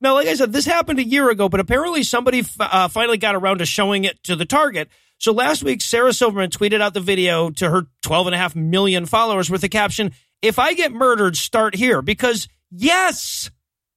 Now, 0.00 0.14
like 0.14 0.28
I 0.28 0.34
said, 0.34 0.52
this 0.52 0.66
happened 0.66 0.98
a 0.98 1.04
year 1.04 1.30
ago, 1.30 1.48
but 1.48 1.60
apparently 1.60 2.02
somebody 2.04 2.40
f- 2.40 2.56
uh, 2.60 2.88
finally 2.88 3.18
got 3.18 3.34
around 3.34 3.58
to 3.58 3.66
showing 3.66 4.04
it 4.04 4.22
to 4.24 4.36
the 4.36 4.44
target. 4.44 4.88
So 5.22 5.32
last 5.32 5.62
week, 5.62 5.80
Sarah 5.80 6.12
Silverman 6.12 6.50
tweeted 6.50 6.80
out 6.80 6.94
the 6.94 7.00
video 7.00 7.48
to 7.50 7.70
her 7.70 7.82
12 8.02 8.26
and 8.26 8.34
a 8.34 8.38
half 8.38 8.56
million 8.56 9.06
followers 9.06 9.48
with 9.48 9.60
the 9.60 9.68
caption, 9.68 10.12
If 10.42 10.58
I 10.58 10.74
get 10.74 10.92
murdered, 10.92 11.36
start 11.36 11.76
here. 11.76 12.02
Because 12.02 12.48
yes, 12.72 13.48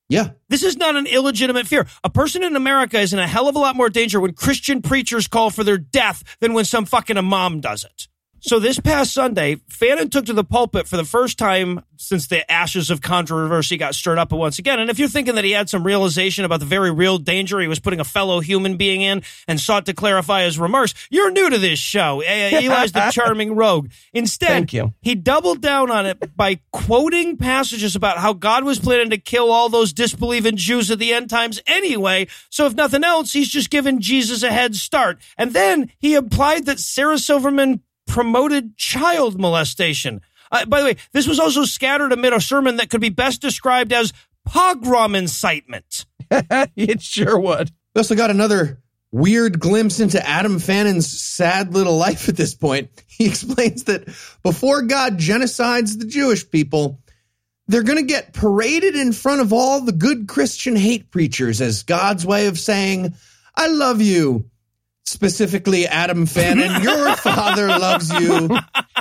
Yeah. 0.08 0.30
this 0.50 0.62
is 0.62 0.78
not 0.78 0.96
an 0.96 1.08
illegitimate 1.08 1.66
fear. 1.66 1.88
A 2.04 2.10
person 2.12 2.44
in 2.44 2.56
America 2.56 3.00
is 3.00 3.12
in 3.12 3.18
a 3.18 3.26
hell 3.28 3.48
of 3.50 3.56
a 3.56 3.60
lot 3.60 3.76
more 3.76 3.90
danger 3.90 4.20
when 4.20 4.34
Christian 4.34 4.84
preachers 4.84 5.28
call 5.28 5.50
for 5.50 5.64
their 5.64 5.80
death 5.80 6.22
than 6.42 6.54
when 6.54 6.64
some 6.66 6.86
fucking 6.86 7.18
imam 7.18 7.60
does 7.60 7.84
it. 7.84 8.08
So 8.46 8.60
this 8.60 8.80
past 8.80 9.12
Sunday, 9.12 9.56
Fannin 9.70 10.12
took 10.12 10.28
to 10.28 10.34
the 10.34 10.44
pulpit 10.44 10.88
for 10.88 10.98
the 10.98 11.04
first 11.04 11.40
time 11.40 11.84
since 11.98 12.28
the 12.28 12.50
ashes 12.52 12.92
of 12.92 13.02
controversy 13.02 13.76
got 13.76 13.96
stirred 13.96 14.20
up 14.20 14.32
once 14.32 14.60
again. 14.60 14.80
And 14.80 14.88
if 14.88 15.00
you're 15.00 15.10
thinking 15.10 15.34
that 15.34 15.44
he 15.44 15.50
had 15.50 15.68
some 15.68 15.84
realization 15.84 16.46
about 16.46 16.60
the 16.60 16.68
very 16.68 16.92
real 16.92 17.18
danger 17.18 17.60
he 17.60 17.68
was 17.68 17.80
putting 17.80 18.00
a 18.00 18.04
fellow 18.04 18.42
human 18.42 18.78
being 18.78 19.02
in 19.02 19.24
and 19.48 19.60
sought 19.60 19.88
to 19.88 19.96
clarify 19.96 20.44
his 20.44 20.60
remarks, 20.60 20.94
you're 21.10 21.32
new 21.32 21.50
to 21.50 21.58
this 21.58 21.80
show. 21.80 22.22
Eh, 22.22 22.60
Eli's 22.68 22.92
the 22.92 23.10
charming 23.12 23.56
rogue. 23.56 23.90
Instead, 24.14 24.70
he 25.02 25.16
doubled 25.16 25.62
down 25.62 25.90
on 25.90 26.06
it 26.06 26.38
by 26.38 26.60
quoting 26.72 27.38
passages 27.38 27.96
about 27.96 28.20
how 28.20 28.34
God 28.34 28.64
was 28.64 28.78
planning 28.78 29.10
to 29.10 29.18
kill 29.18 29.52
all 29.52 29.70
those 29.70 29.92
disbelieving 29.92 30.56
Jews 30.56 30.92
at 30.92 31.00
the 31.00 31.16
end 31.16 31.32
times 31.32 31.60
anyway. 31.66 32.28
So 32.52 32.68
if 32.68 32.76
nothing 32.76 33.04
else, 33.04 33.34
he's 33.34 33.50
just 33.50 33.72
given 33.72 34.02
Jesus 34.02 34.44
a 34.44 34.52
head 34.52 34.76
start. 34.76 35.20
And 35.36 35.52
then 35.54 35.92
he 35.98 36.14
implied 36.14 36.68
that 36.68 36.80
Sarah 36.80 37.18
Silverman 37.18 37.82
promoted 38.08 38.78
child 38.78 39.40
molestation. 39.40 40.22
Uh, 40.52 40.66
by 40.66 40.80
the 40.80 40.86
way, 40.86 40.98
this 41.12 41.28
was 41.28 41.40
also 41.40 41.66
scattered 41.66 42.12
amid 42.12 42.34
a 42.34 42.42
sermon 42.42 42.78
that 42.78 42.90
could 42.90 43.02
be 43.02 43.10
best 43.10 43.42
described 43.42 43.92
as 43.92 44.14
pogrom 44.46 45.16
incitement. 45.16 46.06
it 46.30 47.02
sure 47.02 47.40
would. 47.40 47.72
We 47.94 48.00
also 48.00 48.16
got 48.16 48.30
another 48.30 48.82
weird 49.12 49.60
glimpse 49.60 50.00
into 50.00 50.26
Adam 50.28 50.60
Fannin's 50.60 51.08
sad 51.08 51.74
little 51.74 51.98
life 51.98 52.28
at 52.30 52.38
this 52.38 52.54
point. 52.54 52.90
He 53.16 53.28
explains 53.28 53.86
that 53.86 54.08
before 54.44 54.82
God 54.82 55.18
genocides 55.18 55.98
the 55.98 56.06
Jewish 56.06 56.52
people, 56.52 57.00
they're 57.68 57.82
going 57.82 57.98
to 57.98 58.14
get 58.14 58.34
paraded 58.34 58.94
in 58.94 59.14
front 59.14 59.40
of 59.40 59.54
all 59.54 59.80
the 59.80 59.94
good 59.94 60.28
Christian 60.28 60.76
hate 60.76 61.12
preachers 61.12 61.62
as 61.62 61.84
God's 61.84 62.26
way 62.26 62.48
of 62.48 62.60
saying, 62.60 63.16
I 63.56 63.68
love 63.68 64.02
you. 64.02 64.50
Specifically, 65.06 65.86
Adam 65.86 66.26
Fannin, 66.26 66.82
your 66.82 67.16
father 67.18 67.68
loves 67.68 68.12
you. 68.12 68.50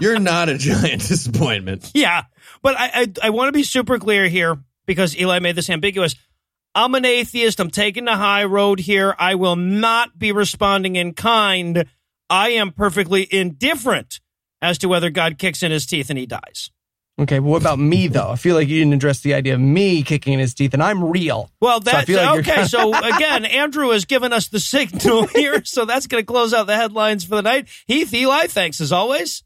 You're 0.00 0.18
not 0.18 0.48
a 0.48 0.58
giant 0.58 1.00
disappointment. 1.08 1.90
Yeah, 1.94 2.24
but 2.62 2.76
I 2.78 2.90
I, 2.94 3.12
I 3.24 3.30
want 3.30 3.48
to 3.48 3.52
be 3.52 3.62
super 3.62 3.98
clear 3.98 4.28
here 4.28 4.58
because 4.86 5.16
Eli 5.16 5.38
made 5.38 5.56
this 5.56 5.70
ambiguous. 5.70 6.14
I'm 6.74 6.94
an 6.94 7.04
atheist. 7.04 7.60
I'm 7.60 7.70
taking 7.70 8.04
the 8.04 8.16
high 8.16 8.44
road 8.44 8.80
here. 8.80 9.14
I 9.18 9.36
will 9.36 9.56
not 9.56 10.18
be 10.18 10.32
responding 10.32 10.96
in 10.96 11.14
kind. 11.14 11.86
I 12.28 12.50
am 12.50 12.72
perfectly 12.72 13.26
indifferent 13.30 14.20
as 14.60 14.78
to 14.78 14.88
whether 14.88 15.10
God 15.10 15.38
kicks 15.38 15.62
in 15.62 15.70
his 15.70 15.86
teeth 15.86 16.10
and 16.10 16.18
he 16.18 16.26
dies. 16.26 16.70
Okay, 17.18 17.38
but 17.38 17.46
what 17.46 17.62
about 17.62 17.78
me 17.78 18.08
though? 18.08 18.30
I 18.30 18.36
feel 18.36 18.54
like 18.54 18.68
you 18.68 18.78
didn't 18.78 18.94
address 18.94 19.20
the 19.20 19.34
idea 19.34 19.54
of 19.54 19.60
me 19.60 20.02
kicking 20.02 20.32
in 20.32 20.38
his 20.40 20.54
teeth, 20.54 20.74
and 20.74 20.82
I'm 20.82 21.04
real. 21.04 21.50
Well, 21.60 21.80
that's 21.80 22.06
feel 22.06 22.22
like 22.22 22.40
okay. 22.40 22.64
so 22.64 22.94
again, 23.16 23.44
Andrew 23.44 23.90
has 23.90 24.04
given 24.04 24.32
us 24.32 24.48
the 24.48 24.60
signal 24.60 25.26
here, 25.34 25.64
so 25.64 25.84
that's 25.84 26.06
going 26.06 26.22
to 26.22 26.26
close 26.26 26.52
out 26.52 26.66
the 26.66 26.76
headlines 26.76 27.24
for 27.24 27.36
the 27.36 27.42
night. 27.42 27.68
Heath, 27.86 28.12
Eli, 28.12 28.46
thanks 28.46 28.80
as 28.80 28.92
always. 28.92 29.42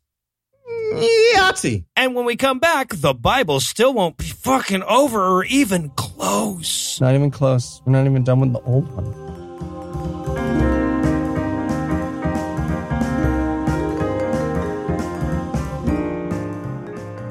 Yahtzee. 0.93 1.85
And 1.97 2.14
when 2.14 2.25
we 2.27 2.37
come 2.37 2.59
back, 2.59 2.91
the 2.95 3.14
Bible 3.14 3.61
still 3.61 3.95
won't 3.95 4.19
be 4.19 4.27
fucking 4.27 4.83
over 4.83 5.21
or 5.21 5.45
even 5.45 5.91
close. 5.91 7.01
Not 7.01 7.14
even 7.14 7.31
close. 7.31 7.81
We're 7.87 7.93
not 7.93 8.05
even 8.07 8.23
done 8.23 8.41
with 8.41 8.53
the 8.53 8.61
old 8.61 8.91
one. 8.95 9.47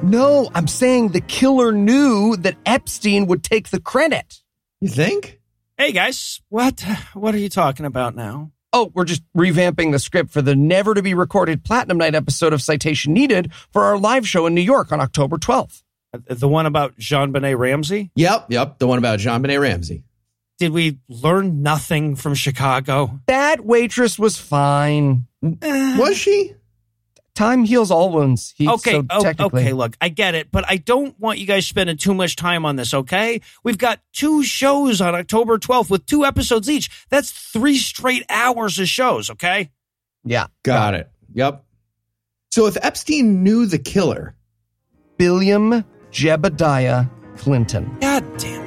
No, 0.07 0.49
I'm 0.55 0.67
saying 0.67 1.09
the 1.09 1.19
killer 1.19 1.73
knew 1.73 2.37
that 2.37 2.55
Epstein 2.65 3.27
would 3.27 3.43
take 3.43 3.71
the 3.71 3.81
credit. 3.81 4.41
You 4.79 4.87
think? 4.87 5.41
Hey 5.77 5.91
guys, 5.91 6.41
what 6.47 6.79
what 7.13 7.35
are 7.35 7.39
you 7.39 7.49
talking 7.49 7.85
about 7.85 8.15
now? 8.15 8.51
Oh, 8.71 8.89
we're 8.93 9.03
just 9.03 9.21
revamping 9.35 9.91
the 9.91 9.99
script 9.99 10.31
for 10.31 10.41
the 10.41 10.55
never 10.55 10.93
to 10.93 11.01
be 11.01 11.13
recorded 11.13 11.65
Platinum 11.65 11.97
Night 11.97 12.15
episode 12.15 12.53
of 12.53 12.61
Citation 12.61 13.11
Needed 13.11 13.51
for 13.73 13.83
our 13.83 13.97
live 13.97 14.25
show 14.25 14.45
in 14.45 14.55
New 14.55 14.61
York 14.61 14.93
on 14.93 15.01
October 15.01 15.37
12th. 15.37 15.83
Uh, 16.13 16.19
the 16.29 16.47
one 16.47 16.65
about 16.65 16.97
JonBenét 16.97 17.57
Ramsey? 17.57 18.09
Yep, 18.15 18.45
yep. 18.47 18.79
The 18.79 18.87
one 18.87 18.99
about 18.99 19.19
JonBenét 19.19 19.59
Ramsey. 19.59 20.03
Did 20.57 20.71
we 20.71 20.99
learn 21.09 21.63
nothing 21.63 22.15
from 22.15 22.33
Chicago? 22.33 23.19
That 23.27 23.65
waitress 23.65 24.17
was 24.17 24.37
fine. 24.37 25.27
Was 25.41 26.17
she? 26.17 26.53
Time 27.37 27.65
heals 27.65 27.91
all 27.91 28.09
wounds. 28.09 28.55
He, 28.57 28.67
Okay, 28.67 28.93
so 28.93 29.05
oh, 29.11 29.33
okay, 29.41 29.71
look, 29.71 29.95
I 30.01 30.09
get 30.09 30.33
it, 30.33 30.51
but 30.51 30.65
I 30.67 30.77
don't 30.77 31.17
want 31.19 31.37
you 31.37 31.45
guys 31.45 31.67
spending 31.67 31.95
too 31.95 32.15
much 32.15 32.35
time 32.35 32.65
on 32.65 32.77
this, 32.77 32.95
okay? 32.95 33.41
We've 33.63 33.77
got 33.77 33.99
two 34.11 34.41
shows 34.41 35.01
on 35.01 35.13
October 35.13 35.59
12th 35.59 35.91
with 35.91 36.07
two 36.07 36.25
episodes 36.25 36.67
each. 36.67 36.89
That's 37.09 37.29
three 37.29 37.77
straight 37.77 38.25
hours 38.27 38.79
of 38.79 38.87
shows, 38.87 39.29
okay? 39.29 39.69
Yeah. 40.25 40.47
Got 40.63 40.95
it. 40.95 41.11
Yep. 41.33 41.63
So 42.49 42.65
if 42.65 42.75
Epstein 42.81 43.43
knew 43.43 43.67
the 43.67 43.77
killer, 43.77 44.35
Billiam 45.17 45.85
Jebediah 46.11 47.07
Clinton. 47.37 47.97
God 48.01 48.37
damn 48.39 48.66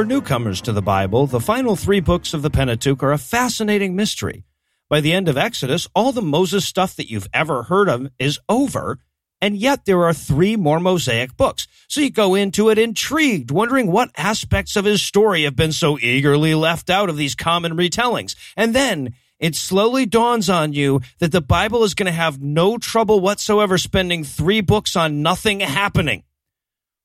For 0.00 0.06
newcomers 0.06 0.62
to 0.62 0.72
the 0.72 0.80
Bible, 0.80 1.26
the 1.26 1.40
final 1.40 1.76
three 1.76 2.00
books 2.00 2.32
of 2.32 2.40
the 2.40 2.48
Pentateuch 2.48 3.02
are 3.02 3.12
a 3.12 3.18
fascinating 3.18 3.94
mystery. 3.94 4.44
By 4.88 5.02
the 5.02 5.12
end 5.12 5.28
of 5.28 5.36
Exodus, 5.36 5.88
all 5.94 6.10
the 6.10 6.22
Moses 6.22 6.64
stuff 6.64 6.96
that 6.96 7.10
you've 7.10 7.28
ever 7.34 7.64
heard 7.64 7.90
of 7.90 8.08
is 8.18 8.38
over, 8.48 9.00
and 9.42 9.58
yet 9.58 9.84
there 9.84 10.02
are 10.06 10.14
three 10.14 10.56
more 10.56 10.80
Mosaic 10.80 11.36
books. 11.36 11.68
So 11.86 12.00
you 12.00 12.10
go 12.10 12.34
into 12.34 12.70
it 12.70 12.78
intrigued, 12.78 13.50
wondering 13.50 13.92
what 13.92 14.10
aspects 14.16 14.74
of 14.74 14.86
his 14.86 15.02
story 15.02 15.42
have 15.42 15.54
been 15.54 15.70
so 15.70 15.98
eagerly 15.98 16.54
left 16.54 16.88
out 16.88 17.10
of 17.10 17.18
these 17.18 17.34
common 17.34 17.76
retellings. 17.76 18.34
And 18.56 18.74
then 18.74 19.12
it 19.38 19.54
slowly 19.54 20.06
dawns 20.06 20.48
on 20.48 20.72
you 20.72 21.02
that 21.18 21.30
the 21.30 21.42
Bible 21.42 21.84
is 21.84 21.92
going 21.92 22.06
to 22.06 22.12
have 22.12 22.40
no 22.40 22.78
trouble 22.78 23.20
whatsoever 23.20 23.76
spending 23.76 24.24
three 24.24 24.62
books 24.62 24.96
on 24.96 25.20
nothing 25.20 25.60
happening 25.60 26.24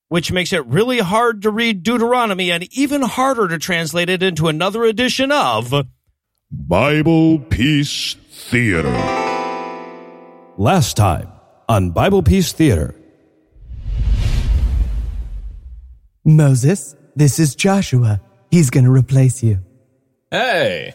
which 0.08 0.32
makes 0.32 0.52
it 0.52 0.64
really 0.66 0.98
hard 0.98 1.42
to 1.42 1.50
read 1.50 1.82
Deuteronomy 1.82 2.50
and 2.50 2.68
even 2.72 3.02
harder 3.02 3.48
to 3.48 3.58
translate 3.58 4.08
it 4.08 4.22
into 4.22 4.48
another 4.48 4.84
edition 4.84 5.32
of 5.32 5.74
Bible 6.50 7.38
Peace 7.38 8.14
Theater. 8.30 8.92
Last 10.56 10.96
Time 10.96 11.28
on 11.68 11.90
Bible 11.90 12.22
Peace 12.22 12.52
Theater. 12.52 12.94
Moses, 16.24 16.96
this 17.14 17.38
is 17.38 17.54
Joshua. 17.54 18.20
He's 18.50 18.70
gonna 18.70 18.90
replace 18.90 19.42
you. 19.42 19.58
Hey. 20.30 20.94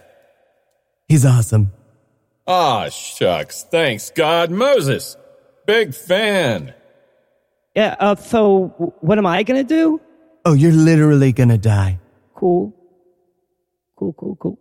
He's 1.07 1.25
awesome. 1.25 1.71
Aw, 2.47 2.89
shucks. 2.89 3.63
Thanks, 3.69 4.09
God. 4.11 4.51
Moses. 4.51 5.15
Big 5.65 5.93
fan. 5.93 6.73
Yeah, 7.75 7.95
uh, 7.99 8.15
so 8.15 8.95
what 9.01 9.17
am 9.17 9.25
I 9.25 9.43
gonna 9.43 9.63
do? 9.63 10.01
Oh, 10.43 10.53
you're 10.53 10.73
literally 10.73 11.31
gonna 11.31 11.57
die. 11.57 11.99
Cool. 12.35 12.75
Cool, 13.95 14.13
cool, 14.13 14.35
cool. 14.35 14.59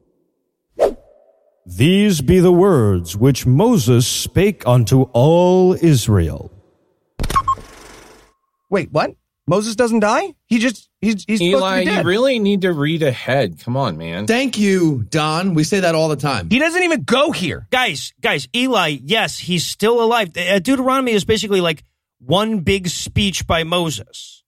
These 1.66 2.20
be 2.20 2.40
the 2.40 2.52
words 2.52 3.16
which 3.16 3.46
Moses 3.46 4.06
spake 4.06 4.66
unto 4.66 5.02
all 5.12 5.74
Israel. 5.74 6.52
Wait, 8.68 8.90
what? 8.92 9.14
Moses 9.46 9.74
doesn't 9.74 10.00
die? 10.00 10.34
He 10.46 10.58
just 10.58 10.88
he's 11.00 11.24
he's 11.24 11.40
supposed 11.40 11.62
Eli, 11.62 11.84
to 11.84 11.90
be 11.90 11.96
you 11.96 12.02
really 12.04 12.38
need 12.38 12.60
to 12.62 12.72
read 12.72 13.02
ahead. 13.02 13.58
Come 13.58 13.76
on, 13.76 13.96
man. 13.96 14.28
thank 14.28 14.58
you, 14.58 15.02
Don. 15.02 15.54
We 15.54 15.64
say 15.64 15.80
that 15.80 15.96
all 15.96 16.08
the 16.08 16.16
time. 16.16 16.48
He 16.50 16.60
doesn't 16.60 16.82
even 16.82 17.02
go 17.02 17.32
here. 17.32 17.66
Guys, 17.70 18.12
guys, 18.20 18.46
Eli, 18.54 18.98
yes, 19.02 19.38
he's 19.38 19.66
still 19.66 20.02
alive. 20.02 20.30
Uh, 20.36 20.60
Deuteronomy 20.60 21.12
is 21.12 21.24
basically 21.24 21.60
like 21.60 21.82
one 22.24 22.60
big 22.60 22.88
speech 22.88 23.46
by 23.46 23.64
Moses. 23.64 24.44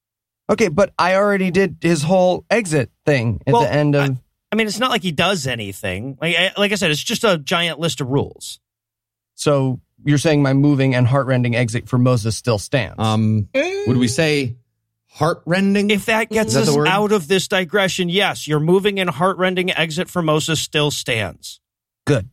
Okay, 0.51 0.69
but 0.69 0.93
I 0.99 1.15
already 1.17 1.51
did 1.51 1.79
his 1.81 2.03
whole 2.03 2.45
exit 2.51 2.91
thing 3.07 3.41
at 3.47 3.53
Well, 3.53 3.63
the 3.63 3.73
end 3.73 3.95
of. 3.97 4.19
I 4.51 4.55
mean, 4.57 4.67
it's 4.67 4.79
not 4.79 4.91
like 4.91 5.03
he 5.03 5.13
does 5.13 5.47
anything. 5.47 6.19
Like, 6.21 6.37
I- 6.37 6.53
like 6.59 6.73
I 6.73 6.75
said, 6.75 6.91
it's 6.91 7.03
just 7.03 7.25
a 7.25 7.39
giant 7.39 7.79
list 7.79 8.01
of 8.01 8.09
rules. 8.09 8.61
so 9.35 9.81
you're 10.05 10.19
saying 10.19 10.43
my 10.43 10.53
moving 10.53 10.95
and 10.97 11.07
heartrending 11.07 11.55
exit 11.55 11.89
for 11.89 11.97
Moses 11.97 12.37
still 12.37 12.59
stands? 12.59 12.97
Um, 12.99 13.49
would 13.55 13.97
we 13.97 14.09
say 14.09 14.57
heartrending? 15.09 15.91
If 15.91 16.07
that 16.07 16.29
gets 16.29 16.55
that 16.55 16.69
us 16.69 16.77
out 16.89 17.13
of 17.13 17.29
this 17.29 17.47
digression, 17.49 18.09
yes, 18.09 18.49
your 18.49 18.59
moving 18.61 18.99
and 18.99 19.09
heartrending 19.09 19.71
exit 19.71 20.11
for 20.11 20.21
Moses 20.21 20.61
still 20.61 20.91
stands. 20.91 21.61
Good. 22.05 22.29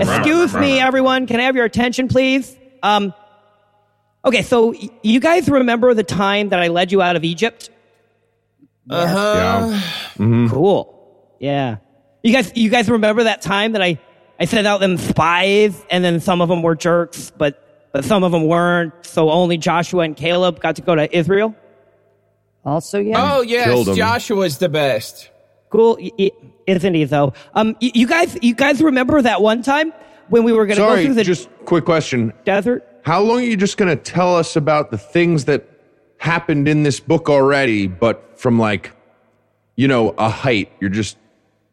Excuse 0.00 0.54
me, 0.54 0.78
everyone. 0.80 1.26
Can 1.26 1.40
I 1.40 1.44
have 1.44 1.56
your 1.56 1.64
attention, 1.64 2.08
please? 2.08 2.56
Um, 2.82 3.12
okay, 4.24 4.42
so 4.42 4.68
y- 4.72 4.90
you 5.02 5.18
guys 5.20 5.48
remember 5.48 5.92
the 5.94 6.04
time 6.04 6.50
that 6.50 6.60
I 6.60 6.68
led 6.68 6.92
you 6.92 7.02
out 7.02 7.16
of 7.16 7.24
Egypt? 7.24 7.70
Uh-huh. 8.88 9.80
Cool. 10.48 11.34
Yeah. 11.40 11.76
You 12.22 12.32
guys, 12.32 12.52
you 12.54 12.70
guys 12.70 12.88
remember 12.88 13.24
that 13.24 13.42
time 13.42 13.72
that 13.72 13.82
I, 13.82 13.98
I 14.38 14.44
sent 14.44 14.66
out 14.66 14.80
them 14.80 14.96
spies, 14.96 15.84
and 15.90 16.04
then 16.04 16.20
some 16.20 16.40
of 16.40 16.48
them 16.48 16.62
were 16.62 16.74
jerks, 16.76 17.30
but 17.36 17.62
but 17.92 18.04
some 18.04 18.22
of 18.24 18.32
them 18.32 18.46
weren't. 18.46 18.92
So 19.06 19.30
only 19.30 19.56
Joshua 19.58 20.02
and 20.02 20.16
Caleb 20.16 20.60
got 20.60 20.76
to 20.76 20.82
go 20.82 20.94
to 20.94 21.16
Israel. 21.16 21.54
Also, 22.64 22.98
yeah. 22.98 23.36
Oh, 23.36 23.40
yes, 23.42 23.64
Killed 23.66 23.88
him. 23.88 23.96
Joshua's 23.96 24.58
the 24.58 24.68
best. 24.68 25.30
Cool, 25.76 25.98
y- 26.00 26.10
y- 26.18 26.30
isn't 26.66 26.94
he? 26.94 27.04
Though. 27.04 27.34
Um, 27.54 27.76
you 27.80 28.06
guys, 28.06 28.38
you 28.40 28.54
guys 28.54 28.80
remember 28.82 29.20
that 29.20 29.42
one 29.42 29.62
time 29.62 29.92
when 30.28 30.42
we 30.42 30.52
were 30.52 30.64
going 30.66 30.78
to 30.78 30.82
go 30.82 31.02
through 31.04 31.14
the 31.14 31.22
just 31.24 31.48
quick 31.66 31.84
question. 31.84 32.32
desert? 32.44 32.82
How 33.04 33.20
long 33.20 33.40
are 33.40 33.44
you 33.44 33.56
just 33.58 33.76
going 33.76 33.94
to 33.94 34.02
tell 34.02 34.34
us 34.36 34.56
about 34.56 34.90
the 34.90 34.96
things 34.98 35.44
that 35.44 35.68
happened 36.18 36.66
in 36.66 36.82
this 36.82 36.98
book 36.98 37.28
already, 37.28 37.86
but 37.86 38.40
from 38.40 38.58
like, 38.58 38.90
you 39.76 39.86
know, 39.86 40.14
a 40.18 40.30
height? 40.30 40.72
You're 40.80 40.90
just 40.90 41.18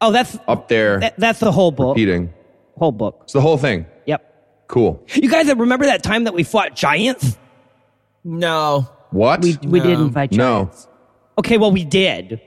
Oh, 0.02 0.12
that's 0.12 0.38
up 0.50 0.68
there 0.68 1.00
that, 1.00 1.18
that's 1.18 1.40
the 1.40 1.52
whole 1.52 1.72
book. 1.72 1.96
repeating. 1.96 2.34
Whole 2.78 2.92
book. 2.92 3.22
It's 3.24 3.32
the 3.34 3.40
whole 3.42 3.58
thing. 3.58 3.86
Yep. 4.06 4.66
Cool. 4.68 5.02
You 5.14 5.30
guys 5.30 5.48
remember 5.48 5.86
that 5.86 6.04
time 6.04 6.26
that 6.26 6.34
we 6.34 6.44
fought 6.44 6.76
giants? 6.76 7.38
No. 8.26 8.90
What? 9.12 9.42
We, 9.42 9.58
we 9.66 9.80
didn't 9.80 10.12
fight 10.12 10.34
no. 10.34 10.66
giants. 10.66 10.88
Okay, 11.38 11.58
well 11.58 11.72
we 11.72 11.86
did. 11.86 12.42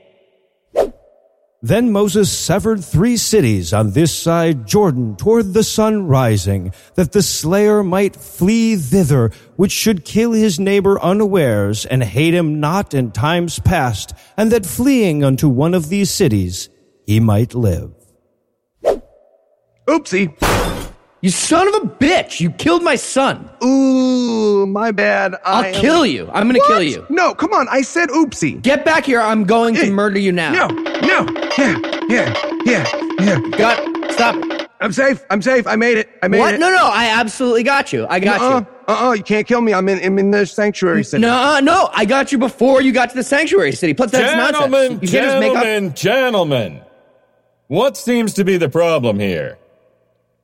Then 1.62 1.90
Moses 1.90 2.30
severed 2.30 2.84
three 2.84 3.16
cities 3.16 3.72
on 3.72 3.92
this 3.92 4.16
side 4.16 4.66
Jordan 4.66 5.16
toward 5.16 5.54
the 5.54 5.64
sun 5.64 6.06
rising, 6.06 6.72
that 6.94 7.12
the 7.12 7.22
slayer 7.22 7.82
might 7.82 8.14
flee 8.14 8.76
thither, 8.76 9.32
which 9.56 9.72
should 9.72 10.04
kill 10.04 10.32
his 10.32 10.60
neighbor 10.60 11.00
unawares, 11.00 11.86
and 11.86 12.04
hate 12.04 12.34
him 12.34 12.60
not 12.60 12.92
in 12.92 13.10
times 13.10 13.58
past, 13.58 14.12
and 14.36 14.52
that 14.52 14.66
fleeing 14.66 15.24
unto 15.24 15.48
one 15.48 15.72
of 15.72 15.88
these 15.88 16.10
cities 16.10 16.68
he 17.06 17.20
might 17.20 17.54
live. 17.54 17.92
Oopsie. 19.88 20.75
You 21.26 21.32
son 21.32 21.66
of 21.66 21.74
a 21.74 21.86
bitch! 21.88 22.38
You 22.38 22.50
killed 22.50 22.84
my 22.84 22.94
son. 22.94 23.50
Ooh, 23.60 24.64
my 24.64 24.92
bad. 24.92 25.34
I'll 25.44 25.64
am- 25.64 25.74
kill 25.74 26.06
you. 26.06 26.30
I'm 26.32 26.46
gonna 26.46 26.60
What? 26.60 26.68
kill 26.68 26.82
you. 26.84 27.04
No, 27.08 27.34
come 27.34 27.52
on. 27.52 27.66
I 27.68 27.82
said 27.82 28.10
oopsie. 28.10 28.62
Get 28.62 28.84
back 28.84 29.06
here! 29.06 29.20
I'm 29.20 29.42
going 29.42 29.74
to 29.74 29.80
Hey, 29.86 29.90
murder 29.90 30.20
you 30.20 30.30
now. 30.30 30.52
No, 30.52 30.68
no. 30.68 31.26
Yeah, 31.58 31.80
yeah, 32.08 32.32
yeah, 32.64 32.86
yeah. 33.18 33.40
Got 33.58 34.12
stop. 34.12 34.36
I'm 34.80 34.92
safe. 34.92 35.24
I'm 35.28 35.42
safe. 35.42 35.66
I 35.66 35.74
made 35.74 35.98
it. 35.98 36.08
I 36.22 36.28
made 36.28 36.38
What? 36.38 36.54
it. 36.54 36.60
No, 36.60 36.70
no. 36.70 36.86
I 36.92 37.06
absolutely 37.06 37.64
got 37.64 37.92
you. 37.92 38.06
I 38.08 38.20
got 38.20 38.40
uh-uh, 38.40 38.60
you. 38.60 38.66
Uh-uh. 38.86 39.12
You 39.14 39.24
can't 39.24 39.48
kill 39.48 39.62
me. 39.62 39.74
I'm 39.74 39.88
in, 39.88 39.98
I'm 40.04 40.20
in 40.20 40.30
the 40.30 40.46
sanctuary 40.46 41.02
city. 41.02 41.22
No, 41.22 41.34
uh, 41.56 41.60
no. 41.60 41.90
I 41.92 42.04
got 42.04 42.30
you 42.30 42.38
before 42.38 42.82
you 42.82 42.92
got 42.92 43.10
to 43.10 43.16
the 43.16 43.24
sanctuary 43.24 43.72
city. 43.72 43.94
Plus, 43.94 44.12
that's 44.12 44.32
Gentlemen, 44.32 44.70
nonsense. 44.70 45.02
You 45.02 45.08
can't 45.08 45.26
just 45.26 45.40
make 45.40 45.56
up. 45.56 45.64
gentlemen, 45.64 45.94
gentlemen. 45.96 46.80
What 47.66 47.96
seems 47.96 48.32
to 48.34 48.44
be 48.44 48.58
the 48.58 48.68
problem 48.68 49.18
here? 49.18 49.58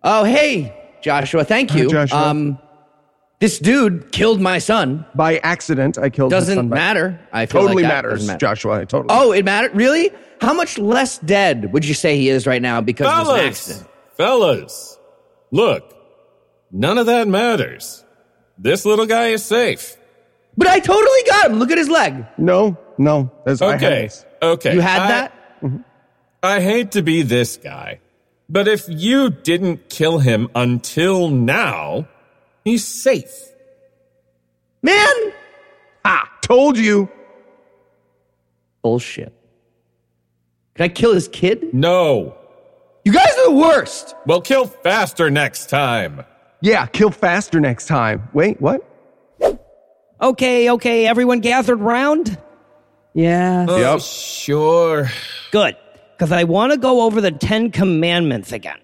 Oh, 0.05 0.25
hey, 0.25 0.75
Joshua. 1.03 1.45
Thank 1.45 1.71
Hi, 1.71 1.79
you. 1.79 1.91
Joshua. 1.91 2.19
Um, 2.19 2.59
this 3.41 3.59
dude 3.59 4.13
killed 4.13 4.41
my 4.41 4.59
son. 4.59 5.05
By 5.15 5.39
accident, 5.39 5.99
I 5.99 6.11
killed. 6.11 6.33
his 6.33 6.47
son 6.47 6.55
Doesn't 6.57 6.69
by- 6.69 6.77
matter. 6.77 7.21
I 7.33 7.47
feel 7.47 7.63
Totally 7.63 7.83
like 7.83 7.91
that 7.91 8.05
matters, 8.05 8.13
doesn't 8.21 8.27
matter. 8.29 8.39
Joshua. 8.39 8.81
I 8.81 8.85
totally. 8.85 9.09
Oh, 9.17 9.33
it 9.33 9.45
mattered. 9.45 9.75
Really? 9.75 10.11
How 10.41 10.53
much 10.55 10.79
less 10.79 11.19
dead 11.19 11.73
would 11.73 11.85
you 11.85 11.95
say 11.95 12.17
he 12.17 12.29
is 12.29 12.47
right 12.47 12.63
now 12.63 12.81
because 12.81 13.07
of 13.07 13.27
this 13.27 13.27
Fellas, 13.27 13.69
accident? 13.71 13.91
fellas, 14.17 14.99
look, 15.53 15.95
none 16.73 16.99
of 16.99 17.07
that 17.07 17.29
matters. 17.29 18.05
This 18.59 18.85
little 18.85 19.07
guy 19.07 19.29
is 19.29 19.45
safe. 19.45 19.97
But 20.57 20.69
I 20.69 20.81
totally 20.81 21.21
got 21.29 21.51
him. 21.51 21.59
Look 21.59 21.71
at 21.71 21.79
his 21.79 21.89
leg. 21.89 22.27
No, 22.39 22.77
no. 22.99 23.31
That's, 23.47 23.63
I 23.63 23.75
Okay, 23.77 24.03
this. 24.03 24.25
okay. 24.43 24.75
You 24.75 24.81
had 24.81 25.01
I- 25.03 25.09
that? 25.09 25.33
I 26.45 26.61
hate 26.61 26.93
to 26.93 27.03
be 27.03 27.23
this 27.23 27.57
guy, 27.57 28.01
but 28.53 28.69
if 28.69 28.85
you 28.89 29.31
didn't 29.31 29.89
kill 29.89 30.19
him 30.21 30.49
until 30.55 31.29
now, 31.29 32.07
he's 32.65 32.87
safe. 32.87 33.33
Man, 34.83 35.33
Ah, 36.05 36.29
told 36.43 36.77
you. 36.79 37.09
bullshit. 38.83 39.33
Can 40.75 40.85
I 40.85 40.89
kill 40.89 41.15
his 41.15 41.29
kid? 41.29 41.73
No. 41.73 42.35
You 43.05 43.13
guys 43.13 43.27
are 43.39 43.51
the 43.51 43.57
worst. 43.57 44.15
We'll 44.27 44.41
kill 44.41 44.67
faster 44.67 45.31
next 45.31 45.69
time. 45.71 46.25
Yeah, 46.61 46.87
kill 46.87 47.11
faster 47.11 47.61
next 47.61 47.87
time. 47.87 48.29
Wait, 48.33 48.61
what? 48.61 48.81
Okay, 50.21 50.71
okay, 50.71 51.07
everyone 51.07 51.41
gathered 51.41 51.81
round? 51.81 52.39
Yeah. 53.15 53.67
Oh, 53.69 53.79
Yep. 53.79 54.01
Sure. 54.01 55.11
Good. 55.51 55.77
Because 56.23 56.31
I 56.31 56.45
want 56.45 56.71
to 56.71 56.79
go 56.79 57.03
over 57.03 57.21
the 57.21 57.33
Ten 57.33 57.73
Commandments 57.73 58.53
again. 58.53 58.79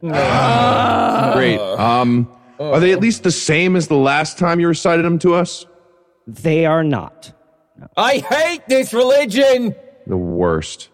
Great. 0.00 1.58
Um, 1.58 2.34
are 2.58 2.80
they 2.80 2.92
at 2.92 3.00
least 3.00 3.24
the 3.24 3.30
same 3.30 3.76
as 3.76 3.88
the 3.88 3.96
last 3.98 4.38
time 4.38 4.58
you 4.58 4.66
recited 4.68 5.04
them 5.04 5.18
to 5.18 5.34
us? 5.34 5.66
They 6.26 6.64
are 6.64 6.82
not. 6.82 7.30
I 7.94 8.24
hate 8.26 8.62
this 8.68 8.94
religion. 8.94 9.74
The 10.06 10.16
worst. 10.16 10.88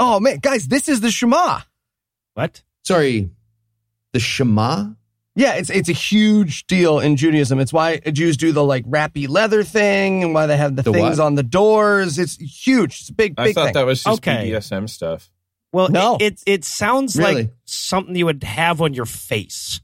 oh 0.00 0.18
man, 0.18 0.38
guys, 0.38 0.68
this 0.68 0.88
is 0.88 1.02
the 1.02 1.10
Shema. 1.10 1.60
What? 2.32 2.62
Sorry, 2.82 3.28
the 4.14 4.20
Shema? 4.20 4.92
Yeah, 5.34 5.54
it's 5.54 5.70
it's 5.70 5.88
a 5.88 5.92
huge 5.94 6.66
deal 6.66 7.00
in 7.00 7.16
Judaism. 7.16 7.58
It's 7.58 7.72
why 7.72 7.98
Jews 8.00 8.36
do 8.36 8.52
the 8.52 8.62
like 8.62 8.84
wrappy 8.86 9.26
leather 9.26 9.62
thing 9.64 10.22
and 10.22 10.34
why 10.34 10.46
they 10.46 10.58
have 10.58 10.76
the, 10.76 10.82
The 10.82 10.92
things 10.92 11.18
what? 11.18 11.24
on 11.24 11.34
the 11.36 11.42
doors. 11.42 12.18
It's 12.18 12.36
huge. 12.36 13.00
It's 13.00 13.08
a 13.08 13.14
big, 13.14 13.34
big 13.36 13.48
I 13.48 13.52
thought 13.54 13.64
thing. 13.66 13.72
that 13.74 13.86
was 13.86 14.02
just 14.04 14.18
Okay. 14.18 14.50
BDSM 14.50 14.88
stuff. 14.90 15.30
Well, 15.72 15.88
No. 15.88 16.16
it, 16.20 16.22
it, 16.22 16.42
it 16.46 16.64
sounds 16.66 17.16
Really? 17.16 17.34
like 17.34 17.50
something 17.64 18.14
you 18.14 18.26
would 18.26 18.44
have 18.44 18.82
on 18.82 18.92
your 18.92 19.06
face. 19.06 19.80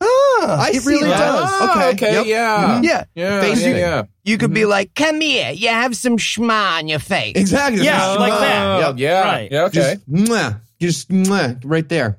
ah, 0.00 0.64
I 0.66 0.70
it 0.74 0.82
see 0.82 0.88
really 0.90 1.08
that. 1.08 1.18
does. 1.18 1.48
Ah, 1.50 1.88
okay, 1.90 2.12
Yep. 2.14 2.26
yeah. 2.26 2.80
Yeah. 2.82 3.04
Yeah, 3.14 3.40
Face 3.40 3.62
yeah, 3.62 3.68
you- 3.68 3.76
yeah. 3.76 4.02
You 4.24 4.38
could 4.38 4.52
be 4.52 4.64
like, 4.64 4.92
"Come 4.94 5.20
here, 5.20 5.52
you 5.52 5.68
have 5.68 5.96
some 5.96 6.16
schma 6.18 6.78
on 6.78 6.88
your 6.88 6.98
face." 6.98 7.34
Exactly. 7.36 7.84
Yeah, 7.84 8.14
the 8.14 8.18
like 8.18 8.32
that. 8.40 8.80
Yep. 8.88 8.94
Yeah, 8.98 9.20
Right. 9.22 9.52
yeah, 9.52 9.62
okay. 9.66 9.94
Just, 9.94 10.10
mwah, 10.10 10.60
just 10.80 11.08
mwah, 11.10 11.60
right 11.64 11.88
there. 11.88 12.18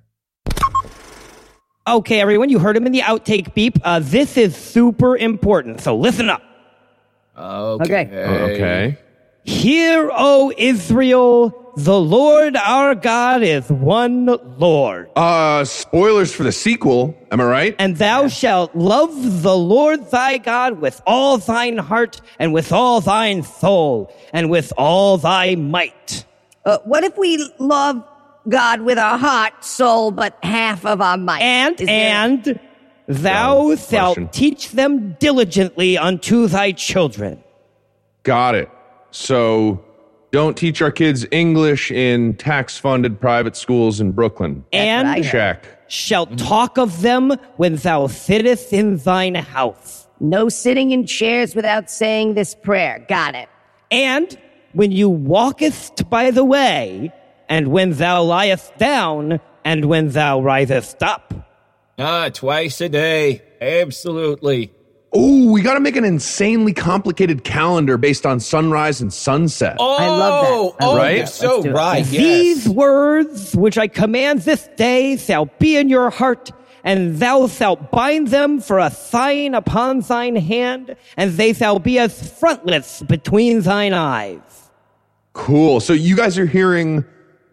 Okay, 1.87 2.19
everyone, 2.19 2.49
you 2.49 2.59
heard 2.59 2.75
him 2.75 2.85
in 2.85 2.91
the 2.91 2.99
outtake 2.99 3.53
beep. 3.53 3.79
Uh, 3.81 3.99
this 3.99 4.35
is 4.35 4.57
super 4.57 5.15
important, 5.15 5.79
so 5.79 5.95
listen 5.95 6.29
up. 6.29 6.41
Okay. 7.37 8.09
Okay. 8.11 8.97
Hear, 9.45 10.09
O 10.11 10.51
Israel, 10.57 11.71
the 11.77 11.97
Lord 11.97 12.57
our 12.57 12.93
God 12.93 13.41
is 13.41 13.69
one 13.69 14.25
Lord. 14.57 15.09
Uh, 15.15 15.63
spoilers 15.63 16.35
for 16.35 16.43
the 16.43 16.51
sequel. 16.51 17.17
Am 17.31 17.39
I 17.39 17.45
right? 17.45 17.75
And 17.79 17.95
thou 17.95 18.27
shalt 18.27 18.75
love 18.75 19.41
the 19.41 19.55
Lord 19.55 20.11
thy 20.11 20.39
God 20.39 20.81
with 20.81 21.01
all 21.07 21.37
thine 21.37 21.77
heart, 21.77 22.19
and 22.37 22.53
with 22.53 22.73
all 22.73 22.99
thine 22.99 23.43
soul, 23.43 24.13
and 24.33 24.49
with 24.49 24.73
all 24.77 25.17
thy 25.17 25.55
might. 25.55 26.25
Uh, 26.65 26.79
what 26.83 27.05
if 27.05 27.17
we 27.17 27.49
love 27.59 28.03
God 28.49 28.81
with 28.81 28.97
our 28.97 29.17
heart, 29.17 29.63
soul, 29.63 30.11
but 30.11 30.37
half 30.43 30.85
of 30.85 31.01
our 31.01 31.17
might? 31.17 31.41
And, 31.41 31.79
Is 31.79 31.87
there- 31.87 32.13
and 32.15 32.59
thou 33.07 33.57
Valid 33.63 33.79
shalt 33.79 34.15
question. 34.15 34.29
teach 34.31 34.71
them 34.71 35.15
diligently 35.19 35.97
unto 35.97 36.47
thy 36.47 36.71
children. 36.71 37.39
Got 38.23 38.55
it. 38.55 38.69
So, 39.11 39.79
don't 40.31 40.57
teach 40.57 40.81
our 40.81 40.91
kids 40.91 41.25
English 41.31 41.89
in 41.91 42.33
tax-funded 42.35 43.19
private 43.21 43.55
schools 43.55 43.99
in 44.01 44.11
Brooklyn. 44.11 44.63
and 44.73 45.07
what 45.07 45.17
I 45.17 45.21
Check. 45.21 45.65
shalt 45.87 46.37
talk 46.37 46.77
of 46.77 47.01
them 47.01 47.33
when 47.55 47.75
thou 47.77 48.07
sittest 48.07 48.73
in 48.73 48.97
thine 48.97 49.35
house. 49.35 50.05
no 50.19 50.49
sitting 50.49 50.91
in 50.91 51.05
chairs 51.05 51.55
without 51.55 51.89
saying 51.91 52.33
this 52.33 52.55
prayer. 52.55 53.05
Got 53.07 53.35
it. 53.35 53.47
And 53.91 54.35
when 54.73 54.91
you 54.91 55.07
walkest 55.09 56.09
by 56.09 56.31
the 56.31 56.43
way, 56.43 57.13
and 57.49 57.69
when 57.69 57.93
thou 57.93 58.23
liest 58.23 58.77
down, 58.77 59.39
and 59.65 59.85
when 59.85 60.09
thou 60.09 60.39
risest 60.41 61.01
up. 61.03 61.33
Ah, 61.99 62.29
twice 62.33 62.79
a 62.81 62.89
day. 62.89 63.41
Absolutely. 63.59 64.71
Oh, 65.13 65.51
we 65.51 65.61
got 65.61 65.73
to 65.75 65.79
make 65.79 65.95
an 65.95 66.03
insanely 66.05 66.73
complicated 66.73 67.43
calendar 67.43 67.97
based 67.97 68.25
on 68.25 68.39
sunrise 68.39 69.01
and 69.01 69.11
sunset. 69.11 69.77
Oh, 69.79 69.95
I 69.97 70.07
love 70.07 70.43
that. 70.77 70.83
I 70.83 70.87
oh, 70.87 70.89
love 70.89 70.97
Right? 70.97 71.15
you're 71.17 71.25
that. 71.25 71.29
so 71.31 71.47
Let's 71.53 71.63
do 71.63 71.69
it. 71.69 71.73
right. 71.73 72.05
Yes. 72.05 72.11
These 72.65 72.69
words 72.69 73.55
which 73.55 73.77
I 73.77 73.87
command 73.87 74.41
this 74.41 74.67
day 74.75 75.17
shall 75.17 75.45
be 75.59 75.77
in 75.77 75.89
your 75.89 76.09
heart, 76.09 76.51
and 76.83 77.17
thou 77.17 77.47
shalt 77.47 77.89
bind 77.89 78.27
them 78.27 78.59
for 78.59 78.79
a 78.79 78.91
sign 78.91 79.55
upon 79.55 80.01
thine 80.01 80.35
hand, 80.35 80.95
and 81.15 81.31
they 81.33 81.53
shall 81.53 81.79
be 81.79 81.97
as 81.99 82.37
frontlets 82.39 83.01
between 83.03 83.61
thine 83.61 83.93
eyes. 83.93 84.69
Cool. 85.33 85.79
So 85.79 85.93
you 85.93 86.15
guys 86.15 86.37
are 86.37 86.45
hearing 86.45 87.05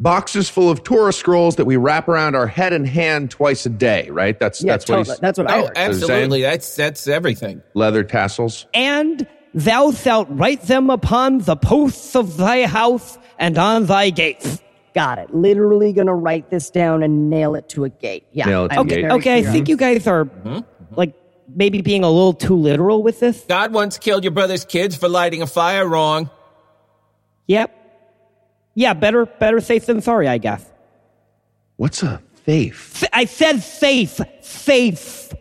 boxes 0.05 0.49
full 0.49 0.71
of 0.71 0.85
Torah 0.85 1.13
scrolls 1.13 1.57
that 1.57 1.65
we 1.65 1.77
wrap 1.77 2.07
around 2.09 2.37
our 2.37 2.47
head 2.47 2.73
and 2.73 2.87
hand 2.87 3.31
twice 3.33 3.67
a 3.67 3.71
day, 3.71 4.09
right? 4.11 4.39
That's 4.39 4.63
Yeah, 4.63 4.75
that's 4.75 4.89
what 4.89 4.97
totally. 4.99 5.15
he's 5.15 5.21
That's 5.21 5.39
what 5.39 5.51
I 5.51 5.59
Oh, 5.61 5.67
heard. 5.67 5.73
absolutely. 5.77 6.43
That's 6.43 6.77
that's 6.77 7.09
everything. 7.09 7.63
leather 7.75 8.05
tassels. 8.05 8.67
And 8.75 9.27
thou 9.55 9.91
shalt 9.93 10.29
write 10.31 10.63
them 10.63 10.91
upon 10.91 11.39
the 11.39 11.57
posts 11.57 12.15
of 12.15 12.37
thy 12.37 12.67
house 12.67 13.19
and 13.39 13.59
on 13.59 13.87
thy 13.87 14.11
gates. 14.11 14.61
Got 14.95 15.19
it. 15.19 15.35
Literally 15.35 15.93
gonna 15.93 16.15
write 16.15 16.51
this 16.51 16.71
down 16.71 17.03
and 17.03 17.29
nail 17.31 17.55
it 17.57 17.69
to 17.71 17.85
a 17.85 17.89
gate. 17.89 18.27
Yeah. 18.33 18.45
Nail 18.47 18.65
it 18.67 18.69
to 18.69 18.75
I'm 18.79 18.87
a 18.87 18.89
gate. 18.89 19.01
very 19.01 19.13
Okay, 19.15 19.39
I 19.39 19.43
think 19.43 19.69
you 19.69 19.77
guys 19.77 20.07
are 20.07 20.27
mm-hmm. 20.27 20.49
Mm-hmm. 20.49 20.95
like 20.95 21.15
maybe 21.53 21.81
being 21.83 22.05
a 22.05 22.11
little 22.11 22.33
too 22.35 22.55
literal 22.57 23.03
with 23.03 23.21
this. 23.21 23.45
God 23.49 23.73
once 23.73 23.99
killed 23.99 24.23
your 24.23 24.31
brother's 24.33 24.65
kids 24.65 24.95
for 24.97 25.09
lighting 25.09 25.41
a 25.43 25.47
fire 25.47 25.87
wrong. 25.89 26.31
Yep. 27.47 27.81
Yeah, 28.75 28.93
better 28.95 29.27
better 29.27 29.61
safe 29.61 29.87
than 29.87 30.01
sorry, 30.01 30.29
I 30.29 30.39
guess. 30.39 30.64
What's 31.77 32.03
a 32.03 32.20
faith? 32.45 33.03
F- 33.03 33.11
I 33.12 33.25
said 33.25 33.61
safe, 33.62 34.20
safe. 34.41 35.33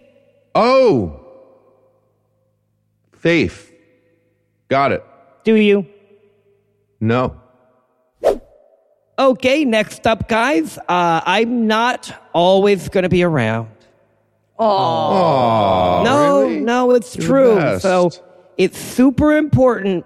Oh, 0.55 1.19
faith. 3.13 3.71
Got 4.69 4.91
it. 4.91 5.03
Do 5.43 5.55
you? 5.55 5.87
No. 6.99 7.39
Okay, 9.19 9.63
next 9.65 10.07
up, 10.07 10.27
guys. 10.27 10.77
Uh, 10.87 11.21
I'm 11.25 11.67
not 11.67 12.11
always 12.33 12.89
going 12.89 13.03
to 13.03 13.09
be 13.09 13.23
around. 13.23 13.69
Oh, 14.57 16.01
no, 16.05 16.41
really? 16.41 16.59
no, 16.61 16.91
it's 16.91 17.15
You're 17.15 17.27
true. 17.27 17.55
best. 17.55 17.81
So 17.83 18.11
it's 18.57 18.77
super 18.77 19.35
important 19.35 20.05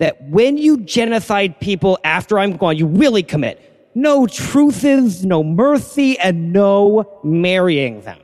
that 0.00 0.20
when 0.22 0.56
you 0.56 0.78
genocide 0.78 1.60
people 1.60 1.98
after 2.04 2.38
I'm 2.38 2.56
gone, 2.56 2.76
you 2.76 2.86
really 2.86 3.22
commit. 3.22 3.90
No 3.94 4.26
truces, 4.26 5.24
no 5.24 5.44
mercy, 5.44 6.18
and 6.18 6.52
no 6.52 7.20
marrying 7.22 8.00
them. 8.00 8.18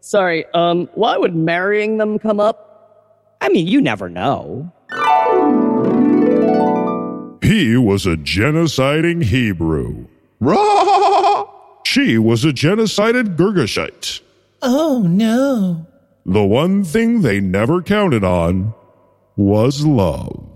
Sorry, 0.00 0.44
um, 0.54 0.88
why 0.94 1.16
would 1.16 1.34
marrying 1.34 1.98
them 1.98 2.18
come 2.18 2.40
up? 2.40 3.36
I 3.40 3.48
mean, 3.48 3.66
you 3.66 3.80
never 3.80 4.08
know. 4.08 4.72
He 7.42 7.76
was 7.76 8.06
a 8.06 8.16
genociding 8.16 9.24
Hebrew. 9.24 10.06
Raw! 10.40 11.46
She 11.84 12.18
was 12.18 12.44
a 12.44 12.48
genocided 12.48 13.36
Girgashite. 13.36 14.20
Oh 14.62 15.02
no. 15.06 15.86
The 16.26 16.44
one 16.44 16.82
thing 16.82 17.20
they 17.20 17.38
never 17.40 17.82
counted 17.82 18.24
on 18.24 18.74
was 19.36 19.84
love. 19.84 20.53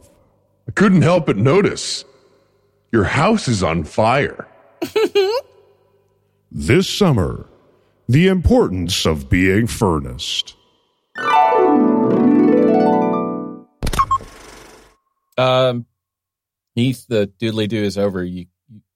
I 0.79 0.81
couldn't 0.81 1.03
help 1.03 1.26
but 1.26 1.37
notice. 1.37 2.05
Your 2.93 3.03
house 3.03 3.49
is 3.49 3.64
on 3.64 3.83
fire. 3.83 4.47
This 6.51 6.89
summer, 6.89 7.47
the 8.09 8.29
importance 8.29 9.05
of 9.05 9.29
being 9.29 9.66
furnace. 9.66 10.43
Um, 15.37 15.85
Heath, 16.74 17.05
the 17.09 17.31
doodly 17.39 17.68
doo 17.68 17.83
is 17.83 17.99
over. 17.99 18.24
You 18.24 18.47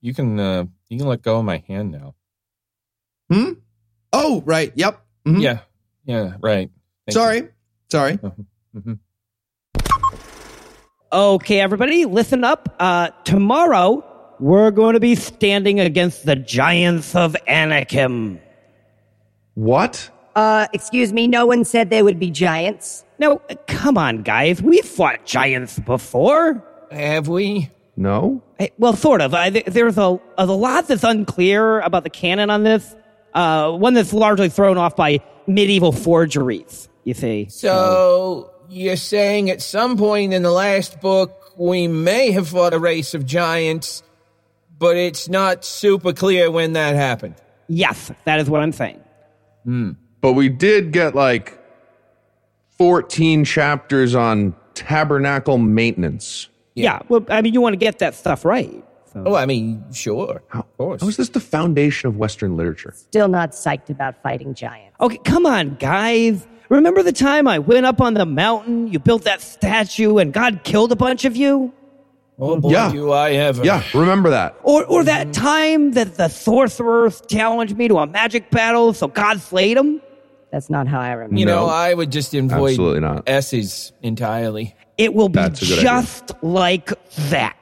you 0.01 0.15
can 0.15 0.41
uh, 0.41 0.65
you 0.89 0.99
can 0.99 1.09
let 1.09 1.21
go 1.21 1.41
of 1.41 1.45
my 1.45 1.63
hand 1.69 1.91
now. 1.93 2.15
Hmm. 3.31 3.53
Oh, 4.15 4.43
right. 4.47 4.73
Yep. 4.75 5.05
Mhm. 5.27 5.43
Yeah, 5.43 5.59
yeah, 6.07 6.37
right. 6.41 6.71
Thank 7.07 7.15
Sorry. 7.15 7.49
Sorry. 7.91 8.19
Mhm. 8.75 8.99
Okay, 11.13 11.61
everybody, 11.61 12.07
listen 12.07 12.43
up. 12.43 12.75
Uh, 12.81 13.11
tomorrow, 13.25 14.03
we're 14.41 14.71
going 14.71 14.95
to 14.95 15.01
be 15.01 15.15
standing 15.15 15.79
against 15.79 16.25
the 16.25 16.37
giants 16.37 17.15
of 17.15 17.37
Anakim. 17.47 18.41
What? 19.53 20.09
Uh, 20.35 20.69
excuse 20.73 21.13
me, 21.13 21.27
no 21.29 21.45
one 21.45 21.67
said 21.67 21.91
they 21.91 22.03
would 22.03 22.19
be 22.19 22.31
giants. 22.31 23.05
No, 23.19 23.43
come 23.67 23.99
on, 23.99 24.23
guys. 24.23 24.63
We've 24.63 24.87
fought 24.87 25.27
giants 25.27 25.79
before. 25.81 26.65
Have 26.91 27.29
we? 27.29 27.69
No. 27.95 28.43
Hey, 28.59 28.71
well, 28.79 28.97
sort 28.97 29.21
of. 29.21 29.35
I, 29.35 29.51
there's 29.51 29.99
a, 29.99 30.19
a 30.39 30.47
lot 30.47 30.89
that's 30.89 31.05
unclear 31.05 31.81
about 31.81 32.05
the 32.05 32.11
canon 32.11 32.49
on 32.49 32.63
this. 32.63 32.97
Uh, 33.35 33.73
one 33.73 33.93
that's 33.93 34.15
largely 34.15 34.49
thrown 34.49 34.79
off 34.79 34.97
by 34.97 35.21
medieval 35.47 35.93
forgeries, 35.93 36.89
you 37.05 37.15
see. 37.15 37.49
So 37.51 38.51
you're 38.69 38.97
saying 38.97 39.51
at 39.51 39.61
some 39.63 39.97
point 39.97 40.33
in 40.33 40.43
the 40.43 40.51
last 40.51 41.01
book 41.01 41.53
we 41.57 41.89
may 41.89 42.31
have 42.31 42.49
fought 42.49 42.73
a 42.73 42.79
race 42.79 43.15
of 43.15 43.27
giants, 43.27 44.03
but 44.79 44.97
it's 44.97 45.29
not 45.29 45.65
super 45.65 46.13
clear 46.13 46.51
when 46.51 46.73
that 46.75 46.95
happened. 46.95 47.35
Yes, 47.69 48.11
that 48.25 48.41
is 48.41 48.49
what 48.49 48.63
I'm 48.63 48.73
saying. 48.73 49.01
Hmm. 49.65 49.93
But 50.21 50.33
we 50.33 50.49
did 50.49 50.93
get 50.93 51.15
like 51.15 51.59
14 52.79 53.45
chapters 53.45 54.15
on 54.15 54.55
tabernacle 54.75 55.59
maintenance. 55.59 56.49
Yeah. 56.75 57.01
well, 57.09 57.25
I 57.29 57.43
mean, 57.43 57.55
you 57.55 57.61
want 57.61 57.75
to 57.75 57.79
get 57.79 57.99
that 57.99 58.15
stuff 58.15 58.45
right. 58.45 58.83
So. 59.13 59.23
Oh, 59.27 59.35
I 59.35 59.47
mean, 59.47 59.85
sure. 59.93 60.43
How, 60.49 60.61
of 60.61 60.77
course. 60.79 61.03
How 61.03 61.09
is 61.09 61.17
this 61.17 61.29
the 61.31 61.41
foundation 61.41 62.09
of 62.09 62.17
Western 62.17 62.57
literature? 62.57 62.93
Still 62.97 63.29
not 63.29 63.53
psyched 63.53 63.91
about 63.91 64.23
fighting 64.23 64.55
giants. 64.55 64.97
Okay, 65.01 65.19
come 65.19 65.45
on, 65.47 65.75
guys. 65.77 66.47
Remember 66.69 67.03
the 67.03 67.13
time 67.13 67.47
I 67.47 67.59
went 67.59 67.85
up 67.85 68.01
on 68.01 68.15
the 68.15 68.25
mountain, 68.25 68.89
you 68.89 68.99
built 68.99 69.25
that 69.25 69.43
statue, 69.43 70.17
and 70.19 70.33
God 70.33 70.61
killed 70.65 70.91
a 70.93 70.97
bunch 70.97 71.25
of 71.27 71.37
you? 71.37 71.73
Oh, 72.39 72.59
boy, 72.59 72.71
Yeah. 72.71 72.91
do 72.91 73.11
I 73.13 73.33
ever. 73.33 73.63
Yeah, 73.65 73.83
remember 73.93 74.31
that. 74.31 74.57
Or, 74.63 74.85
or 74.87 75.05
that 75.05 75.35
time 75.35 75.93
that 75.93 76.15
the 76.17 76.29
sorcerers 76.29 77.23
challenged 77.29 77.77
me 77.77 77.89
to 77.89 77.99
a 77.99 78.07
magic 78.07 78.51
battle, 78.51 78.95
so 78.95 79.07
God 79.09 79.41
slayed 79.41 79.77
them? 79.77 80.01
That's 80.51 80.71
not 80.71 80.89
how 80.89 81.01
I 81.01 81.13
remember. 81.13 81.39
You 81.39 81.47
know, 81.47 81.67
No. 81.67 81.73
I 81.73 81.93
would 81.93 82.11
just 82.11 82.33
avoid 82.35 82.71
Absolutely 82.71 83.01
not. 83.01 83.25
S's 83.29 83.93
entirely. 84.03 84.75
It 84.99 85.15
will 85.15 85.29
be 85.29 85.41
That's 85.41 85.61
a 85.63 85.65
good 85.67 85.79
idea. 85.81 85.91
just 85.91 86.33
like 86.43 86.93
that. 87.29 87.57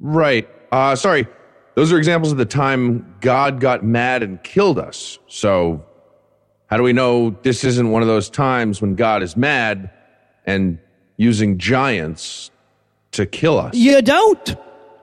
Right. 0.00 0.48
Uh, 0.72 0.96
sorry. 0.96 1.26
Those 1.74 1.92
are 1.92 1.98
examples 1.98 2.32
of 2.32 2.38
the 2.38 2.44
time 2.44 3.14
God 3.20 3.60
got 3.60 3.84
mad 3.84 4.22
and 4.22 4.42
killed 4.42 4.78
us. 4.78 5.18
So, 5.28 5.84
how 6.66 6.76
do 6.76 6.82
we 6.82 6.92
know 6.92 7.30
this 7.42 7.62
isn't 7.64 7.90
one 7.90 8.02
of 8.02 8.08
those 8.08 8.28
times 8.28 8.82
when 8.82 8.94
God 8.96 9.22
is 9.22 9.36
mad 9.36 9.90
and 10.44 10.78
using 11.16 11.56
giants 11.58 12.50
to 13.12 13.26
kill 13.26 13.58
us? 13.58 13.74
You 13.74 14.02
don't, 14.02 14.56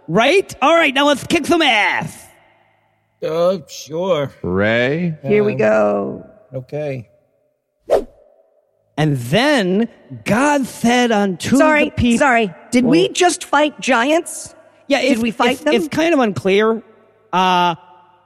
right? 0.08 0.54
All 0.62 0.76
right, 0.76 0.94
now 0.94 1.08
let's 1.08 1.26
kick 1.26 1.46
some 1.46 1.62
ass. 1.62 2.26
Oh, 3.24 3.64
sure. 3.68 4.32
Ray? 4.44 5.18
Here 5.24 5.44
we 5.44 5.56
go. 5.56 6.30
Okay. 6.54 7.10
And 8.98 9.18
then 9.18 9.90
God 10.24 10.66
said 10.66 11.12
unto 11.12 11.58
Sorry, 11.58 11.86
the 11.86 11.92
people. 11.92 12.20
sorry. 12.20 12.54
Did 12.72 12.86
we 12.86 13.10
just 13.10 13.44
fight 13.44 13.80
giants? 13.80 14.55
Yeah, 14.88 15.02
Did 15.02 15.14
it's, 15.14 15.22
we 15.22 15.32
fight 15.32 15.54
it's, 15.54 15.62
them? 15.62 15.74
It's 15.74 15.88
kind 15.88 16.14
of 16.14 16.20
unclear. 16.20 16.78
Uh, 16.78 16.82
I, 17.34 17.78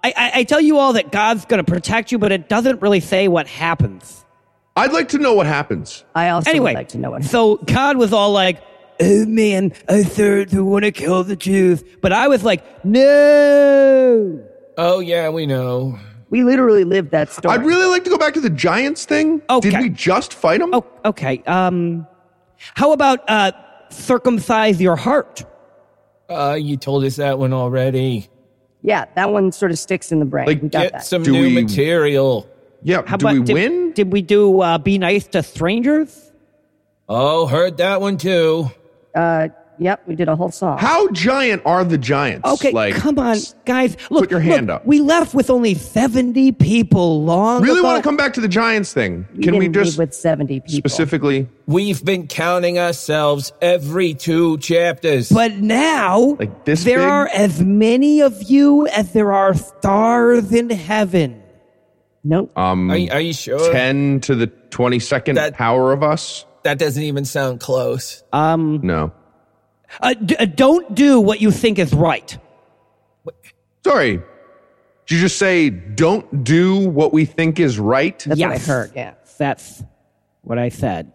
I, 0.03 0.32
I 0.36 0.43
tell 0.43 0.62
you 0.62 0.78
all 0.78 0.93
that 0.93 1.12
God's 1.12 1.45
going 1.45 1.64
to 1.64 1.70
protect 1.70 2.12
you, 2.12 2.20
but 2.20 2.32
it 2.32 2.49
doesn't 2.49 2.82
really 2.82 2.99
say 2.99 3.28
what 3.28 3.47
happens. 3.47 4.26
I'd 4.76 4.93
like 4.93 5.10
to 5.10 5.18
know 5.18 5.34
what 5.34 5.45
happens. 5.45 6.05
I 6.16 6.30
also 6.30 6.49
anyway, 6.49 6.72
would 6.72 6.78
like 6.78 6.89
to 6.89 6.97
know 6.97 7.12
what. 7.12 7.24
so 7.26 7.57
God 7.57 7.97
was 7.97 8.14
all 8.14 8.32
like, 8.32 8.64
"Oh 9.01 9.26
man, 9.26 9.74
I 9.89 10.03
third 10.03 10.51
who 10.51 10.64
want 10.64 10.86
to 10.86 10.91
kill 10.91 11.24
the 11.26 11.36
Jews," 11.36 11.84
but 12.01 12.14
I 12.14 12.30
was 12.30 12.43
like, 12.43 12.86
"No." 12.86 14.41
Oh, 14.78 15.01
yeah, 15.01 15.28
we 15.30 15.45
know. 15.45 15.99
We 16.30 16.43
literally 16.43 16.86
lived 16.86 17.12
that 17.12 17.30
story. 17.30 17.53
I'd 17.53 17.66
really 17.66 17.88
like 17.88 18.05
to 18.05 18.10
go 18.10 18.18
back 18.18 18.34
to 18.36 18.39
the 18.39 18.49
giants 18.49 19.03
thing. 19.03 19.41
Okay. 19.49 19.70
Did 19.72 19.80
we 19.82 19.89
just 19.89 20.34
fight 20.34 20.62
them? 20.62 20.74
Oh, 20.74 20.86
okay. 21.03 21.43
Um, 21.45 22.07
how 22.76 22.93
about 22.93 23.28
uh, 23.30 23.51
circumcise 23.89 24.80
your 24.80 24.95
heart? 24.95 25.43
Uh, 26.30 26.53
you 26.59 26.77
told 26.77 27.03
us 27.03 27.15
that 27.17 27.39
one 27.39 27.53
already. 27.53 28.30
yeah, 28.82 29.05
that 29.15 29.32
one 29.32 29.51
sort 29.51 29.71
of 29.71 29.80
sticks 29.80 30.11
in 30.11 30.19
the 30.19 30.25
brain. 30.25 30.45
Like, 30.47 30.61
we 30.61 30.69
got 30.69 30.84
Get 30.84 30.91
that. 30.93 31.05
some 31.05 31.23
Do 31.23 31.32
new 31.32 31.43
we- 31.55 31.61
material. 31.61 32.47
Yeah. 32.84 33.01
How 33.05 33.17
do 33.17 33.25
about 33.27 33.39
we 33.39 33.43
did, 33.45 33.53
win? 33.53 33.91
Did 33.93 34.13
we 34.13 34.21
do 34.21 34.61
uh, 34.61 34.77
be 34.77 34.97
nice 34.97 35.27
to 35.30 35.43
strangers? 35.43 36.32
Oh, 37.09 37.45
heard 37.47 37.77
that 37.77 37.99
one 37.99 38.17
too. 38.17 38.69
Uh, 39.13 39.49
Yep, 39.82 40.03
we 40.07 40.15
did 40.15 40.27
a 40.27 40.36
whole 40.36 40.51
song. 40.51 40.77
How 40.77 41.09
giant 41.11 41.61
are 41.65 41.86
the 41.86 41.97
giants? 41.97 42.45
Okay, 42.45 42.71
like, 42.71 42.95
come 42.95 43.17
on, 43.17 43.38
guys. 43.65 43.95
Look, 44.11 44.23
put 44.23 44.32
your 44.32 44.41
hand 44.41 44.67
look, 44.67 44.75
up. 44.82 44.86
We 44.86 44.99
left 44.99 45.34
with 45.34 45.49
only 45.49 45.73
70 45.73 46.51
people 46.51 47.23
long 47.23 47.61
Really 47.63 47.80
ago. 47.80 47.88
want 47.88 48.03
to 48.03 48.07
come 48.07 48.17
back 48.17 48.34
to 48.34 48.41
the 48.41 48.49
giants 48.49 48.91
thing? 48.93 49.25
We 49.36 49.43
Can 49.43 49.53
we 49.55 49.61
didn't 49.67 49.75
leave 49.77 49.86
just 49.86 49.97
with 49.97 50.13
70 50.13 50.59
people. 50.59 50.89
specifically 50.89 51.47
We've 51.65 52.03
been 52.03 52.27
counting 52.27 52.77
ourselves 52.77 53.53
every 53.61 54.15
two 54.15 54.57
chapters. 54.57 55.30
But 55.32 55.55
now, 55.57 56.36
like 56.39 56.65
this 56.65 56.84
there 56.84 56.97
big? 56.99 57.07
are 57.07 57.27
as 57.30 57.61
many 57.61 58.21
of 58.21 58.43
you 58.43 58.86
as 58.88 59.13
there 59.13 59.32
are 59.32 59.53
stars 59.53 60.51
in 60.51 60.69
heaven. 60.71 61.41
Nope. 62.23 62.51
um 62.57 62.91
Are 62.91 62.97
you, 62.97 63.11
are 63.11 63.21
you 63.21 63.34
sure? 63.34 63.71
ten 63.71 64.19
to 64.21 64.36
the 64.36 64.47
twenty 64.47 64.99
second 64.99 65.36
That- 65.36 65.53
power 65.53 65.93
of 65.93 66.03
us? 66.03 66.45
That 66.63 66.77
doesn't 66.77 67.01
even 67.03 67.23
sound 67.23 67.61
close. 67.61 68.21
Um, 68.34 68.82
No. 68.84 69.13
Uh, 70.02 70.14
d- 70.14 70.36
uh, 70.36 70.46
don't 70.46 70.94
do 70.96 71.20
what 71.20 71.42
you 71.42 71.52
think 71.52 71.80
is 71.80 71.94
right. 71.94 72.38
Sorry. 73.84 74.18
Did 74.18 75.16
you 75.16 75.20
just 75.22 75.38
say 75.38 75.70
don't 75.70 76.44
do 76.44 76.88
what 76.90 77.14
we 77.14 77.26
think 77.26 77.60
is 77.60 77.80
right? 77.80 78.18
That's 78.20 78.40
what 78.40 78.50
I 78.50 78.54
Yes. 78.54 78.68
heard, 78.68 78.92
yeah. 78.96 79.14
That's 79.38 79.84
what 80.42 80.60
I 80.60 80.70
said. 80.70 81.12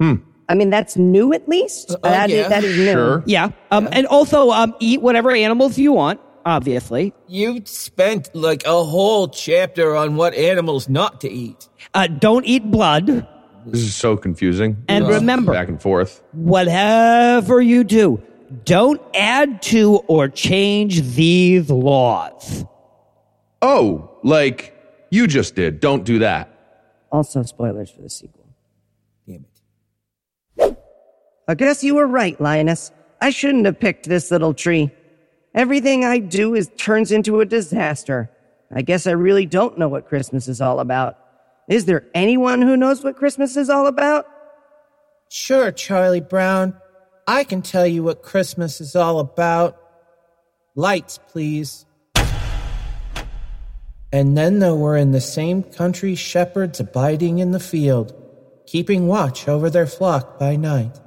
I 0.00 0.54
mean, 0.54 0.70
that's 0.70 0.96
new 0.96 1.32
at 1.32 1.48
least. 1.48 1.90
Uh, 1.90 1.98
that, 2.02 2.30
is, 2.30 2.36
yeah. 2.36 2.48
that 2.48 2.62
is 2.64 2.76
new. 2.76 2.92
Sure. 2.92 3.22
Yeah. 3.26 3.50
Um, 3.70 3.88
And 3.90 4.06
also, 4.06 4.50
um, 4.50 4.74
eat 4.78 5.02
whatever 5.02 5.32
animals 5.32 5.76
you 5.78 5.92
want, 5.92 6.20
obviously. 6.44 7.12
You 7.26 7.62
spent 7.64 8.32
like 8.34 8.64
a 8.64 8.84
whole 8.84 9.26
chapter 9.28 9.96
on 9.96 10.14
what 10.16 10.34
animals 10.34 10.88
not 10.88 11.20
to 11.22 11.30
eat. 11.30 11.68
Uh, 11.94 12.06
don't 12.06 12.44
eat 12.44 12.70
blood. 12.70 13.26
This 13.66 13.82
is 13.82 13.94
so 13.94 14.16
confusing. 14.16 14.76
And 14.88 15.06
This 15.06 15.16
remember- 15.16 15.52
back 15.52 15.68
and 15.68 15.80
forth. 15.80 16.22
Whatever 16.32 17.60
you 17.60 17.82
do, 17.84 18.22
don't 18.64 19.00
add 19.14 19.60
to 19.62 19.96
or 20.06 20.28
change 20.28 21.02
these 21.16 21.68
laws. 21.68 22.64
Oh, 23.62 24.10
like 24.22 24.72
you 25.10 25.26
just 25.26 25.54
did. 25.56 25.80
Don't 25.80 26.04
do 26.04 26.20
that. 26.20 26.52
Also, 27.10 27.42
spoilers 27.42 27.90
for 27.90 28.02
the 28.02 28.10
sequel. 28.10 28.46
Damn 29.26 29.44
it. 30.58 30.76
I 31.48 31.54
guess 31.54 31.82
you 31.82 31.94
were 31.94 32.06
right, 32.06 32.40
Linus. 32.40 32.92
I 33.20 33.30
shouldn't 33.30 33.64
have 33.66 33.80
picked 33.80 34.08
this 34.08 34.30
little 34.30 34.54
tree. 34.54 34.90
Everything 35.54 36.04
I 36.04 36.18
do 36.18 36.54
is 36.54 36.70
turns 36.76 37.10
into 37.10 37.40
a 37.40 37.46
disaster. 37.46 38.30
I 38.72 38.82
guess 38.82 39.06
I 39.06 39.12
really 39.12 39.46
don't 39.46 39.78
know 39.78 39.88
what 39.88 40.06
Christmas 40.06 40.48
is 40.48 40.60
all 40.60 40.80
about. 40.80 41.18
Is 41.68 41.84
there 41.86 42.06
anyone 42.14 42.62
who 42.62 42.76
knows 42.76 43.02
what 43.02 43.16
Christmas 43.16 43.56
is 43.56 43.68
all 43.68 43.86
about? 43.86 44.26
Sure, 45.28 45.72
Charlie 45.72 46.20
Brown. 46.20 46.74
I 47.26 47.42
can 47.42 47.60
tell 47.60 47.86
you 47.86 48.04
what 48.04 48.22
Christmas 48.22 48.80
is 48.80 48.94
all 48.94 49.18
about. 49.18 49.76
Lights, 50.76 51.18
please. 51.28 51.84
And 54.12 54.38
then 54.38 54.60
there 54.60 54.74
were 54.74 54.96
in 54.96 55.10
the 55.10 55.20
same 55.20 55.64
country 55.64 56.14
shepherds 56.14 56.78
abiding 56.78 57.38
in 57.38 57.50
the 57.50 57.60
field, 57.60 58.14
keeping 58.66 59.08
watch 59.08 59.48
over 59.48 59.68
their 59.68 59.86
flock 59.86 60.38
by 60.38 60.54
night. 60.54 61.00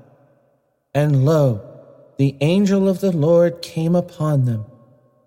And 0.94 1.24
lo, 1.24 1.62
the 2.18 2.36
angel 2.42 2.90
of 2.90 3.00
the 3.00 3.12
Lord 3.14 3.62
came 3.62 3.96
upon 3.96 4.44
them, 4.44 4.66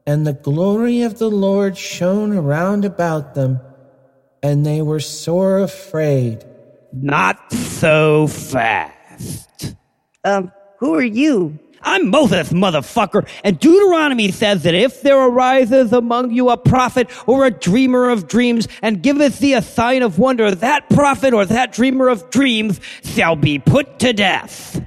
and 0.06 0.26
the 0.26 0.34
glory 0.34 1.00
of 1.02 1.18
the 1.18 1.30
Lord 1.30 1.78
shone 1.78 2.36
around 2.36 2.84
about 2.84 3.34
them, 3.34 3.60
and 4.42 4.66
they 4.66 4.82
were 4.82 5.00
sore 5.00 5.58
afraid. 5.58 6.44
Not 6.92 7.52
so 7.52 8.26
fast. 8.26 9.76
Um, 10.24 10.52
who 10.78 10.94
are 10.94 11.02
you? 11.02 11.58
I'm 11.84 12.10
Moses, 12.10 12.50
motherfucker. 12.50 13.28
And 13.42 13.58
Deuteronomy 13.58 14.30
says 14.30 14.62
that 14.62 14.74
if 14.74 15.02
there 15.02 15.18
arises 15.18 15.92
among 15.92 16.30
you 16.30 16.50
a 16.50 16.56
prophet 16.56 17.08
or 17.26 17.44
a 17.44 17.50
dreamer 17.50 18.10
of 18.10 18.28
dreams 18.28 18.68
and 18.82 19.02
giveth 19.02 19.40
thee 19.40 19.54
a 19.54 19.62
sign 19.62 20.02
of 20.02 20.18
wonder, 20.18 20.54
that 20.54 20.88
prophet 20.90 21.34
or 21.34 21.44
that 21.46 21.72
dreamer 21.72 22.08
of 22.08 22.30
dreams 22.30 22.80
shall 23.02 23.36
be 23.36 23.58
put 23.58 23.98
to 24.00 24.12
death. 24.12 24.84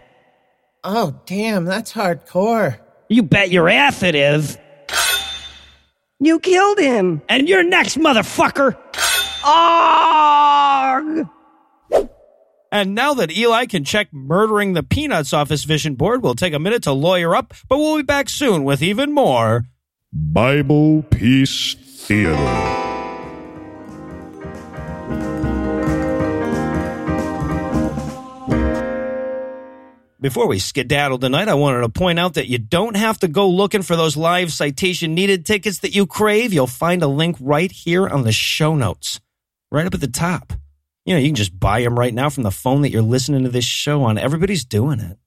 Oh, 0.84 1.20
damn, 1.26 1.66
that's 1.66 1.92
hardcore. 1.92 2.80
You 3.10 3.24
bet 3.24 3.52
your 3.52 3.68
ass 3.68 4.04
it 4.04 4.16
is. 4.16 4.58
You 6.20 6.40
killed 6.40 6.80
him. 6.80 7.22
And 7.28 7.50
you're 7.50 7.64
next, 7.64 7.98
motherfucker. 7.98 8.78
Arg! 9.46 11.28
And 12.72 12.96
now 12.96 13.14
that 13.14 13.32
Eli 13.32 13.68
can 13.68 13.84
check 13.86 14.12
murdering 14.12 14.74
the 14.74 14.84
peanuts 14.84 15.32
off 15.32 15.50
his 15.50 15.64
vision 15.64 15.96
board, 15.96 16.24
we'll 16.24 16.36
take 16.36 16.54
a 16.54 16.60
minute 16.60 16.84
to 16.84 16.92
lawyer 16.92 17.36
up, 17.36 17.54
but 17.70 17.78
we'll 17.78 17.98
be 17.98 18.04
back 18.04 18.28
soon 18.28 18.64
with 18.64 18.82
even 18.82 19.14
more. 19.14 19.66
Bible 20.12 21.04
Peace 21.04 21.76
Theater. 21.76 22.36
Before 30.26 30.48
we 30.48 30.58
skedaddle 30.58 31.20
tonight, 31.20 31.50
I 31.50 31.54
wanted 31.54 31.82
to 31.82 31.90
point 31.90 32.18
out 32.18 32.34
that 32.34 32.48
you 32.48 32.58
don't 32.58 32.96
have 32.96 33.20
to 33.20 33.28
go 33.28 33.48
looking 33.48 33.84
for 33.84 33.96
those 33.96 34.18
live 34.18 34.52
citation 34.52 35.14
needed 35.14 35.46
tickets 35.46 35.80
that 35.80 35.94
you 35.94 36.08
crave. 36.08 36.52
You'll 36.52 36.66
find 36.66 37.04
a 37.04 37.08
link 37.08 37.38
right 37.40 37.72
here 37.72 38.08
on 38.08 38.24
the 38.24 38.32
show 38.32 38.76
notes, 38.76 39.20
right 39.72 39.86
up 39.86 39.94
at 39.94 40.02
the 40.02 40.08
top. 40.08 40.54
You 41.06 41.14
know, 41.14 41.20
you 41.20 41.28
can 41.28 41.36
just 41.36 41.60
buy 41.60 41.82
them 41.82 41.98
right 42.00 42.14
now 42.14 42.30
from 42.30 42.44
the 42.44 42.52
phone 42.52 42.82
that 42.82 42.90
you're 42.90 43.02
listening 43.02 43.44
to 43.44 43.50
this 43.50 43.66
show 43.66 44.04
on. 44.04 44.18
Everybody's 44.18 44.66
doing 44.66 45.00
it. 45.00 45.18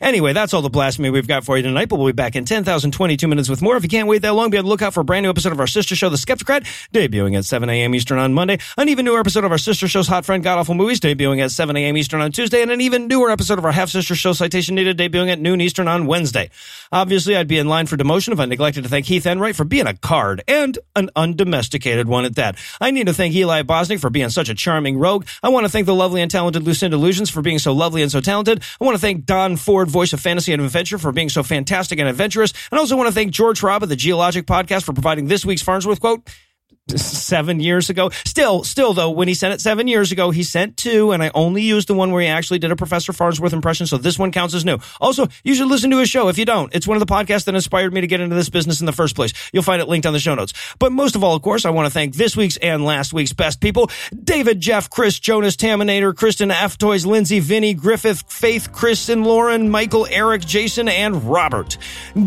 Anyway, 0.00 0.32
that's 0.32 0.54
all 0.54 0.62
the 0.62 0.70
blasphemy 0.70 1.10
we've 1.10 1.28
got 1.28 1.44
for 1.44 1.56
you 1.56 1.62
tonight, 1.62 1.88
but 1.88 1.96
we'll 1.96 2.06
be 2.08 2.12
back 2.12 2.36
in 2.36 2.44
10,022 2.44 3.28
minutes 3.28 3.48
with 3.48 3.62
more. 3.62 3.76
If 3.76 3.82
you 3.82 3.88
can't 3.88 4.08
wait 4.08 4.22
that 4.22 4.34
long, 4.34 4.50
be 4.50 4.58
on 4.58 4.64
the 4.64 4.70
lookout 4.70 4.94
for 4.94 5.00
a 5.00 5.04
brand 5.04 5.24
new 5.24 5.30
episode 5.30 5.52
of 5.52 5.60
our 5.60 5.66
sister 5.66 5.94
show, 5.94 6.08
The 6.08 6.16
Skepticrat, 6.16 6.64
debuting 6.92 7.36
at 7.36 7.44
7 7.44 7.68
a.m. 7.68 7.94
Eastern 7.94 8.18
on 8.18 8.34
Monday, 8.34 8.58
an 8.78 8.88
even 8.88 9.04
newer 9.04 9.20
episode 9.20 9.44
of 9.44 9.52
our 9.52 9.58
sister 9.58 9.86
show's 9.88 10.08
Hot 10.08 10.24
Friend 10.24 10.42
God 10.42 10.58
Awful 10.58 10.74
Movies, 10.74 11.00
debuting 11.00 11.42
at 11.42 11.50
7 11.50 11.76
a.m. 11.76 11.96
Eastern 11.96 12.20
on 12.20 12.32
Tuesday, 12.32 12.62
and 12.62 12.70
an 12.70 12.80
even 12.80 13.08
newer 13.08 13.30
episode 13.30 13.58
of 13.58 13.64
our 13.64 13.72
half 13.72 13.90
sister 13.90 14.14
show, 14.14 14.32
Citation 14.32 14.74
Needed, 14.74 14.96
debuting 14.96 15.30
at 15.30 15.38
noon 15.38 15.60
Eastern 15.60 15.88
on 15.88 16.06
Wednesday. 16.06 16.50
Obviously, 16.90 17.36
I'd 17.36 17.48
be 17.48 17.58
in 17.58 17.68
line 17.68 17.86
for 17.86 17.96
demotion 17.96 18.32
if 18.32 18.40
I 18.40 18.46
neglected 18.46 18.84
to 18.84 18.88
thank 18.88 19.06
Heath 19.06 19.26
Enright 19.26 19.56
for 19.56 19.64
being 19.64 19.86
a 19.86 19.94
card, 19.94 20.42
and 20.48 20.78
an 20.96 21.10
undomesticated 21.16 22.08
one 22.08 22.24
at 22.24 22.36
that. 22.36 22.56
I 22.80 22.90
need 22.90 23.06
to 23.06 23.14
thank 23.14 23.34
Eli 23.34 23.62
Bosnick 23.62 24.00
for 24.00 24.10
being 24.10 24.30
such 24.30 24.48
a 24.48 24.54
charming 24.54 24.98
rogue. 24.98 25.26
I 25.42 25.50
want 25.50 25.66
to 25.66 25.70
thank 25.70 25.86
the 25.86 25.94
lovely 25.94 26.22
and 26.22 26.30
talented 26.30 26.62
Lucinda 26.62 26.96
Illusions 26.96 27.30
for 27.30 27.42
being 27.42 27.58
so 27.58 27.72
lovely 27.72 28.02
and 28.02 28.10
so 28.10 28.20
talented. 28.20 28.62
I 28.80 28.84
want 28.84 28.94
to 28.94 29.00
thank 29.00 29.26
Don 29.26 29.56
Ford, 29.56 29.73
voice 29.84 30.12
of 30.12 30.20
fantasy 30.20 30.52
and 30.52 30.62
adventure, 30.62 30.98
for 30.98 31.12
being 31.12 31.28
so 31.28 31.42
fantastic 31.42 31.98
and 31.98 32.08
adventurous. 32.08 32.52
And 32.70 32.78
I 32.78 32.80
also 32.80 32.96
want 32.96 33.08
to 33.08 33.14
thank 33.14 33.32
George 33.32 33.60
Hrab 33.60 33.82
of 33.82 33.88
the 33.88 33.96
Geologic 33.96 34.46
Podcast 34.46 34.84
for 34.84 34.92
providing 34.92 35.26
this 35.26 35.44
week's 35.44 35.62
Farnsworth 35.62 36.00
quote 36.00 36.28
seven 36.90 37.60
years 37.60 37.88
ago. 37.88 38.10
Still, 38.24 38.62
still 38.62 38.92
though, 38.92 39.10
when 39.10 39.26
he 39.28 39.34
sent 39.34 39.54
it 39.54 39.60
seven 39.60 39.88
years 39.88 40.12
ago, 40.12 40.30
he 40.30 40.42
sent 40.42 40.76
two, 40.76 41.12
and 41.12 41.22
I 41.22 41.30
only 41.34 41.62
used 41.62 41.88
the 41.88 41.94
one 41.94 42.10
where 42.10 42.22
he 42.22 42.28
actually 42.28 42.58
did 42.58 42.70
a 42.70 42.76
Professor 42.76 43.12
Farnsworth 43.12 43.52
impression, 43.52 43.86
so 43.86 43.96
this 43.96 44.18
one 44.18 44.32
counts 44.32 44.54
as 44.54 44.64
new. 44.64 44.78
Also, 45.00 45.28
you 45.42 45.54
should 45.54 45.68
listen 45.68 45.90
to 45.90 45.98
his 45.98 46.10
show 46.10 46.28
if 46.28 46.36
you 46.36 46.44
don't. 46.44 46.74
It's 46.74 46.86
one 46.86 46.96
of 47.00 47.06
the 47.06 47.12
podcasts 47.12 47.44
that 47.46 47.54
inspired 47.54 47.94
me 47.94 48.02
to 48.02 48.06
get 48.06 48.20
into 48.20 48.36
this 48.36 48.50
business 48.50 48.80
in 48.80 48.86
the 48.86 48.92
first 48.92 49.16
place. 49.16 49.32
You'll 49.52 49.62
find 49.62 49.80
it 49.80 49.88
linked 49.88 50.06
on 50.06 50.12
the 50.12 50.18
show 50.18 50.34
notes. 50.34 50.52
But 50.78 50.92
most 50.92 51.16
of 51.16 51.24
all, 51.24 51.34
of 51.34 51.42
course, 51.42 51.64
I 51.64 51.70
want 51.70 51.86
to 51.86 51.90
thank 51.90 52.16
this 52.16 52.36
week's 52.36 52.56
and 52.58 52.84
last 52.84 53.12
week's 53.12 53.32
best 53.32 53.60
people 53.60 53.90
David, 54.22 54.60
Jeff, 54.60 54.90
Chris, 54.90 55.18
Jonas, 55.18 55.56
Taminator, 55.56 56.14
Kristen, 56.14 56.50
F 56.50 56.76
Toys, 56.76 57.06
Lindsay, 57.06 57.40
Vinny, 57.40 57.72
Griffith, 57.72 58.24
Faith, 58.28 58.72
Chris, 58.72 59.08
and 59.08 59.24
Lauren, 59.24 59.70
Michael, 59.70 60.06
Eric, 60.10 60.44
Jason, 60.44 60.88
and 60.88 61.24
Robert. 61.24 61.78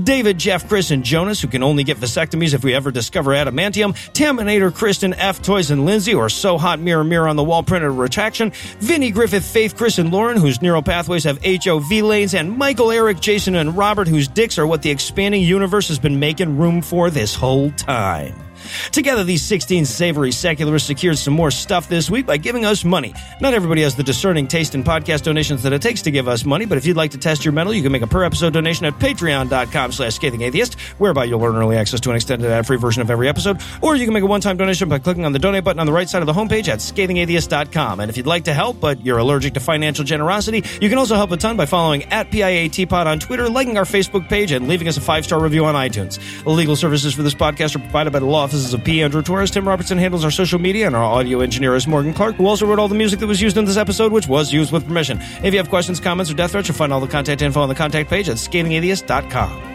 David, 0.04 0.38
Jeff, 0.38 0.68
Chris, 0.68 0.90
and 0.90 1.04
Jonas, 1.04 1.42
who 1.42 1.48
can 1.48 1.62
only 1.62 1.84
get 1.84 1.98
vasectomies 1.98 2.54
if 2.54 2.64
we 2.64 2.74
ever 2.74 2.90
discover 2.92 3.32
adamantium. 3.32 3.94
Taminator, 4.14 4.47
Kristen, 4.72 5.14
F 5.14 5.42
Toys, 5.42 5.72
and 5.72 5.86
Lindsay, 5.86 6.14
or 6.14 6.30
So 6.30 6.58
Hot 6.58 6.80
Mirror 6.80 7.04
Mirror 7.04 7.28
on 7.28 7.36
the 7.36 7.44
Wall 7.44 7.64
printed 7.64 7.92
retraction. 7.92 8.52
Vinny, 8.80 9.12
Griffith, 9.12 9.46
Faith, 9.46 9.76
Chris, 9.76 9.98
and 9.98 10.12
Lauren, 10.12 10.38
whose 10.38 10.62
neural 10.62 10.82
pathways 10.82 11.26
have 11.26 11.40
HOV 11.44 11.92
lanes. 11.92 12.34
And 12.34 12.58
Michael, 12.58 12.92
Eric, 12.92 13.20
Jason, 13.20 13.56
and 13.56 13.78
Robert, 13.78 14.08
whose 14.08 14.28
dicks 14.28 14.58
are 14.58 14.66
what 14.66 14.82
the 14.82 14.90
expanding 14.90 15.44
universe 15.44 15.90
has 15.90 16.00
been 16.00 16.20
making 16.20 16.58
room 16.58 16.82
for 16.82 17.10
this 17.10 17.36
whole 17.36 17.72
time. 17.72 18.47
Together, 18.92 19.24
these 19.24 19.42
16 19.44 19.86
savory 19.86 20.32
secularists 20.32 20.88
secured 20.88 21.18
some 21.18 21.34
more 21.34 21.52
stuff 21.52 21.90
this 21.90 22.10
week 22.10 22.26
by 22.26 22.38
giving 22.38 22.66
us 22.66 22.84
money. 22.84 23.14
Not 23.42 23.54
everybody 23.54 23.82
has 23.84 23.96
the 23.96 24.04
discerning 24.04 24.48
taste 24.48 24.76
in 24.76 24.84
podcast 24.84 25.24
donations 25.24 25.64
that 25.64 25.74
it 25.74 25.82
takes 25.82 26.02
to 26.04 26.12
give 26.12 26.28
us 26.28 26.46
money, 26.46 26.66
but 26.66 26.78
if 26.78 26.86
you'd 26.86 26.98
like 26.98 27.12
to 27.12 27.18
test 27.18 27.46
your 27.46 27.52
metal, 27.52 27.74
you 27.74 27.82
can 27.82 27.92
make 27.92 28.02
a 28.02 28.08
per 28.08 28.24
episode 28.24 28.54
donation 28.54 28.86
at 28.86 28.94
patreon.com 28.94 29.92
slash 29.92 30.16
scathing 30.16 30.42
atheist, 30.42 30.80
whereby 30.98 31.26
you'll 31.26 31.44
earn 31.44 31.56
early 31.56 31.78
access 31.78 32.00
to 32.02 32.10
an 32.10 32.16
extended 32.16 32.50
ad-free 32.50 32.78
version 32.78 33.02
of 33.02 33.12
every 33.12 33.28
episode, 33.30 33.62
or 33.82 33.96
you 33.96 34.06
can 34.06 34.14
make 34.14 34.24
a 34.24 34.28
one-time 34.28 34.58
donation 34.58 34.90
by 34.90 35.00
clicking 35.00 35.26
on 35.26 35.34
the 35.34 35.40
donate 35.40 35.64
button 35.64 35.80
on 35.80 35.86
the 35.86 35.94
right 35.94 36.10
side 36.10 36.22
of 36.22 36.26
the 36.26 36.34
homepage 36.34 36.68
at 36.68 36.80
scathingatheist.com. 36.80 38.00
And 38.00 38.10
if 38.10 38.18
you'd 38.18 38.26
like 38.26 38.46
to 38.46 38.54
help, 38.54 38.80
but 38.80 39.06
you're 39.06 39.18
allergic 39.18 39.54
to 39.54 39.60
financial 39.60 40.04
generosity, 40.04 40.64
you 40.82 40.90
can 40.90 40.98
also 40.98 41.16
help 41.16 41.32
a 41.32 41.38
ton 41.38 41.58
by 41.58 41.66
following 41.66 42.04
at 42.06 42.32
PIATPod 42.32 43.06
on 43.06 43.20
Twitter, 43.20 43.50
liking 43.50 43.78
our 43.78 43.86
Facebook 43.86 44.28
page, 44.30 44.52
and 44.52 44.68
leaving 44.68 44.88
us 44.88 44.98
a 44.98 45.02
five-star 45.02 45.40
review 45.42 45.66
on 45.66 45.76
iTunes. 45.76 46.20
Legal 46.46 46.76
services 46.76 47.14
for 47.14 47.24
this 47.24 47.34
podcast 47.36 47.76
are 47.76 47.80
provided 47.80 48.14
by 48.14 48.20
the 48.20 48.26
law 48.26 48.47
offices 48.48 48.74
of 48.74 48.82
P. 48.82 49.04
Andrew 49.04 49.22
Torres. 49.22 49.52
Tim 49.52 49.68
Robertson 49.68 49.98
handles 49.98 50.24
our 50.24 50.32
social 50.32 50.58
media, 50.58 50.88
and 50.88 50.96
our 50.96 51.04
audio 51.04 51.42
engineer 51.42 51.76
is 51.76 51.86
Morgan 51.86 52.14
Clarke, 52.14 52.36
who 52.36 52.48
also 52.48 52.66
wrote 52.66 52.80
all 52.80 52.88
the 52.88 52.96
music 52.96 53.20
that 53.20 53.28
was 53.28 53.42
used 53.42 53.58
in 53.58 53.66
this 53.66 53.76
episode, 53.76 54.14
which 54.14 54.26
was 54.26 54.54
used 54.54 54.72
with 54.72 54.88
permission. 54.88 55.20
If 55.44 55.54
you 55.54 55.58
have 55.58 55.68
questions, 55.68 56.00
comments, 56.00 56.32
or 56.32 56.34
death 56.34 56.52
threats, 56.52 56.70
you'll 56.70 56.78
find 56.78 56.94
all 56.94 57.02
the 57.02 57.10
contact 57.10 57.42
info 57.42 57.60
on 57.60 57.68
the 57.68 57.76
contact 57.76 58.10
page 58.10 58.30
at 58.30 58.38
scathingatheist.com. 58.38 59.74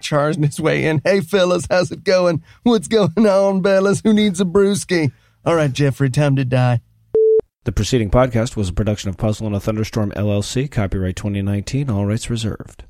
Charging 0.00 0.44
his 0.44 0.58
way 0.58 0.86
in. 0.86 1.02
Hey, 1.04 1.20
fellas, 1.20 1.66
how's 1.68 1.92
it 1.92 2.02
going? 2.02 2.42
What's 2.62 2.88
going 2.88 3.26
on, 3.26 3.62
fellas? 3.62 4.00
Who 4.02 4.14
needs 4.14 4.40
a 4.40 4.46
brewski? 4.46 5.12
All 5.44 5.54
right, 5.54 5.70
Jeffrey, 5.70 6.08
time 6.08 6.36
to 6.36 6.46
die. 6.46 6.80
The 7.66 7.72
preceding 7.72 8.10
podcast 8.10 8.54
was 8.54 8.68
a 8.68 8.72
production 8.72 9.10
of 9.10 9.16
Puzzle 9.16 9.48
and 9.48 9.56
a 9.56 9.58
Thunderstorm 9.58 10.12
LLC, 10.12 10.70
copyright 10.70 11.16
2019, 11.16 11.90
all 11.90 12.06
rights 12.06 12.30
reserved. 12.30 12.84